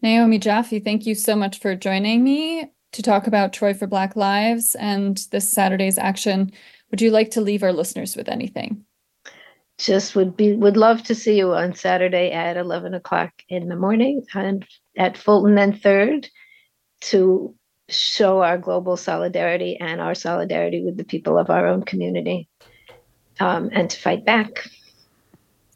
Naomi 0.02 0.40
Jaffe, 0.40 0.80
thank 0.80 1.06
you 1.06 1.14
so 1.14 1.36
much 1.36 1.60
for 1.60 1.76
joining 1.76 2.24
me 2.24 2.72
to 2.94 3.04
talk 3.04 3.28
about 3.28 3.54
Troy 3.54 3.74
for 3.74 3.86
Black 3.86 4.16
Lives 4.16 4.76
and 4.76 5.18
this 5.32 5.50
Saturday's 5.50 5.98
action. 5.98 6.52
Would 6.90 7.02
you 7.02 7.12
like 7.12 7.32
to 7.32 7.42
leave 7.42 7.64
our 7.64 7.74
listeners 7.74 8.16
with 8.16 8.30
anything? 8.30 8.84
Just 9.78 10.16
would 10.16 10.36
be 10.36 10.54
would 10.54 10.78
love 10.78 11.04
to 11.04 11.16
see 11.16 11.38
you 11.38 11.54
on 11.54 11.74
Saturday 11.74 12.32
at 12.32 12.58
eleven 12.58 12.94
o'clock 12.94 13.32
in 13.48 13.70
the 13.70 13.76
morning 13.76 14.26
and 14.34 14.66
at 14.98 15.18
Fulton 15.18 15.58
and 15.58 15.82
Third 15.82 16.28
to 17.02 17.56
show 17.90 18.42
our 18.42 18.58
global 18.58 18.98
solidarity 18.98 19.78
and 19.80 20.02
our 20.02 20.16
solidarity 20.16 20.84
with 20.84 20.98
the 20.98 21.04
people 21.04 21.38
of 21.38 21.50
our 21.50 21.68
own 21.68 21.84
community 21.84 22.48
um, 23.40 23.70
and 23.72 23.90
to 23.90 24.00
fight 24.00 24.26
back. 24.26 24.70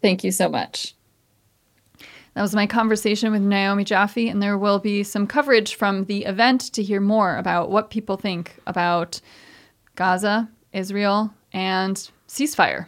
Thank 0.01 0.23
you 0.23 0.31
so 0.31 0.49
much. 0.49 0.95
That 2.33 2.41
was 2.41 2.55
my 2.55 2.65
conversation 2.65 3.31
with 3.31 3.41
Naomi 3.41 3.83
Jaffe, 3.83 4.27
and 4.27 4.41
there 4.41 4.57
will 4.57 4.79
be 4.79 5.03
some 5.03 5.27
coverage 5.27 5.75
from 5.75 6.05
the 6.05 6.25
event 6.25 6.61
to 6.73 6.81
hear 6.81 6.99
more 6.99 7.37
about 7.37 7.69
what 7.69 7.91
people 7.91 8.17
think 8.17 8.55
about 8.65 9.21
Gaza, 9.95 10.49
Israel, 10.71 11.31
and 11.51 12.09
ceasefire. 12.27 12.87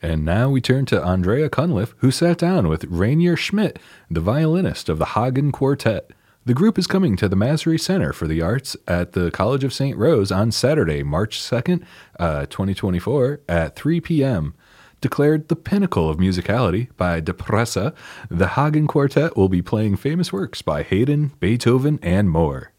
And 0.00 0.24
now 0.24 0.48
we 0.48 0.60
turn 0.60 0.86
to 0.86 1.02
Andrea 1.02 1.50
Cunliffe, 1.50 1.94
who 1.98 2.10
sat 2.10 2.38
down 2.38 2.68
with 2.68 2.84
Rainer 2.84 3.36
Schmid, 3.36 3.78
the 4.10 4.20
violinist 4.20 4.88
of 4.88 4.98
the 4.98 5.06
Hagen 5.06 5.52
Quartet. 5.52 6.10
The 6.48 6.54
group 6.54 6.78
is 6.78 6.86
coming 6.86 7.14
to 7.16 7.28
the 7.28 7.36
Massry 7.36 7.76
Center 7.76 8.10
for 8.10 8.26
the 8.26 8.40
Arts 8.40 8.74
at 8.86 9.12
the 9.12 9.30
College 9.30 9.64
of 9.64 9.72
St. 9.74 9.94
Rose 9.98 10.32
on 10.32 10.50
Saturday, 10.50 11.02
March 11.02 11.38
2nd, 11.38 11.84
uh, 12.18 12.46
2024, 12.46 13.42
at 13.46 13.76
3 13.76 14.00
p.m. 14.00 14.54
Declared 15.02 15.48
the 15.48 15.56
pinnacle 15.56 16.08
of 16.08 16.16
musicality 16.16 16.88
by 16.96 17.20
Die 17.20 17.34
Presse, 17.34 17.92
the 18.30 18.48
Hagen 18.48 18.86
Quartet 18.86 19.36
will 19.36 19.50
be 19.50 19.60
playing 19.60 19.96
famous 19.96 20.32
works 20.32 20.62
by 20.62 20.82
Haydn, 20.82 21.32
Beethoven, 21.38 21.98
and 22.02 22.30
more. 22.30 22.72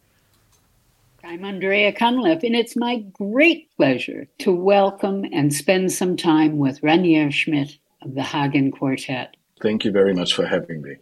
I'm 1.23 1.45
Andrea 1.45 1.93
Cunliffe, 1.93 2.41
and 2.41 2.55
it's 2.55 2.75
my 2.75 3.05
great 3.13 3.69
pleasure 3.77 4.27
to 4.39 4.51
welcome 4.51 5.25
and 5.31 5.53
spend 5.53 5.91
some 5.91 6.17
time 6.17 6.57
with 6.57 6.81
Rainer 6.81 7.29
Schmid 7.29 7.77
of 8.01 8.15
the 8.15 8.23
Hagen 8.23 8.71
Quartet. 8.71 9.37
Thank 9.61 9.85
you 9.85 9.91
very 9.91 10.15
much 10.15 10.33
for 10.33 10.47
having 10.47 10.81
me. 10.81 10.95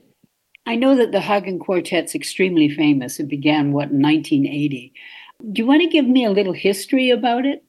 I 0.67 0.75
know 0.75 0.97
that 0.97 1.13
the 1.13 1.21
Hagen 1.21 1.59
Quartet's 1.59 2.13
extremely 2.13 2.67
famous. 2.67 3.21
It 3.21 3.29
began, 3.29 3.71
what, 3.71 3.89
in 3.89 4.01
1980. 4.01 4.91
Do 5.53 5.61
you 5.61 5.65
want 5.65 5.81
to 5.81 5.87
give 5.87 6.05
me 6.05 6.25
a 6.25 6.29
little 6.29 6.51
history 6.51 7.09
about 7.09 7.45
it? 7.45 7.63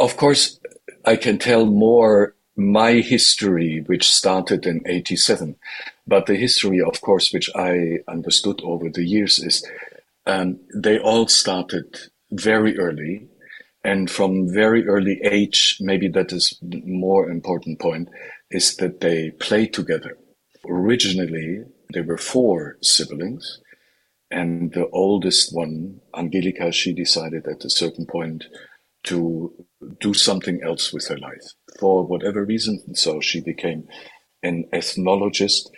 Of 0.00 0.16
course, 0.16 0.58
I 1.04 1.14
can 1.14 1.38
tell 1.38 1.64
more 1.64 2.34
my 2.56 2.94
history, 2.94 3.84
which 3.86 4.10
started 4.10 4.66
in 4.66 4.82
87. 4.84 5.54
But 6.08 6.26
the 6.26 6.34
history, 6.34 6.80
of 6.80 7.00
course, 7.02 7.32
which 7.32 7.48
I 7.54 7.98
understood 8.08 8.60
over 8.64 8.88
the 8.88 9.04
years 9.04 9.38
is 9.38 9.64
um, 10.26 10.58
they 10.74 10.98
all 10.98 11.28
started 11.28 12.00
very 12.32 12.76
early. 12.80 13.28
And 13.84 14.10
from 14.10 14.52
very 14.52 14.88
early 14.88 15.20
age, 15.22 15.78
maybe 15.80 16.08
that 16.08 16.32
is 16.32 16.58
more 16.60 17.30
important 17.30 17.78
point, 17.78 18.08
is 18.50 18.76
that 18.78 19.00
they 19.00 19.30
play 19.30 19.68
together. 19.68 20.18
Originally, 20.68 21.64
there 21.92 22.04
were 22.04 22.18
four 22.18 22.76
siblings, 22.82 23.60
and 24.30 24.72
the 24.72 24.88
oldest 24.90 25.54
one, 25.54 26.00
Angelika, 26.16 26.70
she 26.72 26.92
decided 26.92 27.46
at 27.46 27.64
a 27.64 27.70
certain 27.70 28.06
point 28.06 28.44
to 29.04 29.52
do 29.98 30.14
something 30.14 30.62
else 30.62 30.92
with 30.92 31.08
her 31.08 31.18
life 31.18 31.54
for 31.78 32.04
whatever 32.04 32.44
reason. 32.44 32.94
So 32.94 33.20
she 33.20 33.40
became 33.40 33.88
an 34.42 34.64
ethnologist. 34.72 35.70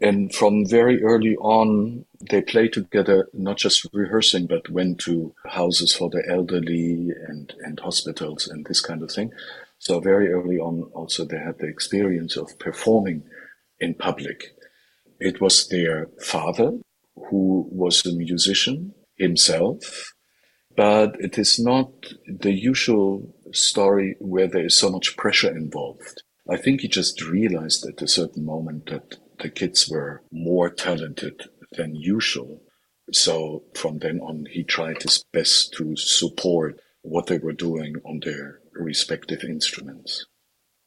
And 0.00 0.34
from 0.34 0.66
very 0.66 1.02
early 1.02 1.36
on, 1.36 2.04
they 2.30 2.42
played 2.42 2.72
together, 2.72 3.28
not 3.32 3.58
just 3.58 3.86
rehearsing, 3.92 4.46
but 4.46 4.68
went 4.70 4.98
to 5.00 5.34
houses 5.46 5.94
for 5.94 6.10
the 6.10 6.22
elderly 6.28 7.10
and, 7.28 7.54
and 7.60 7.78
hospitals 7.78 8.48
and 8.48 8.66
this 8.66 8.80
kind 8.80 9.02
of 9.02 9.12
thing. 9.12 9.32
So 9.78 10.00
very 10.00 10.32
early 10.32 10.58
on, 10.58 10.90
also 10.94 11.24
they 11.24 11.38
had 11.38 11.58
the 11.58 11.66
experience 11.66 12.36
of 12.36 12.58
performing 12.58 13.22
in 13.78 13.94
public. 13.94 14.56
It 15.20 15.40
was 15.40 15.68
their 15.68 16.08
father 16.22 16.72
who 17.30 17.68
was 17.70 18.04
a 18.04 18.14
musician 18.14 18.94
himself, 19.16 20.12
but 20.76 21.14
it 21.20 21.38
is 21.38 21.58
not 21.58 21.88
the 22.26 22.52
usual 22.52 23.34
story 23.52 24.16
where 24.18 24.48
there 24.48 24.66
is 24.66 24.76
so 24.76 24.90
much 24.90 25.16
pressure 25.16 25.56
involved. 25.56 26.22
I 26.50 26.56
think 26.56 26.80
he 26.80 26.88
just 26.88 27.22
realized 27.22 27.86
at 27.86 28.02
a 28.02 28.08
certain 28.08 28.44
moment 28.44 28.86
that 28.86 29.16
the 29.40 29.48
kids 29.48 29.88
were 29.88 30.22
more 30.30 30.70
talented 30.70 31.42
than 31.72 31.94
usual. 31.94 32.62
So 33.12 33.64
from 33.74 33.98
then 33.98 34.20
on, 34.20 34.46
he 34.50 34.64
tried 34.64 35.02
his 35.02 35.24
best 35.32 35.72
to 35.74 35.96
support 35.96 36.80
what 37.02 37.26
they 37.26 37.38
were 37.38 37.52
doing 37.52 37.96
on 38.04 38.20
their 38.24 38.60
respective 38.72 39.44
instruments. 39.44 40.26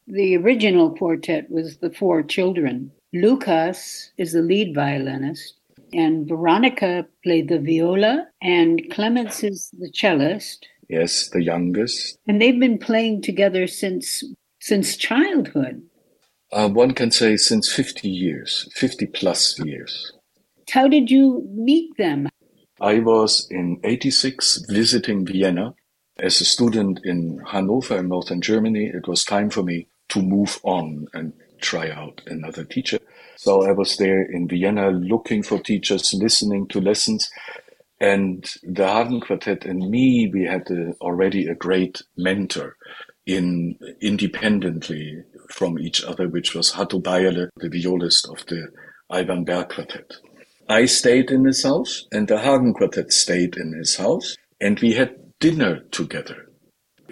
The 0.08 0.38
original 0.38 0.96
quartet 0.96 1.50
was 1.50 1.78
the 1.78 1.92
four 1.92 2.24
children. 2.24 2.92
Lukas 3.14 4.12
is 4.18 4.34
the 4.34 4.42
lead 4.42 4.76
violinist, 4.76 5.56
and 5.94 6.28
Veronika 6.28 7.08
played 7.24 7.48
the 7.50 7.60
viola, 7.60 8.28
and 8.42 8.82
Clemens 8.92 9.44
is 9.44 9.72
the 9.80 9.90
cellist. 9.94 10.68
Yes, 10.90 11.30
the 11.30 11.44
youngest. 11.44 12.18
And 12.28 12.42
they've 12.42 12.60
been 12.60 12.78
playing 12.78 13.22
together 13.22 13.68
since 13.68 14.24
since 14.60 14.98
childhood. 14.98 15.84
Uh, 16.52 16.70
one 16.70 16.94
can 16.94 17.12
say 17.12 17.38
since 17.38 17.72
50 17.72 18.10
years, 18.10 18.70
50 18.74 19.06
plus 19.08 19.60
years. 19.60 20.14
How 20.72 20.88
did 20.88 21.12
you 21.12 21.46
meet 21.54 21.96
them? 21.98 22.28
I 22.80 23.00
was 23.00 23.48
in 23.50 23.80
86 23.84 24.66
visiting 24.70 25.26
Vienna. 25.26 25.74
As 26.20 26.42
a 26.42 26.46
student 26.46 27.00
in 27.04 27.42
Hanover 27.48 27.98
in 27.98 28.10
northern 28.10 28.42
Germany, 28.42 28.86
it 28.86 29.08
was 29.08 29.24
time 29.24 29.50
for 29.50 29.62
me 29.62 29.88
to 30.10 30.22
move 30.22 30.60
on 30.64 31.08
and 31.14 31.34
try 31.60 31.90
out 31.90 32.22
another 32.28 32.64
teacher. 32.64 33.00
So 33.36 33.64
I 33.68 33.72
was 33.72 33.98
there 33.98 34.24
in 34.24 34.48
Vienna 34.48 34.90
looking 34.90 35.44
for 35.44 35.60
teachers, 35.60 36.14
listening 36.14 36.68
to 36.70 36.82
lessons. 36.82 37.30
And 38.00 38.50
the 38.64 38.88
Hagen 38.88 39.22
Quartet 39.22 39.66
and 39.66 39.90
me, 39.90 40.30
we 40.32 40.44
had 40.44 40.70
a, 40.70 40.94
already 41.02 41.48
a 41.48 41.56
great 41.56 42.02
mentor 42.16 42.76
in 43.26 43.78
independently 44.02 45.24
from 45.50 45.78
each 45.80 46.04
other, 46.04 46.28
which 46.28 46.56
was 46.56 46.74
Hatto 46.74 47.00
Beyerle, 47.00 47.50
the 47.58 47.70
violist 47.70 48.28
of 48.30 48.46
the 48.48 48.70
Alban 49.10 49.44
Berg 49.44 49.70
Quartet. 49.70 50.14
I 50.70 50.86
stayed 50.86 51.32
in 51.32 51.46
his 51.46 51.64
house 51.64 52.08
and 52.12 52.28
the 52.28 52.40
Hagen 52.40 52.74
Quartet 52.74 53.12
stayed 53.12 53.56
in 53.56 53.74
his 53.74 53.96
house 53.96 54.36
and 54.60 54.80
we 54.80 54.94
had 54.94 55.16
dinner 55.40 55.82
together. 55.92 56.50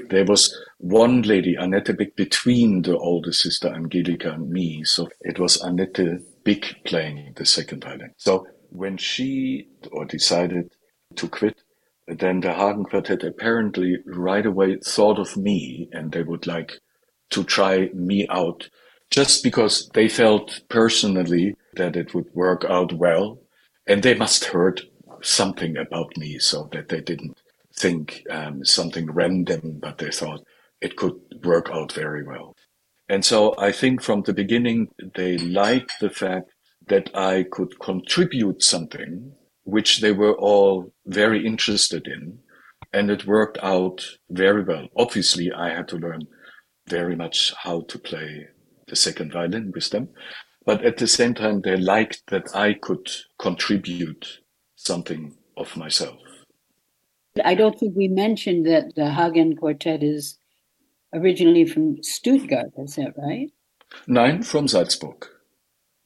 There 0.10 0.26
was 0.26 0.54
one 0.86 1.24
lady, 1.24 1.56
Annette 1.56 1.98
Bik, 1.98 2.16
between 2.16 2.84
the 2.84 2.96
older 2.96 3.32
sister 3.32 3.74
Angelika 3.74 4.34
and 4.34 4.52
me. 4.52 4.84
So 4.84 5.10
it 5.22 5.40
was 5.40 5.60
Annette 5.60 6.22
Bik 6.44 6.84
playing 6.86 7.34
the 7.36 7.46
second 7.46 7.84
violin. 7.84 8.14
So 8.18 8.46
when 8.70 8.98
she 8.98 9.68
or 9.92 10.06
decided 10.06 10.76
to 11.16 11.28
quit, 11.28 11.64
then 12.08 12.42
the 12.42 12.54
Hagen 12.54 12.84
Quartet 12.84 13.24
apparently 13.24 13.98
right 14.06 14.46
away 14.46 14.78
thought 14.78 15.18
of 15.18 15.36
me 15.36 15.90
and 15.92 16.12
they 16.12 16.22
would 16.22 16.46
like 16.46 16.74
to 17.32 17.44
try 17.44 17.90
me 17.92 18.28
out 18.30 18.70
just 19.10 19.44
because 19.44 19.90
they 19.96 20.08
felt 20.08 20.62
personally 20.70 21.56
that 21.78 21.96
it 21.96 22.14
would 22.14 22.32
work 22.36 22.64
out 22.64 22.94
well. 22.94 23.40
And 23.88 24.04
they 24.04 24.14
must 24.14 24.46
heard 24.46 24.84
something 25.24 25.78
about 25.78 26.16
me 26.16 26.38
so 26.38 26.70
that 26.74 26.90
they 26.90 27.02
didn't 27.02 27.42
think 27.74 28.22
um, 28.30 28.64
something 28.64 29.12
random, 29.12 29.80
but 29.82 29.98
they 29.98 30.12
thought 30.12 30.44
it 30.82 30.96
could 30.96 31.20
work 31.44 31.70
out 31.72 31.92
very 31.92 32.24
well. 32.24 32.56
And 33.08 33.24
so 33.24 33.56
I 33.58 33.72
think 33.72 34.02
from 34.02 34.24
the 34.24 34.34
beginning, 34.34 34.90
they 35.16 35.38
liked 35.38 35.94
the 36.00 36.10
fact 36.10 36.52
that 36.88 37.16
I 37.16 37.44
could 37.52 37.80
contribute 37.80 38.64
something 38.64 39.34
which 39.64 40.02
they 40.02 40.12
were 40.12 40.34
all 40.34 40.94
very 41.06 41.46
interested 41.46 42.08
in. 42.08 42.40
And 42.94 43.10
it 43.10 43.26
worked 43.26 43.58
out 43.62 44.06
very 44.30 44.64
well. 44.64 44.88
Obviously, 44.96 45.52
I 45.52 45.70
had 45.70 45.88
to 45.90 45.98
learn 45.98 46.22
very 46.88 47.16
much 47.16 47.54
how 47.64 47.82
to 47.82 48.00
play 48.00 48.48
the 48.88 48.96
second 48.96 49.34
violin 49.34 49.72
with 49.74 49.90
them. 49.90 50.10
But 50.66 50.84
at 50.84 50.98
the 50.98 51.08
same 51.08 51.34
time, 51.34 51.62
they 51.62 51.78
liked 51.78 52.24
that 52.28 52.56
I 52.56 52.74
could 52.74 53.10
contribute 53.40 54.40
something 54.76 55.36
of 55.58 55.76
myself. 55.76 56.20
I 57.44 57.54
don't 57.56 57.78
think 57.78 57.96
we 57.96 58.08
mentioned 58.08 58.66
that 58.68 58.96
the 58.96 59.12
Hagen 59.12 59.56
Quartet 59.56 60.02
is 60.02 60.38
originally 61.16 61.66
from 61.66 62.02
Stuttgart. 62.04 62.72
Is 62.78 62.96
that 62.96 63.14
right? 63.18 63.52
Nine 64.08 64.44
from 64.44 64.68
Salzburg. 64.68 65.28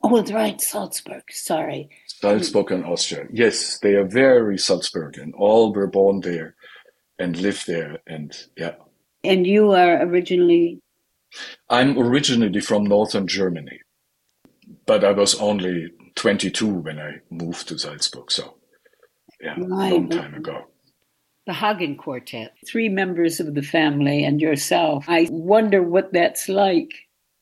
Oh, 0.01 0.15
that's 0.15 0.31
right, 0.31 0.61
Salzburg. 0.61 1.23
Sorry. 1.29 1.89
Salzburg 2.07 2.71
in 2.71 2.83
Austria. 2.85 3.25
Yes, 3.31 3.79
they 3.79 3.95
are 3.95 4.05
very 4.05 4.57
Salzburgian. 4.57 5.31
All 5.37 5.73
were 5.73 5.87
born 5.87 6.21
there 6.21 6.55
and 7.17 7.35
live 7.37 7.63
there. 7.67 7.99
And 8.07 8.33
yeah. 8.55 8.75
And 9.23 9.45
you 9.45 9.71
are 9.71 10.01
originally? 10.03 10.81
I'm 11.69 11.97
originally 11.97 12.61
from 12.61 12.85
northern 12.85 13.27
Germany, 13.27 13.81
but 14.85 15.03
I 15.03 15.11
was 15.11 15.35
only 15.35 15.91
22 16.15 16.67
when 16.67 16.99
I 16.99 17.17
moved 17.29 17.67
to 17.67 17.77
Salzburg. 17.77 18.31
So, 18.31 18.55
yeah, 19.41 19.57
a 19.57 19.61
long 19.61 20.09
time 20.09 20.33
ago. 20.33 20.65
The 21.49 21.53
Hagen 21.53 21.97
Quartet, 21.97 22.53
three 22.67 22.89
members 22.89 23.39
of 23.39 23.55
the 23.55 23.63
family 23.63 24.23
and 24.23 24.39
yourself. 24.39 25.05
I 25.07 25.27
wonder 25.31 25.81
what 25.81 26.13
that's 26.13 26.47
like. 26.47 26.93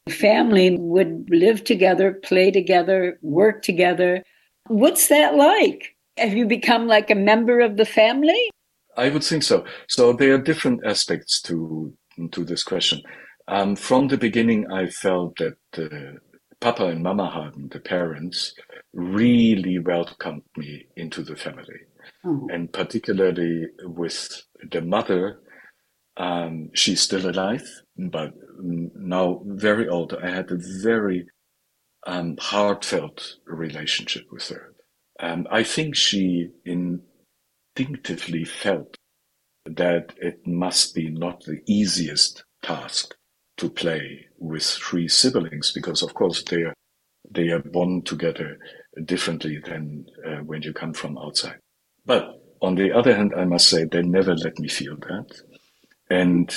Family 0.09 0.77
would 0.79 1.27
live 1.29 1.65
together, 1.65 2.13
play 2.13 2.49
together, 2.49 3.19
work 3.21 3.63
together. 3.63 4.23
What's 4.67 5.09
that 5.09 5.35
like? 5.35 5.93
Have 6.17 6.35
you 6.35 6.45
become 6.45 6.87
like 6.87 7.11
a 7.11 7.15
member 7.15 7.59
of 7.59 7.75
the 7.75 7.83
family? 7.83 8.49
I 8.95 9.09
would 9.09 9.25
think 9.25 9.43
so. 9.43 9.65
So 9.89 10.13
there 10.13 10.35
are 10.35 10.41
different 10.41 10.85
aspects 10.85 11.41
to 11.41 11.93
to 12.31 12.45
this 12.45 12.63
question. 12.63 13.01
Um, 13.49 13.75
from 13.75 14.07
the 14.07 14.17
beginning, 14.17 14.71
I 14.71 14.87
felt 14.87 15.37
that 15.39 15.57
uh, 15.77 16.17
Papa 16.61 16.85
and 16.85 17.03
Mama 17.03 17.29
Hagen, 17.29 17.67
the 17.73 17.81
parents, 17.81 18.53
really 18.93 19.79
welcomed 19.79 20.43
me 20.55 20.87
into 20.95 21.23
the 21.23 21.35
family, 21.35 21.81
oh. 22.27 22.47
and 22.51 22.71
particularly 22.71 23.67
with 23.83 24.43
the 24.71 24.81
mother. 24.81 25.39
Um, 26.17 26.71
she's 26.73 27.01
still 27.01 27.29
alive, 27.29 27.67
but 27.95 28.33
now 28.59 29.41
very 29.45 29.87
old. 29.87 30.15
I 30.15 30.31
had 30.31 30.51
a 30.51 30.57
very 30.81 31.27
um, 32.07 32.37
heartfelt 32.39 33.35
relationship 33.45 34.23
with 34.31 34.47
her. 34.49 34.73
Um, 35.19 35.47
I 35.51 35.63
think 35.63 35.95
she 35.95 36.49
instinctively 36.65 38.45
felt 38.45 38.95
that 39.65 40.13
it 40.17 40.45
must 40.45 40.95
be 40.95 41.09
not 41.09 41.43
the 41.43 41.61
easiest 41.67 42.43
task 42.63 43.15
to 43.57 43.69
play 43.69 44.25
with 44.37 44.63
three 44.63 45.07
siblings 45.07 45.71
because, 45.71 46.01
of 46.01 46.13
course, 46.13 46.43
they 46.43 46.63
are 46.63 46.73
they 47.29 47.49
are 47.49 47.59
born 47.59 48.01
together 48.03 48.57
differently 49.03 49.59
than 49.65 50.05
uh, 50.25 50.37
when 50.37 50.61
you 50.61 50.71
come 50.73 50.93
from 50.93 51.17
outside. 51.17 51.59
But 52.07 52.29
on 52.61 52.75
the 52.75 52.93
other 52.93 53.15
hand, 53.15 53.33
I 53.37 53.45
must 53.45 53.69
say 53.69 53.85
they 53.85 54.03
never 54.03 54.35
let 54.35 54.59
me 54.59 54.69
feel 54.69 54.97
that. 54.97 55.27
And 56.09 56.53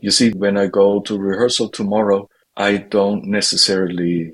you 0.00 0.12
see, 0.12 0.30
when 0.32 0.58
I 0.58 0.68
go 0.68 1.00
to 1.02 1.18
rehearsal 1.18 1.70
tomorrow, 1.70 2.28
I 2.56 2.78
don't 2.78 3.26
necessarily 3.26 4.32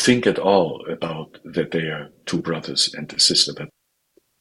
think 0.00 0.26
at 0.26 0.38
all 0.40 0.84
about 0.90 1.38
that 1.44 1.72
they 1.72 1.84
are 1.88 2.10
two 2.26 2.42
brothers 2.42 2.94
and 2.94 3.12
a 3.12 3.20
sister, 3.20 3.54
but 3.56 3.70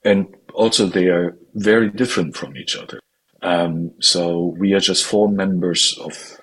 and 0.05 0.28
also 0.53 0.88
they 0.88 1.07
are 1.07 1.38
very 1.55 1.89
different 1.91 2.36
from 2.38 2.57
each 2.57 2.76
other. 2.78 2.99
Um, 3.43 3.93
so 4.01 4.55
we 4.59 4.74
are 4.74 4.82
just 4.82 5.05
four 5.05 5.30
members 5.30 5.97
of 6.01 6.39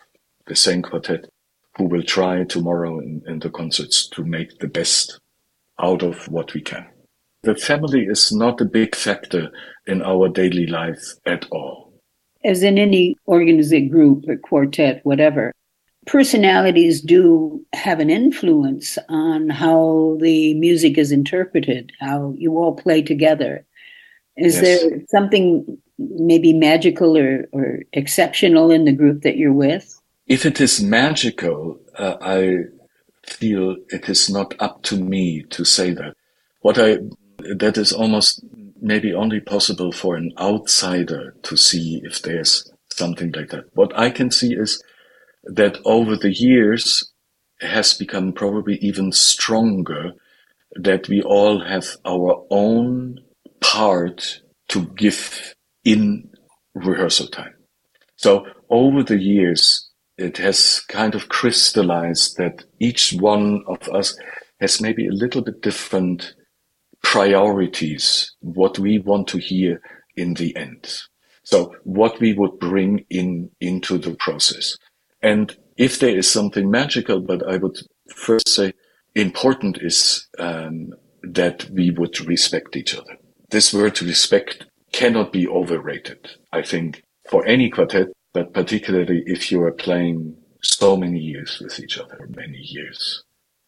the 0.47 0.57
same 0.57 0.83
quartet 0.83 1.27
who 1.77 1.87
will 1.87 2.03
try 2.05 2.45
tomorrow 2.45 3.01
in, 3.01 3.23
in 3.27 3.41
the 3.41 3.51
concerts 3.51 4.09
to 4.11 4.25
make 4.25 4.59
the 4.61 4.69
best 4.69 5.21
out 5.81 6.03
of 6.03 6.29
what 6.29 6.55
we 6.55 6.63
can. 6.63 6.87
The 7.47 7.55
family 7.55 8.07
is 8.07 8.33
not 8.33 8.61
a 8.61 8.65
big 8.65 8.97
factor 8.97 9.53
in 9.87 10.03
our 10.03 10.29
daily 10.29 10.67
life 10.67 11.15
at 11.27 11.47
all. 11.53 11.93
As 12.45 12.65
in 12.65 12.77
any 12.77 13.15
organized 13.27 13.89
group 13.89 14.25
or 14.29 14.37
quartet, 14.37 15.01
whatever, 15.05 15.53
personalities 16.07 17.01
do 17.01 17.65
have 17.73 18.01
an 18.01 18.11
influence 18.11 18.99
on 19.09 19.49
how 19.49 20.19
the 20.21 20.55
music 20.55 20.99
is 20.99 21.13
interpreted, 21.13 21.93
how 22.01 22.35
you 22.37 22.59
all 22.59 22.75
play 22.75 23.01
together. 23.01 23.65
Is 24.37 24.57
yes. 24.57 24.63
there 24.65 25.03
something 25.09 25.79
maybe 25.99 26.53
magical 26.53 27.17
or, 27.17 27.47
or 27.53 27.85
exceptional 27.93 28.73
in 28.73 28.87
the 28.87 28.93
group 28.93 29.23
that 29.23 29.37
you're 29.37 29.53
with? 29.53 30.01
If 30.27 30.45
it 30.47 30.61
is 30.61 30.83
magical, 30.83 31.79
uh, 31.97 32.17
I 32.21 32.65
feel 33.25 33.77
it 33.91 34.09
is 34.09 34.29
not 34.29 34.53
up 34.59 34.83
to 34.83 34.97
me 34.97 35.45
to 35.51 35.65
say 35.65 35.93
that. 35.93 36.17
What 36.63 36.81
I 36.81 36.99
that 37.55 37.77
is 37.77 37.93
almost 37.93 38.45
maybe 38.81 39.13
only 39.13 39.41
possible 39.41 39.93
for 39.93 40.17
an 40.17 40.33
outsider 40.39 41.35
to 41.43 41.57
see 41.57 42.01
if 42.05 42.23
there's 42.23 42.71
something 42.93 43.33
like 43.33 43.51
that. 43.51 43.65
What 43.75 43.97
I 43.99 44.11
can 44.11 44.31
see 44.31 44.55
is 44.55 44.83
that 45.45 45.79
over 45.85 46.17
the 46.17 46.33
years 46.33 47.13
has 47.61 47.95
become 47.95 48.33
probably 48.33 48.77
even 48.77 49.13
stronger 49.13 50.13
that 50.75 51.09
we 51.09 51.23
all 51.23 51.65
have 51.65 51.97
our 52.05 52.45
own 52.51 53.19
part 53.61 54.43
to 54.69 54.87
give 54.97 55.55
in 55.85 56.29
rehearsal 56.75 57.29
time. 57.29 57.55
So 58.17 58.47
over 58.69 59.03
the 59.03 59.19
years, 59.19 59.91
it 60.19 60.39
has 60.39 60.81
kind 60.89 61.15
of 61.15 61.29
crystallized 61.29 62.37
that 62.39 62.65
each 62.81 63.15
one 63.15 63.63
of 63.69 63.89
us 63.89 64.19
has 64.61 64.81
maybe 64.81 65.07
a 65.07 65.13
little 65.13 65.43
bit 65.43 65.63
different 65.63 66.35
priorities, 67.13 68.35
what 68.41 68.81
we 68.81 68.99
want 68.99 69.29
to 69.29 69.39
hear 69.39 69.81
in 70.17 70.35
the 70.35 70.55
end. 70.57 71.03
So 71.45 71.73
what 71.85 72.19
we 72.19 72.33
would 72.33 72.59
bring 72.59 73.05
in 73.09 73.49
into 73.61 73.97
the 73.97 74.17
process. 74.17 74.77
And 75.23 75.57
if 75.77 76.01
there 76.01 76.17
is 76.19 76.29
something 76.29 76.69
magical, 76.69 77.21
but 77.21 77.49
I 77.49 77.59
would 77.59 77.79
first 78.13 78.49
say 78.49 78.73
important 79.15 79.79
is 79.81 80.27
um, 80.41 80.95
that 81.23 81.71
we 81.71 81.93
would 81.93 82.19
respect 82.27 82.75
each 82.75 82.97
other. 82.97 83.17
This 83.51 83.73
word 83.73 84.03
respect 84.03 84.67
cannot 84.93 85.33
be 85.33 85.47
overrated. 85.47 86.29
I 86.53 86.63
think 86.63 87.05
for 87.31 87.47
any 87.47 87.71
quartet, 87.71 88.09
but 88.35 88.53
particularly 88.53 89.23
if 89.27 89.53
you 89.53 89.63
are 89.63 89.73
playing 89.73 90.37
so 90.61 90.97
many 90.97 91.21
years 91.21 91.61
with 91.63 91.79
each 91.79 91.99
other, 91.99 92.29
many 92.35 92.59
years. 92.59 93.23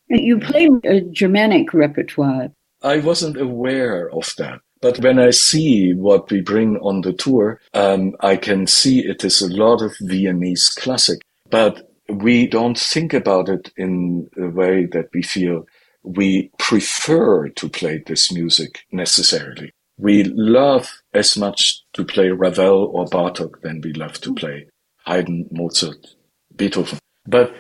You 0.09 0.41
play 0.41 0.69
a 0.85 1.03
Germanic 1.03 1.73
repertoire. 1.73 2.49
I 2.83 2.99
wasn't 2.99 3.41
aware 3.41 4.11
of 4.11 4.33
that. 4.39 4.61
But 4.81 5.01
when 5.01 5.19
I 5.19 5.31
see 5.31 5.93
what 5.93 6.31
we 6.31 6.41
bring 6.41 6.77
on 6.77 7.01
the 7.01 7.13
tour, 7.13 7.61
um, 7.75 8.15
I 8.21 8.37
can 8.37 8.69
see 8.69 9.01
it 9.01 9.25
is 9.25 9.43
a 9.43 9.53
lot 9.53 9.83
of 9.83 9.97
Viennese 10.01 10.71
classic 10.71 11.21
but 11.51 11.91
we 12.09 12.47
don't 12.47 12.79
think 12.79 13.13
about 13.13 13.49
it 13.49 13.71
in 13.77 14.29
a 14.39 14.49
way 14.49 14.87
that 14.87 15.09
we 15.13 15.23
feel 15.23 15.67
we 16.03 16.51
prefer 16.59 17.49
to 17.49 17.69
play 17.69 18.03
this 18.07 18.33
music 18.33 18.81
necessarily. 18.93 19.73
We 19.99 20.25
love 20.25 20.89
as 21.13 21.37
much 21.37 21.83
to 21.95 22.05
play 22.05 22.31
Ravel 22.31 22.91
or 22.93 23.07
Bartok 23.07 23.61
than 23.63 23.81
we 23.83 23.93
love 23.93 24.21
to 24.21 24.35
play 24.35 24.69
Haydn, 25.07 25.49
Mozart, 25.51 26.07
Beethoven. 26.55 26.99
But 27.27 27.53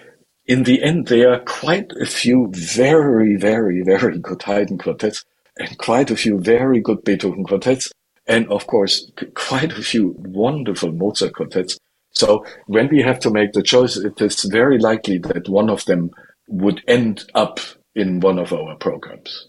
in 0.48 0.64
the 0.64 0.82
end, 0.82 1.06
there 1.06 1.32
are 1.32 1.40
quite 1.40 1.92
a 2.00 2.06
few 2.06 2.48
very, 2.52 3.36
very, 3.36 3.82
very 3.82 4.18
good 4.18 4.42
Haydn 4.42 4.78
quartets 4.78 5.24
and 5.58 5.78
quite 5.78 6.10
a 6.10 6.16
few 6.16 6.40
very 6.40 6.80
good 6.80 7.04
Beethoven 7.04 7.44
quartets. 7.44 7.92
And 8.26 8.48
of 8.48 8.66
course, 8.66 9.10
quite 9.34 9.72
a 9.72 9.82
few 9.82 10.14
wonderful 10.18 10.92
Mozart 10.92 11.34
quartets 11.34 11.78
So 12.12 12.44
when 12.66 12.88
we 12.88 13.02
have 13.02 13.20
to 13.20 13.30
make 13.30 13.52
the 13.52 13.62
choice, 13.62 13.96
it 13.96 14.20
is 14.20 14.42
very 14.42 14.78
likely 14.78 15.18
that 15.18 15.48
one 15.48 15.70
of 15.70 15.84
them 15.84 16.10
would 16.48 16.82
end 16.88 17.24
up 17.34 17.60
in 17.94 18.20
one 18.20 18.38
of 18.38 18.52
our 18.52 18.74
programs. 18.76 19.48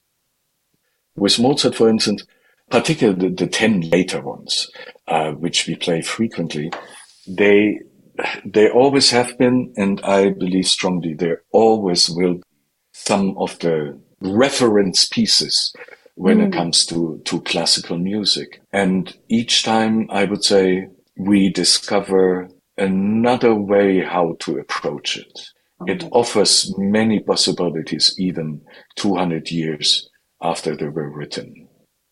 With 1.16 1.40
Mozart, 1.40 1.76
for 1.76 1.90
instance, 1.90 2.26
particularly 2.70 3.30
the, 3.30 3.46
the 3.46 3.48
10 3.48 3.90
later 3.90 4.22
ones, 4.22 4.70
uh, 5.08 5.32
which 5.32 5.68
we 5.68 5.76
play 5.76 6.02
frequently, 6.02 6.72
they, 7.28 7.80
they 8.46 8.70
always 8.70 9.10
have 9.12 9.38
been, 9.38 9.74
and 9.78 10.02
I 10.02 10.30
believe 10.30 10.68
strongly 10.68 11.14
there 11.14 11.44
always 11.52 12.10
will 12.10 12.36
be 12.36 12.44
some 12.94 13.38
of 13.38 13.58
the 13.60 14.00
reference 14.22 15.08
pieces 15.08 15.74
when 16.16 16.40
mm. 16.40 16.48
it 16.48 16.54
comes 16.54 16.86
to, 16.88 17.22
to 17.26 17.42
classical 17.42 17.98
music. 17.98 18.62
And 18.74 19.16
each 19.30 19.64
time 19.64 20.08
I 20.10 20.26
would 20.26 20.44
say 20.44 20.90
we 21.18 21.50
discover 21.50 22.50
another 22.78 23.56
way 23.56 24.04
how 24.04 24.36
to 24.40 24.58
approach 24.58 25.18
it. 25.18 25.40
Okay. 25.82 25.94
It 25.94 26.10
offers 26.12 26.74
many 26.78 27.20
possibilities 27.20 28.16
even 28.18 28.62
200 28.96 29.50
years 29.50 30.10
after 30.42 30.76
they 30.76 30.90
were 30.90 31.10
written. 31.10 31.68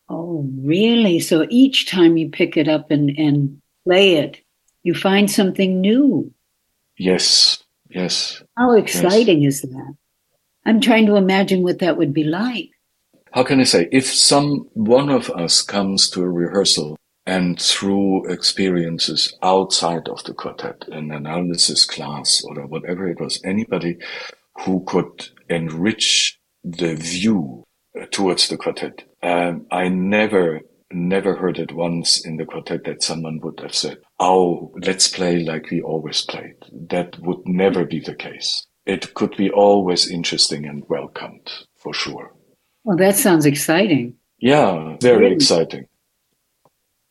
Oh, 0.10 0.50
really? 0.62 1.20
So 1.20 1.46
each 1.50 1.90
time 1.90 2.16
you 2.16 2.30
pick 2.30 2.56
it 2.56 2.70
up 2.70 2.92
and, 2.92 3.10
and 3.18 3.62
play 3.86 4.16
it, 4.16 4.42
you 4.88 4.94
find 4.94 5.30
something 5.30 5.82
new. 5.82 6.34
Yes, 6.98 7.62
yes. 7.90 8.42
How 8.58 8.72
exciting 8.72 9.42
yes. 9.42 9.56
is 9.56 9.62
that? 9.64 9.94
I'm 10.66 10.80
trying 10.80 11.06
to 11.08 11.18
imagine 11.18 11.62
what 11.62 11.80
that 11.80 11.98
would 11.98 12.14
be 12.14 12.24
like. 12.24 12.70
How 13.34 13.44
can 13.44 13.60
I 13.60 13.66
say? 13.66 13.90
If 13.92 14.06
some 14.06 14.70
one 14.74 15.10
of 15.10 15.30
us 15.32 15.62
comes 15.62 16.10
to 16.12 16.24
a 16.24 16.30
rehearsal 16.30 16.98
and 17.26 17.62
through 17.62 18.32
experiences 18.32 19.38
outside 19.44 20.08
of 20.08 20.24
the 20.24 20.34
quartet, 20.34 20.88
an 20.88 21.12
analysis 21.12 21.84
class 21.84 22.42
or 22.46 22.66
whatever 22.66 23.10
it 23.10 23.20
was, 23.20 23.42
anybody 23.44 23.98
who 24.62 24.86
could 24.86 25.28
enrich 25.50 26.40
the 26.64 26.96
view 26.96 27.66
towards 28.12 28.48
the 28.48 28.56
quartet. 28.56 29.04
Um, 29.22 29.68
I 29.70 29.90
never, 29.90 30.62
never 30.92 31.36
heard 31.36 31.60
it 31.60 31.74
once 31.74 32.26
in 32.26 32.38
the 32.38 32.46
quartet 32.46 32.84
that 32.86 33.04
someone 33.04 33.40
would 33.42 33.60
have 33.60 33.76
said, 33.76 33.98
Oh, 34.20 34.74
let's 34.82 35.08
play 35.08 35.44
like 35.44 35.70
we 35.70 35.82
always 35.82 36.24
played. 36.24 36.56
That 36.90 37.20
would 37.20 37.46
never 37.46 37.86
be 37.86 38.00
the 38.00 38.16
case. 38.16 38.66
It 38.86 39.14
could 39.14 39.36
be 39.36 39.50
always 39.52 40.10
interesting 40.10 40.66
and 40.66 40.84
welcomed 40.88 41.52
for 41.76 41.94
sure. 41.94 42.34
Well, 42.84 42.98
that 42.98 43.18
sounds 43.18 43.46
exciting. 43.46 44.16
Yeah, 44.40 44.98
very 45.02 45.24
really? 45.24 45.36
exciting. 45.36 45.88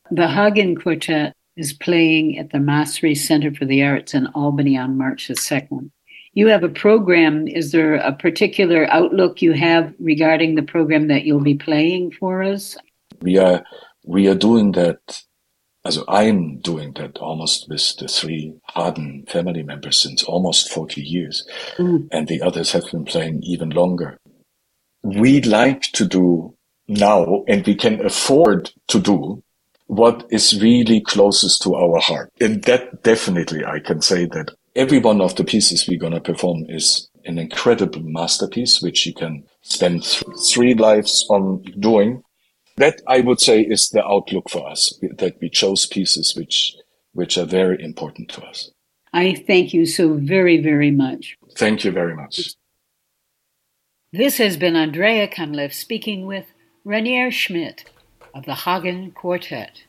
The 0.09 0.27
Hagen 0.27 0.75
Quartet 0.75 1.35
is 1.55 1.73
playing 1.73 2.39
at 2.39 2.51
the 2.51 2.59
Massry 2.59 3.13
Center 3.13 3.53
for 3.53 3.65
the 3.65 3.83
Arts 3.83 4.13
in 4.13 4.27
Albany 4.27 4.77
on 4.77 4.97
March 4.97 5.27
the 5.27 5.33
2nd 5.33 5.91
you 6.37 6.45
have 6.49 6.63
a 6.63 6.69
program. 6.69 7.47
Is 7.47 7.71
there 7.71 7.95
a 7.95 8.13
particular 8.13 8.85
outlook 8.91 9.41
you 9.41 9.53
have 9.53 9.91
regarding 9.97 10.53
the 10.53 10.61
program 10.61 11.07
that 11.07 11.23
you'll 11.23 11.39
be 11.39 11.55
playing 11.55 12.11
for 12.11 12.43
us? 12.43 12.77
We 13.21 13.37
are 13.37 13.63
we 14.05 14.27
are 14.27 14.35
doing 14.35 14.71
that. 14.73 14.99
As 15.85 15.99
I'm 16.09 16.57
doing 16.57 16.91
that 16.93 17.17
almost 17.19 17.69
with 17.69 17.95
the 17.95 18.09
three 18.09 18.53
Hagen 18.73 19.25
family 19.29 19.63
members 19.63 20.01
since 20.01 20.21
almost 20.23 20.69
40 20.69 21.01
years, 21.01 21.47
mm. 21.77 22.09
and 22.11 22.27
the 22.27 22.41
others 22.41 22.73
have 22.73 22.91
been 22.91 23.05
playing 23.05 23.41
even 23.43 23.69
longer. 23.69 24.17
We 25.01 25.41
like 25.43 25.83
to 25.93 26.05
do 26.05 26.57
now, 26.89 27.45
and 27.47 27.65
we 27.65 27.75
can 27.75 28.05
afford 28.05 28.71
to 28.89 28.99
do 28.99 29.41
what 29.85 30.25
is 30.29 30.61
really 30.61 31.01
closest 31.01 31.61
to 31.61 31.75
our 31.75 31.99
heart. 31.99 32.31
And 32.39 32.63
that 32.63 33.03
definitely 33.03 33.63
I 33.65 33.79
can 33.79 34.01
say 34.01 34.25
that 34.25 34.51
every 34.75 34.99
one 34.99 35.21
of 35.21 35.35
the 35.35 35.43
pieces 35.43 35.87
we're 35.87 35.99
going 35.99 36.13
to 36.13 36.21
perform 36.21 36.65
is 36.69 37.09
an 37.25 37.37
incredible 37.39 38.01
masterpiece, 38.01 38.81
which 38.81 39.05
you 39.05 39.13
can 39.13 39.43
spend 39.61 40.03
th- 40.03 40.23
three 40.49 40.73
lives 40.73 41.25
on 41.29 41.61
doing. 41.79 42.23
That 42.77 43.01
I 43.07 43.21
would 43.21 43.39
say 43.39 43.61
is 43.61 43.89
the 43.89 44.05
outlook 44.05 44.49
for 44.49 44.69
us, 44.69 44.93
that 45.17 45.37
we 45.41 45.49
chose 45.49 45.87
pieces 45.87 46.35
which, 46.35 46.75
which 47.13 47.37
are 47.37 47.45
very 47.45 47.83
important 47.83 48.29
to 48.29 48.43
us. 48.43 48.71
I 49.11 49.33
thank 49.33 49.73
you 49.73 49.85
so 49.85 50.13
very, 50.13 50.61
very 50.61 50.91
much. 50.91 51.37
Thank 51.55 51.83
you 51.83 51.91
very 51.91 52.15
much. 52.15 52.53
This 54.13 54.37
has 54.37 54.55
been 54.57 54.75
Andrea 54.75 55.27
Cunliffe 55.27 55.73
speaking 55.73 56.27
with 56.27 56.45
Rainer 56.85 57.31
Schmid 57.31 57.85
of 58.33 58.45
the 58.45 58.55
Hagen 58.55 59.11
Quartet. 59.11 59.83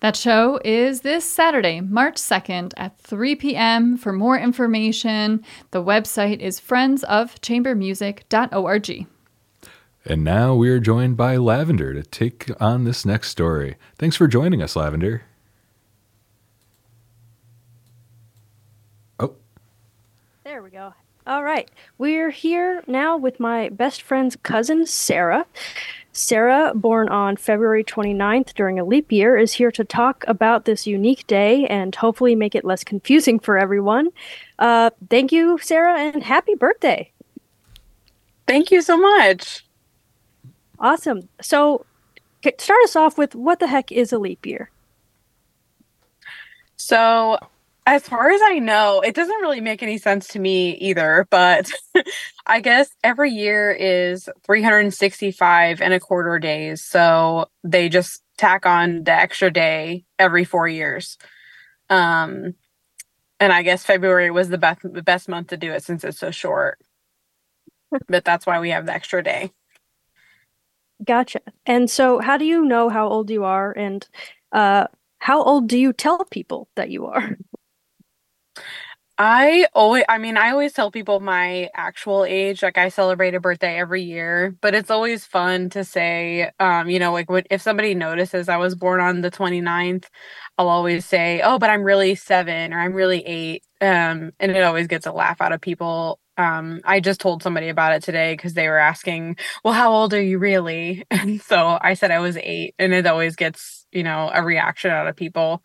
That 0.00 0.16
show 0.16 0.58
is 0.64 1.02
this 1.02 1.26
Saturday, 1.26 1.82
March 1.82 2.14
2nd 2.14 2.72
at 2.76 2.98
3 2.98 3.36
p.m. 3.36 3.98
For 3.98 4.14
more 4.14 4.38
information, 4.38 5.44
the 5.72 5.84
website 5.84 6.38
is 6.38 6.58
friendsofchambermusic.org. 6.58 9.06
And 10.04 10.24
now 10.24 10.54
we 10.54 10.70
are 10.70 10.80
joined 10.80 11.16
by 11.16 11.36
Lavender 11.36 11.92
to 11.92 12.02
take 12.02 12.50
on 12.60 12.84
this 12.84 13.04
next 13.04 13.28
story. 13.28 13.76
Thanks 13.98 14.16
for 14.16 14.26
joining 14.26 14.62
us, 14.62 14.74
Lavender. 14.74 15.22
Oh. 19.18 19.34
There 20.44 20.62
we 20.62 20.70
go. 20.70 20.94
All 21.26 21.44
right. 21.44 21.70
We're 21.98 22.30
here 22.30 22.82
now 22.86 23.18
with 23.18 23.38
my 23.38 23.68
best 23.68 24.00
friend's 24.00 24.36
cousin, 24.36 24.86
Sarah. 24.86 25.44
Sarah, 26.12 26.72
born 26.74 27.08
on 27.08 27.36
February 27.36 27.84
29th 27.84 28.54
during 28.54 28.78
a 28.80 28.84
leap 28.84 29.12
year, 29.12 29.36
is 29.36 29.52
here 29.52 29.70
to 29.70 29.84
talk 29.84 30.24
about 30.26 30.64
this 30.64 30.86
unique 30.86 31.26
day 31.26 31.66
and 31.66 31.94
hopefully 31.94 32.34
make 32.34 32.54
it 32.54 32.64
less 32.64 32.82
confusing 32.82 33.38
for 33.38 33.58
everyone. 33.58 34.08
Uh, 34.58 34.90
thank 35.08 35.30
you, 35.30 35.58
Sarah, 35.58 36.00
and 36.00 36.22
happy 36.22 36.54
birthday. 36.54 37.12
Thank 38.48 38.70
you 38.70 38.82
so 38.82 38.96
much. 38.96 39.64
Awesome. 40.80 41.28
So, 41.42 41.84
start 42.58 42.78
us 42.84 42.96
off 42.96 43.18
with 43.18 43.34
what 43.34 43.60
the 43.60 43.66
heck 43.66 43.92
is 43.92 44.12
a 44.12 44.18
leap 44.18 44.46
year? 44.46 44.70
So, 46.76 47.38
as 47.86 48.02
far 48.08 48.30
as 48.30 48.40
I 48.44 48.58
know, 48.58 49.00
it 49.00 49.14
doesn't 49.14 49.40
really 49.40 49.60
make 49.60 49.82
any 49.82 49.98
sense 49.98 50.28
to 50.28 50.38
me 50.38 50.72
either, 50.76 51.26
but 51.30 51.70
I 52.46 52.60
guess 52.60 52.90
every 53.02 53.30
year 53.30 53.70
is 53.72 54.28
365 54.44 55.80
and 55.82 55.92
a 55.92 56.00
quarter 56.00 56.38
days. 56.38 56.84
So 56.84 57.46
they 57.64 57.88
just 57.88 58.22
tack 58.38 58.64
on 58.64 59.04
the 59.04 59.12
extra 59.12 59.50
day 59.50 60.04
every 60.18 60.44
four 60.44 60.68
years. 60.68 61.18
Um, 61.88 62.54
and 63.40 63.52
I 63.52 63.62
guess 63.62 63.84
February 63.84 64.30
was 64.30 64.50
the 64.50 64.58
best 64.58 64.80
the 64.84 65.02
best 65.02 65.28
month 65.28 65.48
to 65.48 65.56
do 65.56 65.72
it 65.72 65.82
since 65.82 66.04
it's 66.04 66.18
so 66.18 66.30
short. 66.30 66.78
but 68.08 68.24
that's 68.24 68.46
why 68.46 68.60
we 68.60 68.70
have 68.70 68.86
the 68.86 68.94
extra 68.94 69.22
day. 69.22 69.52
Gotcha. 71.04 71.40
And 71.66 71.90
so, 71.90 72.18
how 72.20 72.36
do 72.36 72.44
you 72.44 72.64
know 72.64 72.88
how 72.88 73.08
old 73.08 73.30
you 73.30 73.44
are, 73.44 73.72
and 73.76 74.06
uh, 74.52 74.86
how 75.18 75.42
old 75.42 75.68
do 75.68 75.78
you 75.78 75.92
tell 75.92 76.24
people 76.26 76.68
that 76.76 76.90
you 76.90 77.06
are? 77.06 77.36
I 79.18 79.66
always, 79.74 80.04
I 80.08 80.16
mean, 80.16 80.38
I 80.38 80.50
always 80.50 80.72
tell 80.72 80.90
people 80.90 81.20
my 81.20 81.68
actual 81.74 82.24
age. 82.24 82.62
Like 82.62 82.78
I 82.78 82.88
celebrate 82.88 83.34
a 83.34 83.40
birthday 83.40 83.78
every 83.78 84.02
year, 84.02 84.56
but 84.62 84.74
it's 84.74 84.90
always 84.90 85.26
fun 85.26 85.68
to 85.70 85.84
say, 85.84 86.50
um, 86.58 86.88
you 86.88 86.98
know, 86.98 87.12
like 87.12 87.26
if 87.50 87.60
somebody 87.60 87.94
notices 87.94 88.48
I 88.48 88.56
was 88.56 88.74
born 88.74 88.98
on 89.00 89.20
the 89.20 89.30
29th, 89.30 90.08
I'll 90.56 90.68
always 90.70 91.04
say, 91.04 91.42
oh, 91.42 91.58
but 91.58 91.68
I'm 91.68 91.82
really 91.82 92.14
seven 92.14 92.72
or 92.72 92.80
I'm 92.80 92.94
really 92.94 93.20
eight. 93.26 93.62
Um, 93.82 94.32
and 94.40 94.52
it 94.52 94.62
always 94.62 94.86
gets 94.86 95.06
a 95.06 95.12
laugh 95.12 95.40
out 95.42 95.52
of 95.52 95.60
people. 95.60 96.18
Um, 96.40 96.80
I 96.84 97.00
just 97.00 97.20
told 97.20 97.42
somebody 97.42 97.68
about 97.68 97.92
it 97.92 98.02
today 98.02 98.32
because 98.32 98.54
they 98.54 98.66
were 98.66 98.78
asking, 98.78 99.36
well, 99.62 99.74
how 99.74 99.92
old 99.92 100.14
are 100.14 100.22
you 100.22 100.38
really? 100.38 101.04
And 101.10 101.38
so 101.42 101.78
I 101.82 101.92
said 101.92 102.10
I 102.10 102.18
was 102.20 102.38
eight, 102.38 102.74
and 102.78 102.94
it 102.94 103.06
always 103.06 103.36
gets, 103.36 103.86
you 103.92 104.02
know, 104.02 104.30
a 104.32 104.42
reaction 104.42 104.90
out 104.90 105.06
of 105.06 105.16
people. 105.16 105.62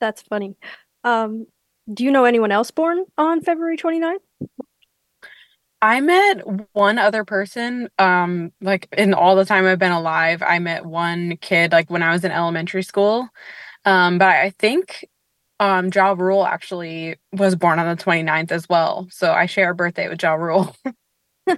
That's 0.00 0.22
funny. 0.22 0.56
Um, 1.04 1.46
do 1.92 2.02
you 2.02 2.10
know 2.10 2.24
anyone 2.24 2.50
else 2.50 2.72
born 2.72 3.04
on 3.16 3.40
February 3.40 3.76
29th? 3.76 4.18
I 5.80 6.00
met 6.00 6.42
one 6.72 6.98
other 6.98 7.24
person, 7.24 7.88
um, 8.00 8.50
like 8.60 8.88
in 8.98 9.14
all 9.14 9.36
the 9.36 9.44
time 9.44 9.64
I've 9.64 9.78
been 9.78 9.92
alive, 9.92 10.42
I 10.42 10.58
met 10.58 10.84
one 10.84 11.36
kid 11.36 11.70
like 11.70 11.88
when 11.88 12.02
I 12.02 12.10
was 12.10 12.24
in 12.24 12.32
elementary 12.32 12.82
school. 12.82 13.28
Um, 13.84 14.18
but 14.18 14.28
I 14.28 14.50
think 14.58 15.06
um 15.60 15.90
Ja 15.94 16.14
Rule 16.16 16.46
actually 16.46 17.16
was 17.32 17.56
born 17.56 17.78
on 17.78 17.96
the 17.96 18.02
29th 18.02 18.52
as 18.52 18.68
well. 18.68 19.08
So 19.10 19.32
I 19.32 19.46
share 19.46 19.70
a 19.70 19.74
birthday 19.74 20.08
with 20.08 20.22
Ja 20.22 20.34
Rule. 20.34 20.74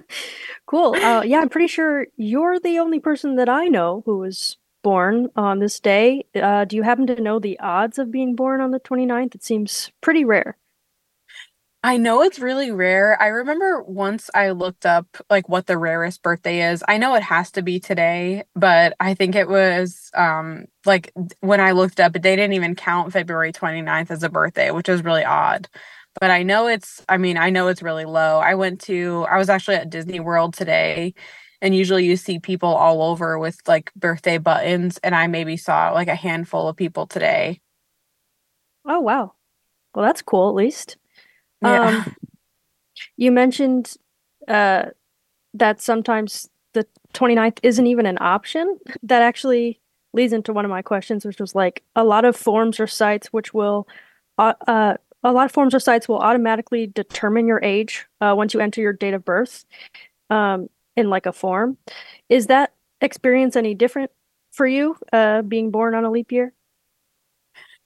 cool. 0.65 0.95
Uh, 0.95 1.21
yeah, 1.21 1.39
I'm 1.39 1.49
pretty 1.49 1.67
sure 1.67 2.07
you're 2.17 2.59
the 2.59 2.79
only 2.79 2.99
person 2.99 3.35
that 3.35 3.49
I 3.49 3.67
know 3.67 4.03
who 4.05 4.17
was 4.17 4.57
born 4.83 5.29
on 5.35 5.59
this 5.59 5.79
day. 5.79 6.25
Uh, 6.35 6.65
do 6.65 6.75
you 6.75 6.83
happen 6.83 7.07
to 7.07 7.21
know 7.21 7.39
the 7.39 7.59
odds 7.59 7.99
of 7.99 8.11
being 8.11 8.35
born 8.35 8.61
on 8.61 8.71
the 8.71 8.79
29th? 8.79 9.35
It 9.35 9.43
seems 9.43 9.91
pretty 10.01 10.25
rare. 10.25 10.57
I 11.83 11.97
know 11.97 12.21
it's 12.21 12.37
really 12.37 12.69
rare. 12.71 13.19
I 13.19 13.27
remember 13.27 13.81
once 13.81 14.29
I 14.35 14.51
looked 14.51 14.85
up 14.85 15.07
like 15.31 15.49
what 15.49 15.65
the 15.65 15.79
rarest 15.79 16.21
birthday 16.21 16.69
is. 16.71 16.83
I 16.87 16.97
know 16.99 17.15
it 17.15 17.23
has 17.23 17.49
to 17.53 17.63
be 17.63 17.79
today, 17.79 18.43
but 18.55 18.93
I 18.99 19.15
think 19.15 19.33
it 19.35 19.47
was 19.49 20.11
um 20.15 20.65
like 20.85 21.11
when 21.39 21.59
I 21.59 21.71
looked 21.71 21.99
up 21.99 22.13
they 22.13 22.19
didn't 22.35 22.53
even 22.53 22.75
count 22.75 23.11
February 23.13 23.51
29th 23.51 24.11
as 24.11 24.21
a 24.23 24.29
birthday, 24.29 24.69
which 24.71 24.89
is 24.89 25.03
really 25.03 25.25
odd. 25.25 25.67
But 26.19 26.29
I 26.29 26.43
know 26.43 26.67
it's 26.67 27.03
I 27.09 27.17
mean, 27.17 27.37
I 27.37 27.49
know 27.49 27.67
it's 27.67 27.81
really 27.81 28.05
low. 28.05 28.37
I 28.39 28.53
went 28.55 28.79
to 28.81 29.25
I 29.29 29.37
was 29.39 29.49
actually 29.49 29.77
at 29.77 29.89
Disney 29.89 30.19
World 30.19 30.53
today 30.53 31.15
and 31.63 31.75
usually 31.75 32.05
you 32.05 32.15
see 32.15 32.37
people 32.39 32.69
all 32.69 33.01
over 33.01 33.39
with 33.39 33.57
like 33.67 33.91
birthday 33.95 34.37
buttons 34.37 34.99
and 35.03 35.15
I 35.15 35.25
maybe 35.27 35.57
saw 35.57 35.91
like 35.93 36.07
a 36.09 36.15
handful 36.15 36.67
of 36.67 36.75
people 36.75 37.07
today. 37.07 37.59
Oh 38.85 38.99
wow. 38.99 39.33
Well, 39.95 40.05
that's 40.05 40.21
cool 40.23 40.49
at 40.49 40.55
least. 40.55 40.97
Yeah. 41.61 42.03
Um, 42.05 42.15
you 43.17 43.31
mentioned 43.31 43.93
uh, 44.47 44.85
that 45.53 45.81
sometimes 45.81 46.49
the 46.73 46.85
29th 47.13 47.59
isn't 47.63 47.87
even 47.87 48.05
an 48.05 48.17
option. 48.21 48.79
That 49.03 49.21
actually 49.21 49.79
leads 50.13 50.33
into 50.33 50.53
one 50.53 50.65
of 50.65 50.71
my 50.71 50.81
questions, 50.81 51.25
which 51.25 51.39
was 51.39 51.55
like 51.55 51.83
a 51.95 52.03
lot 52.03 52.25
of 52.25 52.35
forms 52.35 52.79
or 52.79 52.87
sites 52.87 53.27
which 53.27 53.53
will, 53.53 53.87
uh, 54.37 54.53
uh, 54.67 54.95
a 55.23 55.31
lot 55.31 55.45
of 55.45 55.51
forms 55.51 55.73
or 55.73 55.79
sites 55.79 56.07
will 56.07 56.17
automatically 56.17 56.87
determine 56.87 57.47
your 57.47 57.61
age 57.63 58.07
uh, 58.21 58.33
once 58.35 58.53
you 58.53 58.59
enter 58.59 58.81
your 58.81 58.93
date 58.93 59.13
of 59.13 59.23
birth 59.23 59.65
um, 60.29 60.67
in 60.95 61.09
like 61.09 61.25
a 61.25 61.31
form. 61.31 61.77
Is 62.29 62.47
that 62.47 62.73
experience 63.01 63.55
any 63.55 63.75
different 63.75 64.11
for 64.51 64.67
you 64.67 64.97
uh, 65.13 65.43
being 65.43 65.71
born 65.71 65.95
on 65.95 66.05
a 66.05 66.11
leap 66.11 66.31
year? 66.31 66.53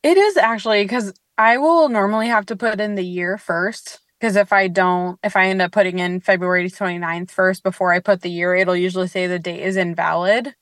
It 0.01 0.17
is 0.17 0.37
actually 0.37 0.83
because 0.83 1.13
I 1.37 1.57
will 1.57 1.89
normally 1.89 2.27
have 2.27 2.45
to 2.47 2.55
put 2.55 2.79
in 2.79 2.95
the 2.95 3.05
year 3.05 3.37
first. 3.37 3.99
Because 4.19 4.37
if 4.37 4.53
I 4.53 4.69
don't, 4.69 5.19
if 5.23 5.35
I 5.35 5.47
end 5.47 5.61
up 5.61 5.73
putting 5.73 5.99
in 5.99 6.21
February 6.21 6.69
29th 6.69 7.31
first 7.31 7.63
before 7.63 7.91
I 7.91 7.99
put 7.99 8.21
the 8.21 8.29
year, 8.29 8.55
it'll 8.55 8.75
usually 8.75 9.07
say 9.07 9.27
the 9.27 9.39
date 9.39 9.61
is 9.61 9.75
invalid. 9.75 10.55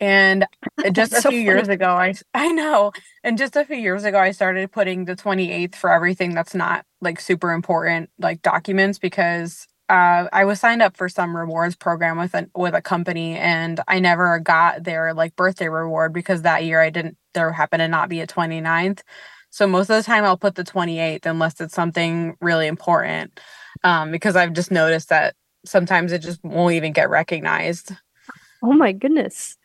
And 0.00 0.46
just 0.92 1.12
a 1.12 1.22
so 1.22 1.30
few 1.30 1.38
years 1.40 1.68
ago, 1.68 1.90
I 1.92 2.14
I 2.34 2.48
know, 2.52 2.92
and 3.24 3.38
just 3.38 3.56
a 3.56 3.64
few 3.64 3.76
years 3.76 4.04
ago, 4.04 4.18
I 4.18 4.32
started 4.32 4.72
putting 4.72 5.04
the 5.06 5.16
28th 5.16 5.76
for 5.76 5.90
everything 5.90 6.34
that's 6.34 6.54
not 6.54 6.84
like 7.00 7.20
super 7.20 7.52
important, 7.52 8.10
like 8.18 8.42
documents, 8.42 8.98
because 8.98 9.66
uh, 9.88 10.26
I 10.32 10.44
was 10.44 10.60
signed 10.60 10.82
up 10.82 10.96
for 10.96 11.08
some 11.08 11.36
rewards 11.36 11.76
program 11.76 12.18
with 12.18 12.34
a 12.34 12.48
with 12.56 12.74
a 12.74 12.82
company, 12.82 13.36
and 13.38 13.80
I 13.88 14.00
never 14.00 14.38
got 14.40 14.84
their 14.84 15.14
like 15.14 15.36
birthday 15.36 15.68
reward 15.68 16.12
because 16.12 16.42
that 16.42 16.64
year 16.64 16.80
I 16.80 16.90
didn't. 16.90 17.16
There 17.34 17.52
happened 17.52 17.80
to 17.80 17.88
not 17.88 18.08
be 18.08 18.20
a 18.20 18.26
29th, 18.26 19.00
so 19.52 19.66
most 19.66 19.90
of 19.90 19.96
the 19.96 20.02
time 20.02 20.24
I'll 20.24 20.38
put 20.38 20.54
the 20.54 20.64
28th 20.64 21.26
unless 21.26 21.60
it's 21.60 21.74
something 21.74 22.36
really 22.40 22.66
important, 22.66 23.38
um, 23.84 24.10
because 24.10 24.34
I've 24.34 24.54
just 24.54 24.70
noticed 24.70 25.10
that 25.10 25.34
sometimes 25.66 26.10
it 26.10 26.20
just 26.20 26.42
won't 26.42 26.72
even 26.72 26.92
get 26.92 27.10
recognized. 27.10 27.92
Oh 28.62 28.72
my 28.72 28.92
goodness. 28.92 29.58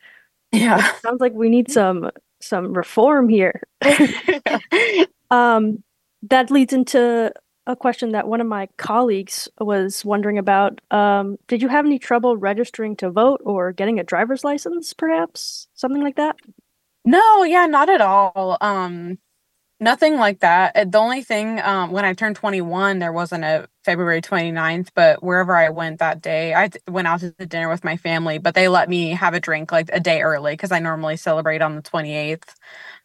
Yeah. 0.52 0.78
It 0.78 1.00
sounds 1.00 1.22
like 1.22 1.32
we 1.32 1.48
need 1.48 1.70
some 1.70 2.10
some 2.40 2.74
reform 2.74 3.28
here. 3.28 3.62
Um, 5.30 5.84
that 6.22 6.50
leads 6.50 6.72
into 6.72 7.30
a 7.66 7.76
question 7.76 8.12
that 8.12 8.28
one 8.28 8.40
of 8.40 8.46
my 8.46 8.66
colleagues 8.78 9.46
was 9.60 10.02
wondering 10.02 10.38
about. 10.38 10.80
Um, 10.90 11.36
did 11.48 11.60
you 11.60 11.68
have 11.68 11.84
any 11.84 11.98
trouble 11.98 12.38
registering 12.38 12.96
to 12.96 13.10
vote 13.10 13.42
or 13.44 13.72
getting 13.72 14.00
a 14.00 14.04
driver's 14.04 14.42
license, 14.42 14.94
perhaps? 14.94 15.68
Something 15.74 16.02
like 16.02 16.16
that? 16.16 16.36
No, 17.04 17.42
yeah, 17.44 17.66
not 17.66 17.90
at 17.90 18.00
all. 18.00 18.56
Um, 18.62 19.18
nothing 19.80 20.16
like 20.16 20.40
that. 20.40 20.76
Uh, 20.76 20.84
The 20.84 20.98
only 20.98 21.22
thing, 21.22 21.60
um, 21.60 21.90
when 21.92 22.04
I 22.04 22.12
turned 22.14 22.36
21, 22.36 22.98
there 22.98 23.12
wasn't 23.12 23.44
a 23.44 23.68
February 23.84 24.20
29th, 24.20 24.90
but 24.94 25.22
wherever 25.22 25.56
I 25.56 25.70
went 25.70 25.98
that 26.00 26.20
day, 26.22 26.54
I 26.54 26.68
t- 26.68 26.80
went 26.88 27.08
out 27.08 27.20
to 27.20 27.30
the 27.38 27.46
dinner 27.46 27.68
with 27.68 27.84
my 27.84 27.96
family, 27.96 28.38
but 28.38 28.54
they 28.54 28.68
let 28.68 28.88
me 28.88 29.10
have 29.10 29.34
a 29.34 29.40
drink 29.40 29.72
like 29.72 29.90
a 29.92 30.00
day 30.00 30.22
early 30.22 30.52
because 30.54 30.72
I 30.72 30.78
normally 30.80 31.16
celebrate 31.16 31.62
on 31.62 31.76
the 31.76 31.82
28th. 31.82 32.54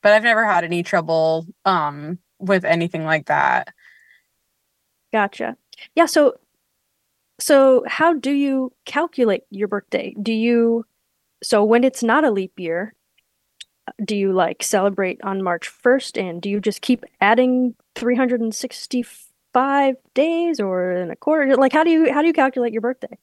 But 0.02 0.14
I've 0.14 0.24
never 0.24 0.46
had 0.46 0.64
any 0.64 0.84
trouble, 0.84 1.46
um, 1.66 2.20
with 2.40 2.66
anything 2.66 3.06
like 3.06 3.28
that. 3.28 3.74
Gotcha. 5.12 5.58
Yeah, 5.96 6.06
so 6.06 6.36
so 7.40 7.84
how 7.88 8.14
do 8.14 8.32
you 8.32 8.74
calculate 8.86 9.44
your 9.50 9.68
birthday? 9.68 10.16
Do 10.22 10.32
you 10.34 10.86
so 11.44 11.64
when 11.64 11.84
it's 11.84 12.04
not 12.04 12.26
a 12.26 12.32
leap 12.32 12.60
year, 12.60 12.96
do 14.04 14.16
you 14.16 14.34
like 14.34 14.64
celebrate 14.64 15.22
on 15.24 15.44
March 15.44 15.70
1st 15.70 16.20
and 16.22 16.42
do 16.42 16.50
you 16.50 16.60
just 16.60 16.82
keep 16.82 17.04
adding 17.22 17.76
365 17.96 19.96
days 20.14 20.60
or 20.60 20.92
in 20.94 21.12
a 21.12 21.16
quarter? 21.16 21.56
Like 21.56 21.74
how 21.74 21.84
do 21.84 21.92
you 21.92 22.12
how 22.14 22.22
do 22.22 22.28
you 22.28 22.34
calculate 22.34 22.74
your 22.74 22.82
birthday? 22.82 23.18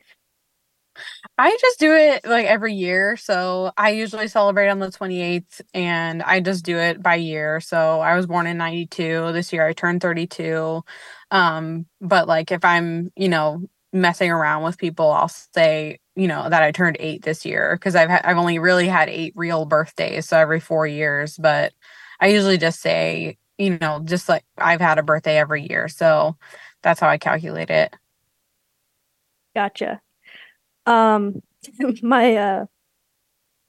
I 1.38 1.56
just 1.61 1.78
do 1.78 1.94
it 1.94 2.24
like 2.24 2.46
every 2.46 2.74
year. 2.74 3.16
So 3.16 3.72
I 3.76 3.90
usually 3.90 4.28
celebrate 4.28 4.68
on 4.68 4.78
the 4.78 4.88
28th 4.88 5.61
and 5.74 6.22
I 6.22 6.40
just 6.40 6.64
do 6.64 6.76
it 6.76 7.02
by 7.02 7.16
year. 7.16 7.61
So 7.61 8.00
I 8.00 8.16
was 8.16 8.26
born 8.26 8.46
in 8.46 8.58
92. 8.58 9.32
This 9.32 9.52
year 9.52 9.66
I 9.66 9.72
turned 9.72 10.02
32. 10.02 10.82
Um, 11.30 11.86
but 12.00 12.28
like 12.28 12.52
if 12.52 12.64
I'm, 12.64 13.12
you 13.16 13.28
know, 13.28 13.62
messing 13.92 14.30
around 14.30 14.64
with 14.64 14.78
people, 14.78 15.11
I'll 15.11 15.28
say, 15.28 15.99
you 16.16 16.28
know, 16.28 16.48
that 16.48 16.62
I 16.62 16.72
turned 16.72 16.96
8 17.00 17.22
this 17.22 17.44
year 17.44 17.76
because 17.76 17.94
I've 17.96 18.11
ha- 18.11 18.20
I've 18.24 18.38
only 18.38 18.58
really 18.58 18.88
had 18.88 19.08
8 19.08 19.32
real 19.36 19.64
birthdays, 19.64 20.28
so 20.28 20.38
every 20.38 20.61
4 20.61 20.86
years, 20.86 21.36
but 21.38 21.72
I 22.20 22.28
usually 22.28 22.58
just 22.58 22.80
say, 22.80 23.38
you 23.58 23.78
know, 23.78 24.00
just 24.04 24.28
like 24.28 24.44
I've 24.58 24.80
had 24.80 24.98
a 24.98 25.02
birthday 25.02 25.38
every 25.38 25.66
year. 25.68 25.88
So 25.88 26.36
that's 26.82 27.00
how 27.00 27.08
I 27.08 27.18
calculate 27.18 27.70
it. 27.70 27.94
Gotcha. 29.54 30.00
Um 30.86 31.42
my 32.02 32.36
uh 32.36 32.66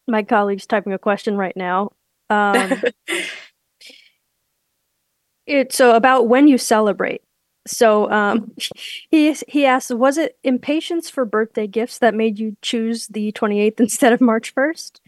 my 0.07 0.23
colleague's 0.23 0.65
typing 0.65 0.93
a 0.93 0.99
question 0.99 1.37
right 1.37 1.55
now. 1.55 1.91
Um 2.29 2.81
it's 5.45 5.75
so 5.75 5.95
about 5.95 6.27
when 6.27 6.47
you 6.47 6.57
celebrate. 6.57 7.21
So 7.67 8.09
um 8.11 8.51
he 9.09 9.33
he 9.47 9.65
asked, 9.65 9.91
was 9.91 10.17
it 10.17 10.37
impatience 10.43 11.09
for 11.09 11.25
birthday 11.25 11.67
gifts 11.67 11.99
that 11.99 12.13
made 12.15 12.39
you 12.39 12.55
choose 12.61 13.07
the 13.07 13.31
28th 13.33 13.79
instead 13.79 14.13
of 14.13 14.21
March 14.21 14.53
1st? 14.53 15.01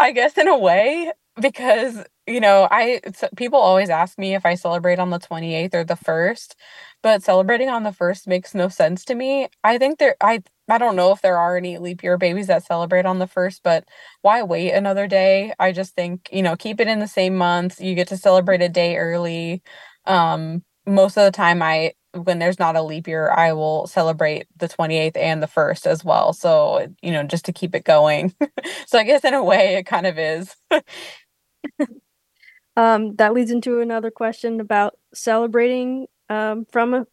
I 0.00 0.12
guess 0.12 0.38
in 0.38 0.48
a 0.48 0.58
way, 0.58 1.12
because 1.40 2.04
you 2.26 2.40
know, 2.40 2.68
I 2.70 3.00
people 3.36 3.58
always 3.58 3.90
ask 3.90 4.18
me 4.18 4.34
if 4.34 4.46
I 4.46 4.54
celebrate 4.54 4.98
on 5.00 5.10
the 5.10 5.18
28th 5.18 5.74
or 5.74 5.84
the 5.84 5.96
1st, 5.96 6.56
but 7.02 7.22
celebrating 7.22 7.68
on 7.68 7.82
the 7.84 7.92
1st 7.92 8.28
makes 8.28 8.54
no 8.54 8.68
sense 8.68 9.04
to 9.06 9.14
me. 9.14 9.48
I 9.64 9.78
think 9.78 9.98
there 9.98 10.16
I 10.20 10.42
I 10.68 10.78
don't 10.78 10.96
know 10.96 11.12
if 11.12 11.20
there 11.22 11.38
are 11.38 11.56
any 11.56 11.78
leap 11.78 12.02
year 12.02 12.18
babies 12.18 12.46
that 12.48 12.64
celebrate 12.64 13.06
on 13.06 13.18
the 13.18 13.26
1st, 13.26 13.62
but 13.64 13.84
why 14.22 14.42
wait 14.42 14.72
another 14.72 15.06
day? 15.08 15.52
I 15.58 15.72
just 15.72 15.94
think, 15.94 16.28
you 16.32 16.42
know, 16.42 16.56
keep 16.56 16.80
it 16.80 16.88
in 16.88 17.00
the 17.00 17.08
same 17.08 17.36
month. 17.36 17.80
You 17.80 17.94
get 17.94 18.08
to 18.08 18.16
celebrate 18.16 18.62
a 18.62 18.68
day 18.68 18.96
early. 18.96 19.62
Um 20.06 20.62
most 20.86 21.16
of 21.16 21.24
the 21.24 21.30
time 21.30 21.62
I 21.62 21.92
when 22.14 22.38
there's 22.38 22.58
not 22.58 22.76
a 22.76 22.82
leap 22.82 23.08
year, 23.08 23.30
I 23.30 23.52
will 23.54 23.86
celebrate 23.86 24.46
the 24.56 24.68
28th 24.68 25.16
and 25.16 25.42
the 25.42 25.46
1st 25.48 25.86
as 25.86 26.04
well. 26.04 26.32
So, 26.34 26.86
you 27.02 27.10
know, 27.12 27.22
just 27.22 27.46
to 27.46 27.52
keep 27.52 27.74
it 27.74 27.84
going. 27.84 28.34
so 28.86 28.98
I 28.98 29.04
guess 29.04 29.24
in 29.24 29.34
a 29.34 29.42
way 29.44 29.76
it 29.76 29.86
kind 29.86 30.06
of 30.06 30.18
is. 30.18 30.54
Um 32.76 33.16
that 33.16 33.34
leads 33.34 33.50
into 33.50 33.80
another 33.80 34.10
question 34.10 34.60
about 34.60 34.98
celebrating 35.14 36.06
um 36.28 36.66
from 36.72 36.94
a, 36.94 37.06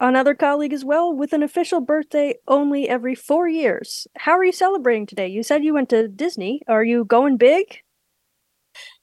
another 0.00 0.34
colleague 0.34 0.72
as 0.72 0.84
well 0.84 1.14
with 1.14 1.32
an 1.32 1.42
official 1.42 1.80
birthday 1.80 2.36
only 2.48 2.88
every 2.88 3.14
4 3.14 3.48
years. 3.48 4.08
How 4.18 4.32
are 4.32 4.44
you 4.44 4.52
celebrating 4.52 5.06
today? 5.06 5.28
You 5.28 5.42
said 5.42 5.64
you 5.64 5.74
went 5.74 5.90
to 5.90 6.08
Disney. 6.08 6.62
Are 6.68 6.84
you 6.84 7.04
going 7.04 7.36
big? 7.38 7.80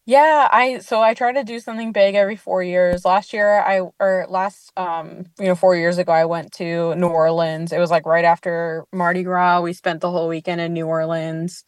Yeah, 0.07 0.47
I 0.51 0.79
so 0.79 1.01
I 1.03 1.13
try 1.15 1.33
to 1.33 1.43
do 1.43 1.59
something 1.59 1.91
big 1.91 2.15
every 2.15 2.37
4 2.37 2.63
years. 2.63 3.05
Last 3.05 3.33
year 3.33 3.59
I 3.61 3.81
or 3.99 4.27
last 4.29 4.71
um 4.77 5.25
you 5.39 5.47
know 5.47 5.55
4 5.55 5.75
years 5.77 5.99
ago 5.99 6.13
I 6.13 6.25
went 6.25 6.53
to 6.55 6.95
New 6.95 7.09
Orleans. 7.09 7.73
It 7.73 7.79
was 7.79 7.91
like 7.91 8.07
right 8.07 8.25
after 8.25 8.85
Mardi 8.93 9.23
Gras. 9.23 9.61
We 9.61 9.73
spent 9.73 10.01
the 10.01 10.11
whole 10.11 10.29
weekend 10.29 10.61
in 10.61 10.73
New 10.73 10.87
Orleans. 10.87 11.65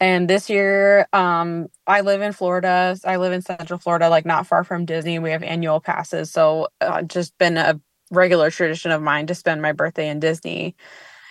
And 0.00 0.28
this 0.30 0.50
year 0.50 1.08
um 1.12 1.68
I 1.86 2.02
live 2.02 2.22
in 2.22 2.32
Florida. 2.32 2.98
I 3.04 3.16
live 3.16 3.32
in 3.32 3.42
Central 3.42 3.78
Florida 3.80 4.08
like 4.10 4.26
not 4.26 4.46
far 4.46 4.64
from 4.64 4.86
Disney. 4.86 5.18
We 5.18 5.30
have 5.32 5.42
annual 5.44 5.80
passes. 5.80 6.30
So 6.32 6.68
uh, 6.80 7.02
just 7.02 7.38
been 7.38 7.58
a 7.58 7.80
regular 8.12 8.50
tradition 8.50 8.92
of 8.92 9.02
mine 9.02 9.26
to 9.28 9.34
spend 9.36 9.62
my 9.62 9.72
birthday 9.72 10.08
in 10.10 10.20
Disney. 10.20 10.76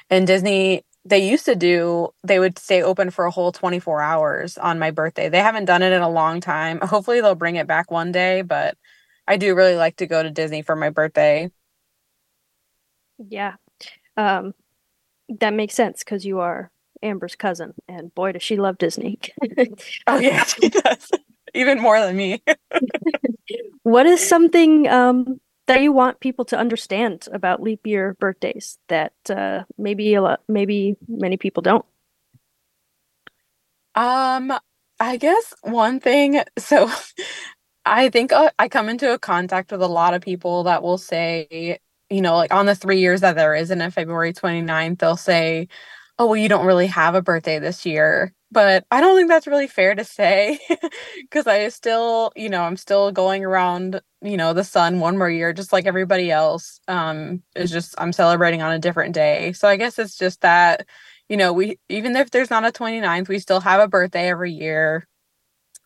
And 0.10 0.28
Disney 0.28 0.84
they 1.06 1.28
used 1.28 1.46
to 1.46 1.56
do 1.56 2.10
they 2.24 2.40
would 2.40 2.60
stay 2.60 2.84
open 2.84 3.10
for 3.10 3.26
a 3.26 3.32
whole 3.32 3.52
24 3.52 4.02
hours 4.02 4.58
on 4.58 4.80
my 4.80 4.92
birthday. 4.92 5.30
They 5.30 5.40
haven't 5.40 5.66
done 5.66 5.82
it 5.84 5.92
in 5.94 6.02
a 6.02 6.10
long 6.10 6.42
time. 6.42 6.80
Hopefully 6.84 7.22
they'll 7.22 7.36
bring 7.36 7.56
it 7.56 7.68
back 7.68 7.90
one 7.92 8.12
day, 8.12 8.42
but 8.42 8.78
I 9.28 9.38
do 9.38 9.56
really 9.56 9.76
like 9.76 9.98
to 9.98 10.08
go 10.08 10.22
to 10.22 10.30
Disney 10.30 10.62
for 10.62 10.76
my 10.76 10.90
birthday. 10.90 11.50
Yeah. 13.18 13.56
Um 14.18 14.54
that 15.40 15.54
makes 15.54 15.74
sense 15.76 16.04
because 16.04 16.26
you 16.26 16.40
are 16.40 16.72
Amber's 17.02 17.36
cousin 17.36 17.74
and 17.88 18.14
boy 18.14 18.34
does 18.34 18.44
she 18.44 18.58
love 18.58 18.78
Disney. 18.78 19.20
Oh 20.08 20.20
yeah, 20.20 20.44
she 20.44 20.70
does. 20.70 21.10
Even 21.54 21.80
more 21.82 22.00
than 22.00 22.16
me. 22.16 22.42
what 23.84 24.06
is 24.06 24.26
something 24.26 24.88
um, 24.88 25.40
that 25.72 25.82
you 25.82 25.94
want 25.94 26.20
people 26.20 26.44
to 26.44 26.58
understand 26.58 27.30
about 27.32 27.64
leap 27.64 27.88
year 27.88 28.18
birthdays 28.20 28.78
that 28.90 29.14
uh, 29.30 29.64
maybe 29.78 30.14
a 30.16 30.22
lot, 30.22 30.42
maybe 30.50 30.98
many 31.08 31.38
people 31.38 31.64
don't? 31.64 31.86
Um, 33.96 34.52
I 35.00 35.16
guess 35.16 35.54
one 35.62 36.02
thing, 36.02 36.42
so 36.58 36.90
I 37.86 38.10
think 38.10 38.34
uh, 38.34 38.52
I 38.60 38.68
come 38.68 38.90
into 38.90 39.14
a 39.14 39.18
contact 39.18 39.72
with 39.72 39.82
a 39.82 39.88
lot 39.88 40.14
of 40.14 40.22
people 40.22 40.64
that 40.64 40.84
will 40.84 40.98
say, 40.98 41.80
you 42.10 42.22
know, 42.22 42.36
like 42.36 42.54
on 42.54 42.66
the 42.66 42.76
three 42.76 43.00
years 43.00 43.22
that 43.22 43.38
there 43.38 43.56
isn't 43.56 43.80
a 43.82 43.92
February 43.92 44.34
29th, 44.34 45.00
they'll 45.00 45.16
say, 45.16 45.70
oh, 46.20 46.26
well, 46.26 46.36
you 46.36 46.50
don't 46.50 46.66
really 46.66 46.88
have 46.88 47.16
a 47.16 47.22
birthday 47.22 47.60
this 47.60 47.86
year. 47.86 48.34
But 48.52 48.86
I 48.92 49.00
don't 49.00 49.16
think 49.16 49.30
that's 49.30 49.48
really 49.48 49.68
fair 49.68 49.96
to 49.96 50.04
say 50.04 50.60
because 51.22 51.48
I 51.48 51.70
still, 51.70 52.34
you 52.36 52.50
know, 52.50 52.64
I'm 52.64 52.78
still 52.78 53.12
going 53.12 53.46
around, 53.46 54.02
you 54.22 54.38
know, 54.38 54.54
the 54.54 54.64
sun 54.64 55.00
one 55.00 55.18
more 55.18 55.30
year, 55.30 55.54
just 55.54 55.72
like 55.74 55.86
everybody 55.86 56.32
else. 56.32 56.80
Um, 56.88 57.44
it's 57.56 57.72
just 57.72 57.96
I'm 57.98 58.12
celebrating 58.14 58.62
on 58.62 58.74
a 58.74 58.80
different 58.80 59.14
day. 59.16 59.54
So 59.54 59.68
I 59.70 59.78
guess 59.78 59.98
it's 60.00 60.18
just 60.18 60.42
that, 60.42 60.86
you 61.30 61.38
know, 61.38 61.54
we 61.54 61.80
even 61.90 62.16
if 62.18 62.32
there's 62.32 62.50
not 62.50 62.66
a 62.66 62.72
29th, 62.72 63.30
we 63.30 63.40
still 63.40 63.62
have 63.62 63.80
a 63.82 63.88
birthday 63.88 64.30
every 64.30 64.52
year. 64.52 65.08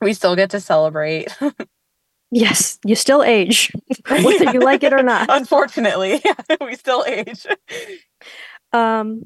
We 0.01 0.13
still 0.13 0.35
get 0.35 0.51
to 0.51 0.59
celebrate. 0.59 1.27
Yes, 2.31 2.79
you 2.83 2.95
still 2.95 3.23
age, 3.23 3.71
whether 4.09 4.45
you 4.45 4.59
like 4.61 4.83
it 4.83 4.91
or 4.93 5.03
not. 5.03 5.27
Unfortunately, 5.29 6.21
we 6.61 6.75
still 6.75 7.05
age. 7.07 7.45
Um, 8.73 9.23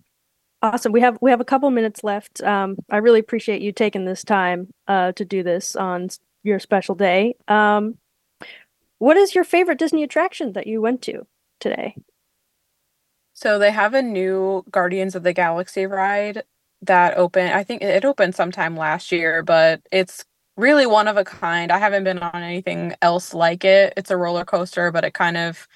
awesome. 0.62 0.92
We 0.92 1.02
have 1.02 1.18
we 1.22 1.32
have 1.32 1.42
a 1.42 1.46
couple 1.46 1.70
minutes 1.72 2.04
left. 2.04 2.42
Um, 2.42 2.78
I 2.90 2.98
really 2.98 3.20
appreciate 3.20 3.62
you 3.62 3.72
taking 3.72 4.06
this 4.06 4.24
time 4.24 4.70
uh, 4.88 5.12
to 5.14 5.26
do 5.26 5.44
this 5.44 5.76
on 5.76 6.10
your 6.44 6.60
special 6.60 6.96
day. 6.96 7.36
Um, 7.48 7.98
what 8.98 9.18
is 9.18 9.34
your 9.34 9.44
favorite 9.44 9.80
Disney 9.80 10.04
attraction 10.04 10.54
that 10.54 10.68
you 10.68 10.82
went 10.82 11.02
to 11.04 11.26
today? 11.60 11.96
So 13.34 13.58
they 13.58 13.72
have 13.72 13.94
a 13.94 14.02
new 14.02 14.66
Guardians 14.70 15.16
of 15.16 15.24
the 15.24 15.32
Galaxy 15.34 15.86
ride 15.86 16.44
that 16.82 17.18
opened. 17.18 17.54
I 17.54 17.64
think 17.64 17.82
it 17.82 18.04
opened 18.04 18.36
sometime 18.36 18.76
last 18.76 19.12
year, 19.12 19.44
but 19.44 19.82
it's 19.92 20.26
really 20.58 20.86
one 20.86 21.08
of 21.08 21.16
a 21.16 21.24
kind. 21.24 21.72
I 21.72 21.78
haven't 21.78 22.04
been 22.04 22.20
on 22.20 22.44
anything 22.44 22.94
else 23.02 23.34
like 23.34 23.64
it. 23.64 23.94
It's 23.96 24.12
a 24.12 24.18
roller 24.18 24.44
coaster, 24.44 24.92
but 24.92 25.06
it 25.06 25.14
kind 25.14 25.38
of 25.38 25.68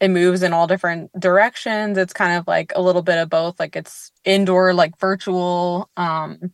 it 0.00 0.08
moves 0.08 0.42
in 0.42 0.52
all 0.52 0.66
different 0.66 1.10
directions. 1.20 1.98
It's 1.98 2.12
kind 2.14 2.38
of 2.38 2.46
like 2.46 2.72
a 2.74 2.80
little 2.80 3.02
bit 3.02 3.18
of 3.18 3.28
both. 3.28 3.60
Like 3.60 3.76
it's 3.76 4.10
indoor, 4.24 4.72
like 4.72 4.98
virtual. 4.98 5.90
Um, 5.96 6.52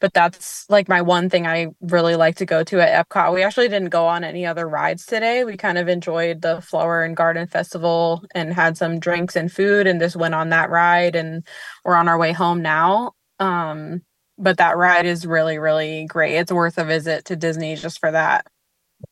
but 0.00 0.12
that's 0.12 0.68
like 0.68 0.88
my 0.88 1.00
one 1.00 1.30
thing 1.30 1.46
I 1.46 1.68
really 1.80 2.16
like 2.16 2.36
to 2.36 2.46
go 2.46 2.64
to 2.64 2.80
at 2.80 3.08
Epcot. 3.08 3.32
We 3.32 3.42
actually 3.42 3.68
didn't 3.68 3.90
go 3.90 4.06
on 4.06 4.24
any 4.24 4.44
other 4.44 4.68
rides 4.68 5.06
today. 5.06 5.44
We 5.44 5.56
kind 5.56 5.78
of 5.78 5.88
enjoyed 5.88 6.42
the 6.42 6.60
Flower 6.60 7.02
and 7.02 7.16
Garden 7.16 7.46
Festival 7.46 8.24
and 8.34 8.52
had 8.52 8.76
some 8.76 8.98
drinks 8.98 9.36
and 9.36 9.50
food 9.52 9.86
and 9.86 10.00
just 10.00 10.16
went 10.16 10.34
on 10.34 10.50
that 10.50 10.70
ride 10.70 11.14
and 11.14 11.46
we're 11.84 11.94
on 11.94 12.08
our 12.08 12.18
way 12.18 12.32
home 12.32 12.60
now. 12.60 13.12
Um, 13.38 14.02
but 14.40 14.56
that 14.56 14.76
ride 14.76 15.06
is 15.06 15.26
really 15.26 15.58
really 15.58 16.06
great 16.06 16.36
it's 16.36 16.50
worth 16.50 16.78
a 16.78 16.84
visit 16.84 17.26
to 17.26 17.36
disney 17.36 17.76
just 17.76 18.00
for 18.00 18.10
that 18.10 18.46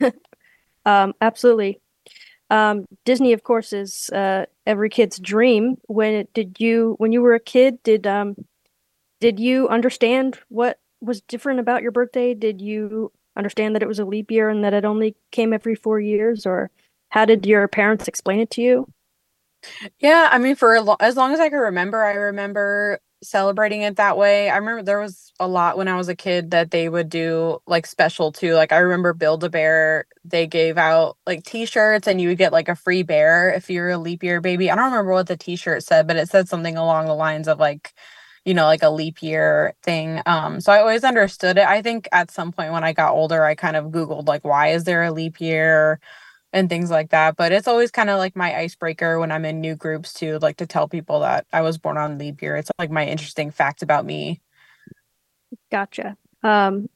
um, 0.86 1.12
absolutely 1.20 1.80
um, 2.50 2.86
disney 3.04 3.32
of 3.32 3.42
course 3.42 3.72
is 3.72 4.10
uh, 4.10 4.46
every 4.66 4.90
kid's 4.90 5.18
dream. 5.18 5.76
When 5.86 6.14
it, 6.14 6.32
did 6.34 6.60
you 6.60 6.94
when 6.98 7.12
you 7.12 7.22
were 7.22 7.34
a 7.34 7.40
kid 7.40 7.82
did 7.82 8.06
um 8.06 8.34
did 9.20 9.40
you 9.40 9.68
understand 9.68 10.38
what 10.48 10.78
was 11.00 11.20
different 11.22 11.60
about 11.60 11.82
your 11.82 11.92
birthday? 11.92 12.34
Did 12.34 12.60
you 12.60 13.12
understand 13.36 13.74
that 13.74 13.82
it 13.82 13.88
was 13.88 13.98
a 13.98 14.04
leap 14.04 14.30
year 14.30 14.48
and 14.48 14.64
that 14.64 14.74
it 14.74 14.84
only 14.84 15.16
came 15.32 15.52
every 15.52 15.74
four 15.74 16.00
years 16.00 16.46
or 16.46 16.70
how 17.10 17.24
did 17.24 17.46
your 17.46 17.66
parents 17.68 18.08
explain 18.08 18.40
it 18.40 18.50
to 18.50 18.62
you? 18.62 18.86
Yeah 20.00 20.28
i 20.32 20.38
mean 20.38 20.56
for 20.56 20.80
lo- 20.80 20.96
as 21.00 21.16
long 21.16 21.32
as 21.32 21.40
i 21.40 21.48
can 21.48 21.58
remember 21.58 22.04
i 22.04 22.12
remember 22.12 23.00
celebrating 23.22 23.82
it 23.82 23.96
that 23.96 24.16
way. 24.16 24.50
I 24.50 24.56
remember 24.56 24.82
there 24.82 25.00
was 25.00 25.32
a 25.40 25.48
lot 25.48 25.76
when 25.76 25.88
I 25.88 25.96
was 25.96 26.08
a 26.08 26.14
kid 26.16 26.50
that 26.52 26.70
they 26.70 26.88
would 26.88 27.08
do 27.08 27.58
like 27.66 27.86
special 27.86 28.32
too. 28.32 28.54
Like 28.54 28.72
I 28.72 28.78
remember 28.78 29.12
Build 29.12 29.44
a 29.44 29.50
Bear, 29.50 30.06
they 30.24 30.46
gave 30.46 30.78
out 30.78 31.16
like 31.26 31.44
t-shirts 31.44 32.06
and 32.08 32.20
you 32.20 32.28
would 32.28 32.38
get 32.38 32.52
like 32.52 32.68
a 32.68 32.76
free 32.76 33.02
bear 33.02 33.50
if 33.52 33.70
you're 33.70 33.90
a 33.90 33.98
leap 33.98 34.22
year 34.22 34.40
baby. 34.40 34.70
I 34.70 34.76
don't 34.76 34.86
remember 34.92 35.12
what 35.12 35.26
the 35.28 35.36
t-shirt 35.36 35.82
said, 35.84 36.06
but 36.06 36.16
it 36.16 36.28
said 36.28 36.48
something 36.48 36.76
along 36.76 37.06
the 37.06 37.14
lines 37.14 37.48
of 37.48 37.58
like 37.58 37.94
you 38.44 38.54
know 38.54 38.64
like 38.66 38.82
a 38.82 38.90
leap 38.90 39.22
year 39.22 39.74
thing 39.82 40.22
um 40.26 40.60
so 40.60 40.72
i 40.72 40.78
always 40.80 41.04
understood 41.04 41.58
it 41.58 41.66
i 41.66 41.82
think 41.82 42.08
at 42.12 42.30
some 42.30 42.52
point 42.52 42.72
when 42.72 42.84
i 42.84 42.92
got 42.92 43.12
older 43.12 43.44
i 43.44 43.54
kind 43.54 43.76
of 43.76 43.86
googled 43.86 44.26
like 44.28 44.44
why 44.44 44.68
is 44.68 44.84
there 44.84 45.02
a 45.02 45.12
leap 45.12 45.40
year 45.40 46.00
and 46.52 46.68
things 46.68 46.90
like 46.90 47.10
that. 47.10 47.36
But 47.36 47.52
it's 47.52 47.68
always 47.68 47.90
kind 47.90 48.10
of 48.10 48.18
like 48.18 48.36
my 48.36 48.56
icebreaker 48.56 49.18
when 49.18 49.30
I'm 49.32 49.44
in 49.44 49.60
new 49.60 49.76
groups 49.76 50.12
too, 50.12 50.38
like 50.40 50.56
to 50.58 50.66
tell 50.66 50.88
people 50.88 51.20
that 51.20 51.46
I 51.52 51.60
was 51.60 51.78
born 51.78 51.96
on 51.96 52.18
leap 52.18 52.42
year. 52.42 52.56
It's 52.56 52.70
like 52.78 52.90
my 52.90 53.06
interesting 53.06 53.50
fact 53.50 53.82
about 53.82 54.04
me. 54.04 54.40
Gotcha. 55.70 56.16
Um, 56.42 56.88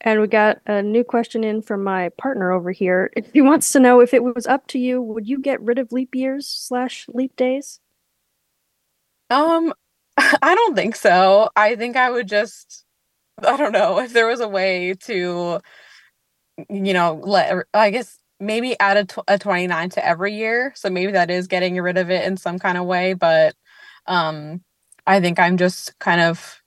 and 0.00 0.20
we 0.20 0.26
got 0.26 0.58
a 0.66 0.82
new 0.82 1.02
question 1.02 1.44
in 1.44 1.62
from 1.62 1.82
my 1.82 2.10
partner 2.18 2.52
over 2.52 2.72
here. 2.72 3.10
He 3.32 3.40
wants 3.40 3.72
to 3.72 3.80
know 3.80 4.00
if 4.00 4.12
it 4.12 4.22
was 4.22 4.46
up 4.46 4.66
to 4.68 4.78
you, 4.78 5.00
would 5.00 5.26
you 5.26 5.38
get 5.38 5.60
rid 5.62 5.78
of 5.78 5.92
leap 5.92 6.14
years 6.14 6.46
slash 6.46 7.06
leap 7.08 7.34
days? 7.36 7.80
Um, 9.30 9.72
I 10.16 10.54
don't 10.54 10.74
think 10.74 10.96
so. 10.96 11.48
I 11.56 11.76
think 11.76 11.96
I 11.96 12.10
would 12.10 12.28
just, 12.28 12.84
I 13.42 13.56
don't 13.56 13.72
know, 13.72 13.98
if 13.98 14.12
there 14.12 14.26
was 14.26 14.40
a 14.40 14.48
way 14.48 14.94
to, 15.04 15.60
you 16.68 16.92
know, 16.92 17.20
let, 17.22 17.64
I 17.72 17.90
guess 17.90 18.18
maybe 18.40 18.78
add 18.80 18.96
a, 18.96 19.04
tw- 19.04 19.24
a 19.28 19.38
29 19.38 19.90
to 19.90 20.06
every 20.06 20.34
year 20.34 20.72
so 20.76 20.90
maybe 20.90 21.12
that 21.12 21.30
is 21.30 21.46
getting 21.46 21.80
rid 21.80 21.98
of 21.98 22.10
it 22.10 22.24
in 22.26 22.36
some 22.36 22.58
kind 22.58 22.76
of 22.78 22.84
way 22.84 23.14
but 23.14 23.54
um 24.06 24.60
i 25.06 25.20
think 25.20 25.38
i'm 25.38 25.56
just 25.56 25.98
kind 25.98 26.20
of 26.20 26.60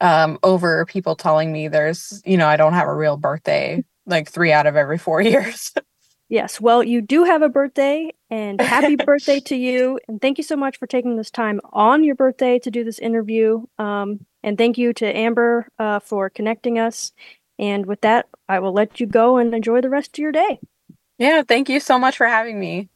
um 0.00 0.38
over 0.42 0.84
people 0.86 1.14
telling 1.14 1.52
me 1.52 1.68
there's 1.68 2.22
you 2.24 2.36
know 2.36 2.46
i 2.46 2.56
don't 2.56 2.74
have 2.74 2.88
a 2.88 2.94
real 2.94 3.16
birthday 3.16 3.82
like 4.06 4.28
three 4.28 4.52
out 4.52 4.66
of 4.66 4.76
every 4.76 4.98
four 4.98 5.20
years. 5.20 5.72
Yes 6.28 6.60
well 6.60 6.82
you 6.82 7.02
do 7.02 7.24
have 7.24 7.42
a 7.42 7.50
birthday 7.50 8.10
and 8.30 8.58
happy 8.58 8.96
birthday 8.96 9.38
to 9.46 9.54
you 9.54 10.00
and 10.08 10.18
thank 10.20 10.38
you 10.38 10.44
so 10.44 10.56
much 10.56 10.78
for 10.78 10.86
taking 10.86 11.16
this 11.16 11.30
time 11.30 11.60
on 11.72 12.02
your 12.02 12.14
birthday 12.14 12.58
to 12.60 12.70
do 12.70 12.84
this 12.84 12.98
interview 12.98 13.62
um, 13.78 14.24
and 14.42 14.56
thank 14.56 14.78
you 14.78 14.94
to 14.94 15.16
amber 15.16 15.68
uh, 15.78 16.00
for 16.00 16.30
connecting 16.30 16.78
us 16.78 17.12
and 17.62 17.86
with 17.86 18.00
that, 18.00 18.28
I 18.48 18.58
will 18.58 18.72
let 18.72 18.98
you 18.98 19.06
go 19.06 19.36
and 19.36 19.54
enjoy 19.54 19.80
the 19.82 19.88
rest 19.88 20.18
of 20.18 20.18
your 20.18 20.32
day. 20.32 20.58
Yeah, 21.16 21.44
thank 21.46 21.68
you 21.68 21.78
so 21.78 21.96
much 21.96 22.16
for 22.16 22.26
having 22.26 22.58
me. 22.58 22.88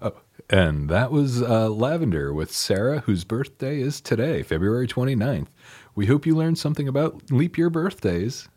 Oh, 0.00 0.14
and 0.48 0.88
that 0.88 1.12
was 1.12 1.42
uh, 1.42 1.68
Lavender 1.68 2.32
with 2.32 2.50
Sarah, 2.50 3.00
whose 3.00 3.24
birthday 3.24 3.82
is 3.82 4.00
today, 4.00 4.42
February 4.42 4.88
29th. 4.88 5.48
We 5.94 6.06
hope 6.06 6.24
you 6.24 6.34
learned 6.34 6.56
something 6.56 6.88
about 6.88 7.30
leap 7.30 7.58
year 7.58 7.68
birthdays. 7.68 8.48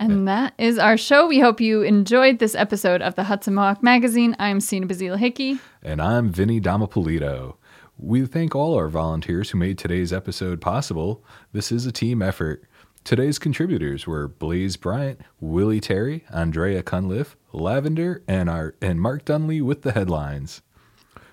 And 0.00 0.26
that 0.26 0.54
is 0.58 0.78
our 0.78 0.96
show. 0.96 1.28
We 1.28 1.38
hope 1.38 1.60
you 1.60 1.82
enjoyed 1.82 2.40
this 2.40 2.56
episode 2.56 3.00
of 3.00 3.14
the 3.14 3.22
Hudson 3.22 3.54
Mohawk 3.54 3.84
Magazine. 3.84 4.34
I'm 4.40 4.58
Sina 4.60 4.86
Basila 4.88 5.18
Hickey. 5.18 5.60
And 5.84 6.02
I'm 6.02 6.30
Vinny 6.30 6.60
Damapolito. 6.60 7.54
We 7.98 8.26
thank 8.26 8.54
all 8.54 8.74
our 8.74 8.88
volunteers 8.88 9.50
who 9.50 9.58
made 9.58 9.78
today's 9.78 10.12
episode 10.12 10.60
possible. 10.60 11.24
This 11.52 11.72
is 11.72 11.86
a 11.86 11.92
team 11.92 12.20
effort. 12.20 12.62
Today's 13.04 13.38
contributors 13.38 14.06
were 14.06 14.28
Blaise 14.28 14.76
Bryant, 14.76 15.22
Willie 15.40 15.80
Terry, 15.80 16.24
Andrea 16.30 16.82
Cunliffe, 16.82 17.36
Lavender, 17.54 18.22
and, 18.28 18.50
our, 18.50 18.74
and 18.82 19.00
Mark 19.00 19.24
Dunlea 19.24 19.62
with 19.62 19.80
the 19.80 19.92
headlines. 19.92 20.60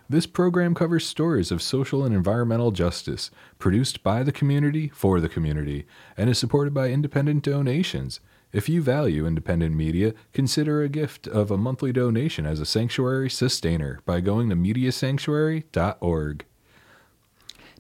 This 0.07 0.25
program 0.25 0.73
covers 0.73 1.05
stories 1.05 1.51
of 1.51 1.61
social 1.61 2.05
and 2.05 2.15
environmental 2.15 2.71
justice, 2.71 3.29
produced 3.59 4.01
by 4.01 4.23
the 4.23 4.31
community 4.31 4.87
for 4.87 5.19
the 5.19 5.29
community, 5.29 5.85
and 6.15 6.29
is 6.29 6.39
supported 6.39 6.73
by 6.73 6.91
independent 6.91 7.43
donations. 7.43 8.21
If 8.53 8.69
you 8.69 8.81
value 8.81 9.27
independent 9.27 9.75
media, 9.75 10.13
consider 10.31 10.81
a 10.81 10.87
gift 10.87 11.27
of 11.27 11.51
a 11.51 11.57
monthly 11.57 11.91
donation 11.91 12.45
as 12.45 12.61
a 12.61 12.65
sanctuary 12.65 13.29
sustainer 13.29 13.99
by 14.05 14.21
going 14.21 14.49
to 14.49 14.55
mediasanctuary.org. 14.55 16.45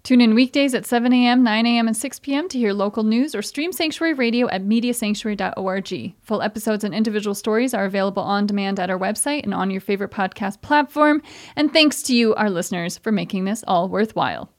Tune 0.03 0.19
in 0.19 0.35
weekdays 0.35 0.73
at 0.73 0.85
7 0.85 1.13
a.m., 1.13 1.43
9 1.43 1.65
a.m., 1.65 1.87
and 1.87 1.95
6 1.95 2.19
p.m. 2.19 2.49
to 2.49 2.57
hear 2.57 2.73
local 2.73 3.03
news 3.03 3.33
or 3.33 3.41
stream 3.41 3.71
Sanctuary 3.71 4.13
Radio 4.13 4.49
at 4.49 4.65
mediasanctuary.org. 4.65 6.13
Full 6.21 6.41
episodes 6.41 6.83
and 6.83 6.93
individual 6.93 7.33
stories 7.33 7.73
are 7.73 7.85
available 7.85 8.21
on 8.21 8.45
demand 8.45 8.81
at 8.81 8.89
our 8.89 8.99
website 8.99 9.43
and 9.43 9.53
on 9.53 9.71
your 9.71 9.79
favorite 9.79 10.11
podcast 10.11 10.61
platform. 10.61 11.21
And 11.55 11.71
thanks 11.71 12.01
to 12.03 12.15
you, 12.15 12.35
our 12.35 12.49
listeners, 12.49 12.97
for 12.97 13.13
making 13.13 13.45
this 13.45 13.63
all 13.65 13.87
worthwhile. 13.87 14.49